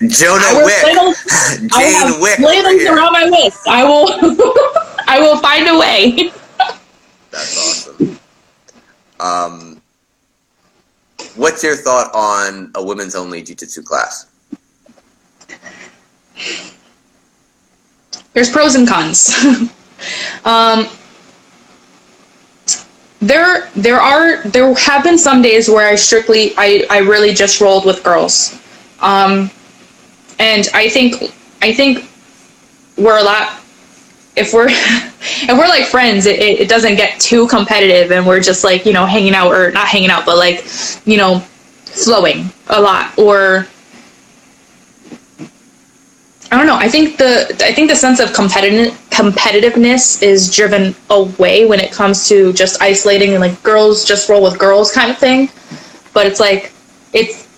[0.00, 0.74] I John Wick.
[0.80, 2.36] flannel- I will Jane have Wick.
[2.38, 3.60] flannels around my waist.
[3.68, 4.08] I will,
[5.06, 6.32] I will find a way.
[7.30, 8.18] That's awesome.
[9.20, 9.80] Um,
[11.36, 14.26] what's your thought on a women's only jiu-jitsu class?
[18.32, 19.30] there's pros and cons.
[20.44, 20.88] um,
[23.22, 27.60] there, there are, there have been some days where I strictly, I, I really just
[27.60, 28.60] rolled with girls,
[29.00, 29.50] um,
[30.38, 31.32] and I think
[31.62, 32.10] I think
[32.98, 33.60] we're a lot.
[34.34, 38.64] If we're if we're like friends, it, it doesn't get too competitive, and we're just
[38.64, 40.66] like you know hanging out or not hanging out, but like
[41.06, 41.38] you know
[41.84, 43.66] flowing a lot or
[46.52, 46.76] I don't know.
[46.76, 51.92] I think the I think the sense of competitive competitiveness is driven away when it
[51.92, 55.48] comes to just isolating and like girls just roll with girls kind of thing.
[56.12, 56.74] But it's like
[57.14, 57.48] it's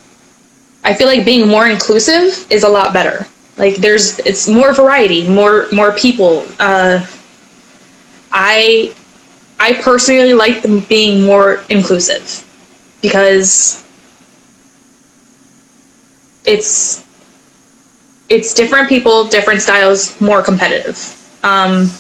[0.85, 3.27] I feel like being more inclusive is a lot better.
[3.57, 6.47] Like there's it's more variety, more more people.
[6.61, 7.05] Uh,
[8.31, 8.95] I
[9.59, 12.47] I personally like them being more inclusive
[13.03, 13.85] because
[16.45, 17.03] it's
[18.29, 20.97] it's different people, different styles, more competitive.
[21.43, 21.91] Um,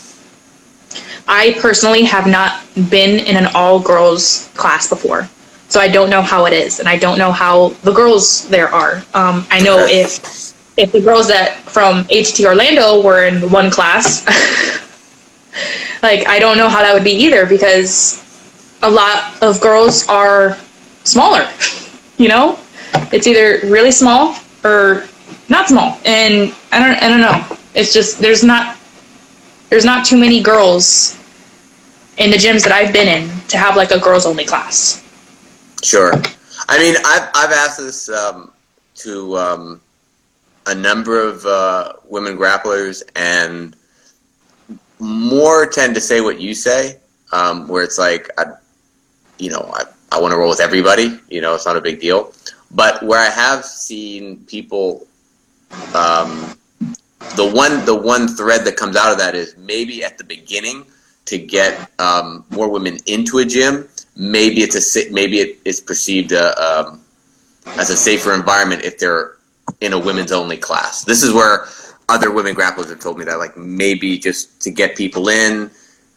[1.26, 5.28] I personally have not been in an all girls class before,
[5.68, 8.68] so I don't know how it is, and I don't know how the girls there
[8.68, 8.96] are.
[9.14, 14.24] Um, I know if if the girls that from ATT Orlando were in one class,
[16.02, 18.22] like I don't know how that would be either because
[18.82, 20.58] a lot of girls are
[21.04, 21.48] smaller.
[22.16, 22.60] You know,
[23.12, 25.08] it's either really small or
[25.48, 25.98] not small.
[26.04, 27.56] And I don't I don't know.
[27.74, 28.76] It's just there's not
[29.70, 31.18] there's not too many girls
[32.18, 35.02] in the gyms that I've been in to have like a girls only class.
[35.82, 36.12] Sure.
[36.68, 38.52] I mean, I've I've asked this um,
[38.96, 39.80] to um,
[40.66, 43.76] a number of uh, women grapplers, and
[44.98, 46.98] more tend to say what you say,
[47.32, 48.44] um, where it's like, I,
[49.38, 51.18] you know, I, I want to roll with everybody.
[51.28, 52.32] You know, it's not a big deal.
[52.70, 55.06] But where I have seen people
[55.94, 56.56] um,
[57.36, 60.86] the one the one thread that comes out of that is maybe at the beginning
[61.26, 63.88] to get um, more women into a gym.
[64.16, 67.00] Maybe it's a maybe it is perceived uh, um,
[67.78, 69.36] as a safer environment if they're
[69.80, 71.04] in a women's only class.
[71.04, 71.66] This is where
[72.08, 75.70] other women grapplers have told me that like maybe just to get people in,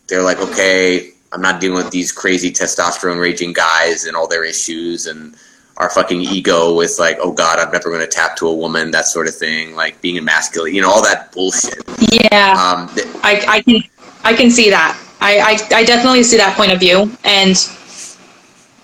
[0.07, 4.43] they're like okay, I'm not dealing with these crazy testosterone raging guys and all their
[4.43, 5.35] issues and
[5.77, 8.91] our fucking ego with like, oh god, I'm never going to tap to a woman,
[8.91, 11.83] that sort of thing, like being emasculate, you know, all that bullshit.
[12.11, 13.81] Yeah, um, th- I, I can
[14.23, 14.99] I can see that.
[15.19, 17.55] I, I I definitely see that point of view, and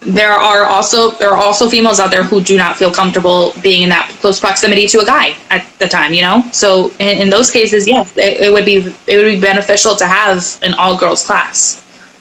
[0.01, 3.83] there are also there are also females out there who do not feel comfortable being
[3.83, 6.43] in that close proximity to a guy at the time, you know.
[6.51, 10.05] So in, in those cases, yes, it, it would be it would be beneficial to
[10.05, 11.79] have an all girls class.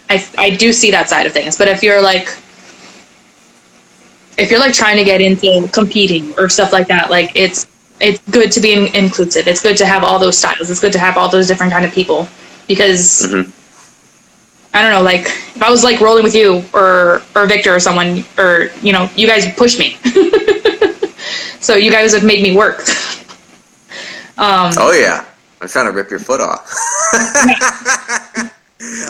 [0.09, 2.37] I I do see that side of things, but if you're like
[4.39, 7.67] if you're like trying to get into competing or stuff like that, like it's
[8.01, 9.47] it's good to be in- inclusive.
[9.47, 10.71] It's good to have all those styles.
[10.71, 12.27] It's good to have all those different kind of people
[12.67, 13.51] because mm-hmm.
[14.75, 17.81] I don't know, like if I was like rolling with you or or Victor or
[17.81, 19.97] someone or you know, you guys pushed me.
[21.61, 22.81] so you guys have made me work.
[24.39, 25.27] um, oh yeah,
[25.61, 26.73] I'm trying to rip your foot off.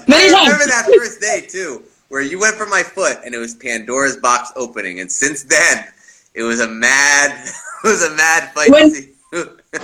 [0.07, 1.83] Many I remember that first day too
[2.13, 5.87] where you went for my foot and it was Pandora's box opening, and since then
[6.35, 7.31] it was a mad,
[7.85, 8.71] it was a mad fight.
[8.71, 8.93] When,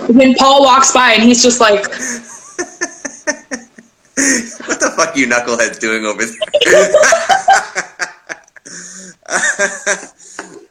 [0.15, 1.81] when Paul walks by and he's just like,
[4.67, 6.35] "What the fuck, you knuckleheads doing over there?"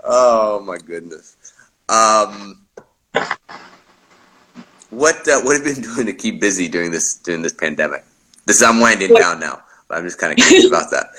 [0.05, 1.36] oh my goodness.
[1.89, 2.64] Um,
[4.90, 8.05] what uh, what have you been doing to keep busy during this during this pandemic?
[8.47, 9.64] This I'm winding down now.
[9.90, 11.10] I'm just kind of curious about that.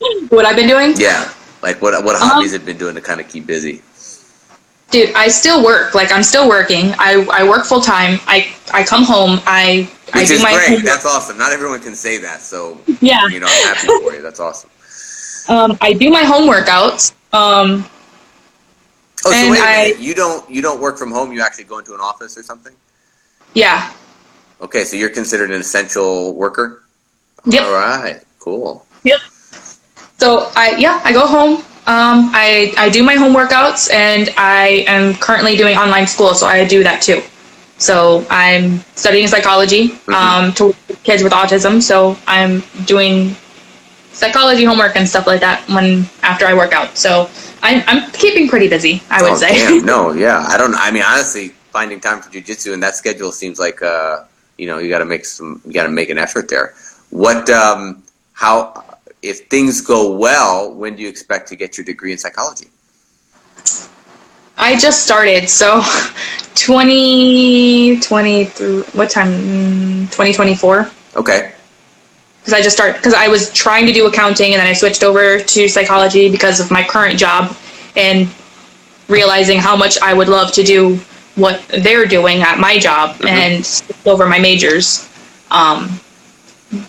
[0.28, 0.94] What I've been doing?
[0.96, 3.82] Yeah, like what what um, hobbies have been doing to kind of keep busy?
[4.92, 5.92] Dude, I still work.
[5.92, 6.92] Like I'm still working.
[6.98, 8.20] I, I work full time.
[8.26, 9.40] I I come home.
[9.44, 10.68] I Which I do my great.
[10.68, 10.84] Homework.
[10.84, 11.36] That's awesome.
[11.36, 12.42] Not everyone can say that.
[12.42, 14.22] So yeah, you know, I'm happy for you.
[14.22, 14.70] That's awesome.
[15.48, 17.12] Um, I do my home workouts.
[17.32, 17.84] Um,
[19.26, 19.98] oh, so wait a minute.
[19.98, 21.32] You don't you don't work from home.
[21.32, 22.74] You actually go into an office or something?
[23.54, 23.92] Yeah.
[24.60, 26.84] Okay, so you're considered an essential worker.
[27.46, 27.64] Yep.
[27.64, 28.22] All right.
[28.38, 28.86] Cool.
[29.04, 29.20] Yep.
[30.18, 31.58] So I yeah I go home.
[31.86, 36.46] Um, I I do my home workouts and I am currently doing online school, so
[36.46, 37.22] I do that too.
[37.78, 40.12] So I'm studying psychology mm-hmm.
[40.12, 40.74] um, to
[41.04, 41.80] kids with autism.
[41.80, 43.36] So I'm doing
[44.12, 46.98] psychology homework and stuff like that when after I work out.
[46.98, 47.30] So
[47.62, 49.02] I'm I'm keeping pretty busy.
[49.10, 49.54] I would oh, say.
[49.54, 49.86] Damn.
[49.86, 50.44] No, yeah.
[50.48, 50.74] I don't.
[50.74, 54.24] I mean, honestly, finding time for jujitsu and that schedule seems like uh,
[54.58, 56.74] you know you got to make some you got to make an effort there.
[57.10, 58.02] What, um,
[58.32, 58.84] how,
[59.22, 62.68] if things go well, when do you expect to get your degree in psychology?
[64.56, 65.80] I just started, so
[66.54, 69.30] 2020 through what time?
[70.08, 70.90] 2024.
[71.16, 71.52] Okay.
[72.40, 75.04] Because I just started, because I was trying to do accounting and then I switched
[75.04, 77.56] over to psychology because of my current job
[77.96, 78.28] and
[79.08, 80.98] realizing how much I would love to do
[81.36, 85.08] what they're doing at my job and over my majors.
[85.50, 86.00] Um,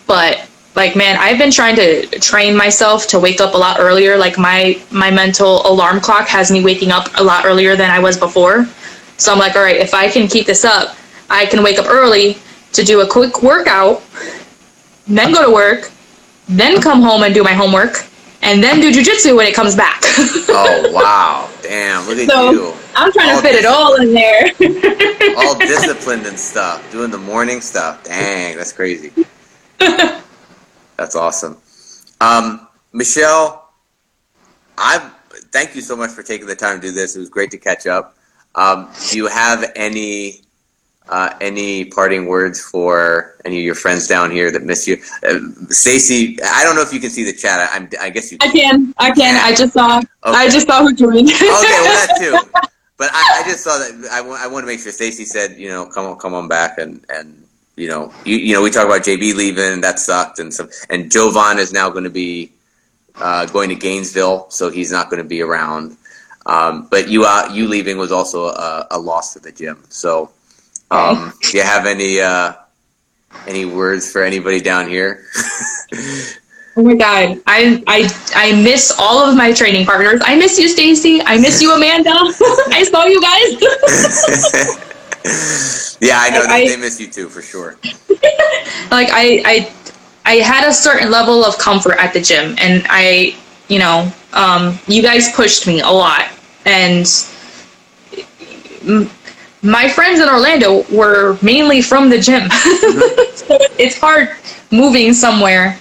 [0.06, 0.46] but
[0.76, 4.16] like man, I've been trying to train myself to wake up a lot earlier.
[4.16, 7.98] Like my my mental alarm clock has me waking up a lot earlier than I
[7.98, 8.66] was before.
[9.16, 10.96] So I'm like, all right, if I can keep this up,
[11.28, 12.38] I can wake up early
[12.72, 14.02] to do a quick workout,
[15.06, 15.90] then go to work,
[16.48, 18.04] then come home and do my homework,
[18.42, 20.00] and then do jujitsu when it comes back.
[20.48, 22.06] Oh wow, damn!
[22.06, 25.36] Look at So- you, I'm trying All to fit it all in there.
[25.36, 28.02] all disciplined and stuff, doing the morning stuff.
[28.04, 29.12] Dang, that's crazy.
[30.96, 31.56] That's awesome.
[32.20, 33.70] Um, Michelle,
[34.76, 35.10] I
[35.52, 37.16] thank you so much for taking the time to do this.
[37.16, 38.16] It was great to catch up.
[38.54, 40.42] Um, do you have any
[41.08, 44.98] uh, any parting words for any of your friends down here that miss you?
[45.26, 45.38] Uh,
[45.70, 47.70] Stacy, I don't know if you can see the chat.
[47.70, 48.38] I, I'm, I guess you.
[48.40, 49.36] I can, I can.
[49.36, 51.30] I just saw, I just saw who joined.
[51.30, 52.38] okay, well that too.
[53.00, 54.10] But I, I just saw that.
[54.12, 54.92] I, wa- I want to make sure.
[54.92, 57.46] Stacy said, you know, come on, come on back, and and
[57.80, 59.80] you know, you you know, we talk about JB leaving.
[59.80, 60.68] That sucked, and some.
[60.90, 62.52] And Jovan is now going to be
[63.16, 65.96] uh, going to Gainesville, so he's not going to be around.
[66.46, 69.82] Um, but you uh, you leaving was also a, a loss to the gym.
[69.88, 70.30] So,
[70.90, 72.52] um, do you have any uh,
[73.46, 75.24] any words for anybody down here?
[76.76, 80.22] Oh my god, I I I miss all of my training partners.
[80.24, 81.20] I miss you, Stacy.
[81.20, 82.10] I miss you, Amanda.
[82.14, 83.20] I saw you
[85.24, 85.86] guys.
[86.00, 87.76] yeah, I know I- that they miss you too, for sure.
[88.90, 89.72] like I I
[90.24, 93.34] I had a certain level of comfort at the gym, and I
[93.68, 96.28] you know um, you guys pushed me a lot,
[96.64, 97.06] and
[99.62, 104.30] my friends in Orlando were mainly from the gym, so it's hard
[104.70, 105.78] moving somewhere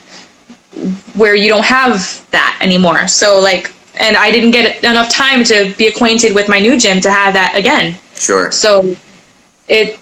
[1.15, 3.07] where you don't have that anymore.
[3.07, 7.01] So like, and I didn't get enough time to be acquainted with my new gym
[7.01, 7.97] to have that again.
[8.15, 8.51] Sure.
[8.51, 8.95] So
[9.67, 9.99] it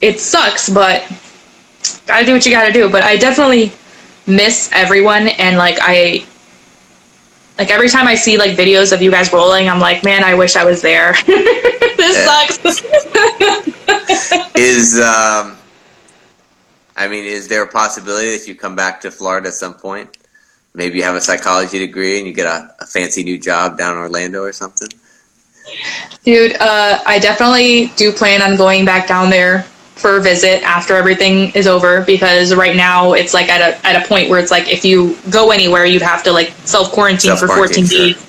[0.00, 1.02] it sucks, but
[2.06, 2.90] gotta do what you gotta do.
[2.90, 3.72] But I definitely
[4.26, 6.26] miss everyone and like I
[7.56, 10.34] like every time I see like videos of you guys rolling, I'm like, man, I
[10.34, 11.14] wish I was there.
[11.26, 12.58] this sucks.
[14.54, 15.56] Is um,
[16.96, 20.18] I mean, is there a possibility that you come back to Florida at some point?
[20.74, 23.94] Maybe you have a psychology degree and you get a, a fancy new job down
[23.96, 24.88] in Orlando or something.
[26.24, 29.64] Dude, uh, I definitely do plan on going back down there
[29.98, 34.02] for a visit after everything is over because right now it's like at a at
[34.02, 37.36] a point where it's like if you go anywhere you'd have to like self quarantine
[37.36, 38.06] for 14 Self-quarantine, sure.
[38.14, 38.26] days.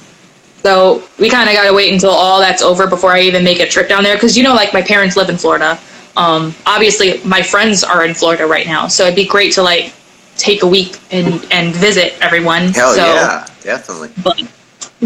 [0.63, 3.59] So we kind of got to wait until all that's over before I even make
[3.59, 5.79] a trip down there because you know like my parents live in Florida.
[6.17, 9.93] Um, obviously my friends are in Florida right now, so it'd be great to like
[10.37, 12.69] take a week and and visit everyone.
[12.69, 14.09] Hell so, yeah, definitely.
[14.23, 14.41] But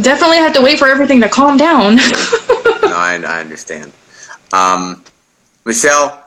[0.02, 2.00] definitely have to wait for everything to calm down.
[2.84, 3.92] No, I, I understand.
[4.52, 5.04] Um,
[5.66, 6.23] Michelle,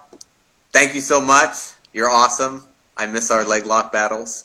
[0.77, 1.73] thank you so much.
[1.95, 2.63] You're awesome.
[2.99, 4.45] I miss our leg lock battles.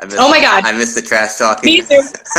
[0.00, 0.64] I miss, Oh my God.
[0.64, 1.66] I miss the trash talking.
[1.66, 2.02] Me too.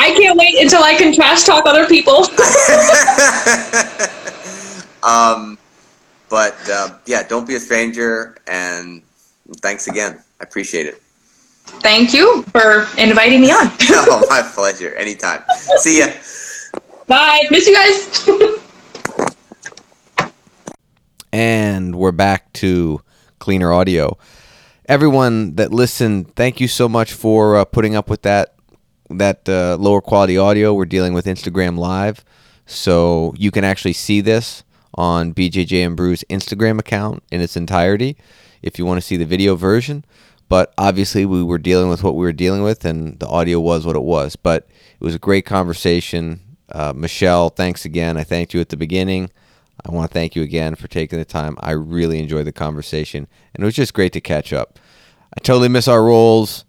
[0.00, 2.26] I can't wait until I can trash talk other people.
[5.08, 5.58] um,
[6.28, 9.02] but uh, yeah, don't be a stranger, and
[9.60, 10.18] thanks again.
[10.40, 11.00] I appreciate it.
[11.86, 13.70] Thank you for inviting me on.
[13.90, 14.94] oh, my pleasure.
[14.96, 15.42] Anytime.
[15.78, 16.08] See ya.
[17.06, 17.46] Bye.
[17.50, 18.68] Miss you guys.
[21.32, 23.00] And we're back to
[23.38, 24.18] cleaner audio.
[24.86, 28.54] Everyone that listened, thank you so much for uh, putting up with that
[29.08, 30.74] that uh, lower quality audio.
[30.74, 32.22] We're dealing with Instagram Live,
[32.66, 34.62] so you can actually see this
[34.94, 38.16] on BJJ and Brew's Instagram account in its entirety
[38.60, 40.04] if you want to see the video version.
[40.50, 43.86] But obviously, we were dealing with what we were dealing with, and the audio was
[43.86, 44.36] what it was.
[44.36, 44.68] But
[45.00, 46.40] it was a great conversation.
[46.70, 48.18] Uh, Michelle, thanks again.
[48.18, 49.30] I thanked you at the beginning.
[49.84, 51.56] I want to thank you again for taking the time.
[51.60, 54.78] I really enjoyed the conversation, and it was just great to catch up.
[55.36, 56.64] I totally miss our rolls.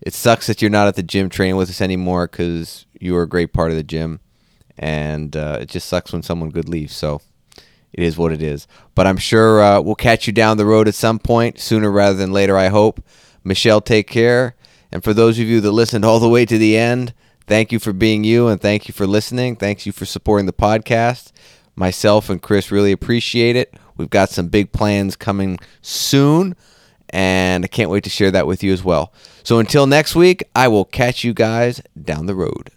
[0.00, 3.22] It sucks that you're not at the gym training with us anymore because you were
[3.22, 4.20] a great part of the gym,
[4.76, 6.94] and uh, it just sucks when someone good leaves.
[6.94, 7.20] So
[7.92, 8.66] it is what it is.
[8.94, 12.16] But I'm sure uh, we'll catch you down the road at some point, sooner rather
[12.16, 13.02] than later, I hope.
[13.42, 14.54] Michelle, take care.
[14.92, 17.14] And for those of you that listened all the way to the end,
[17.46, 19.56] thank you for being you and thank you for listening.
[19.56, 21.32] Thanks you for supporting the podcast.
[21.76, 23.74] Myself and Chris really appreciate it.
[23.96, 26.56] We've got some big plans coming soon,
[27.10, 29.12] and I can't wait to share that with you as well.
[29.42, 32.70] So until next week, I will catch you guys down the road.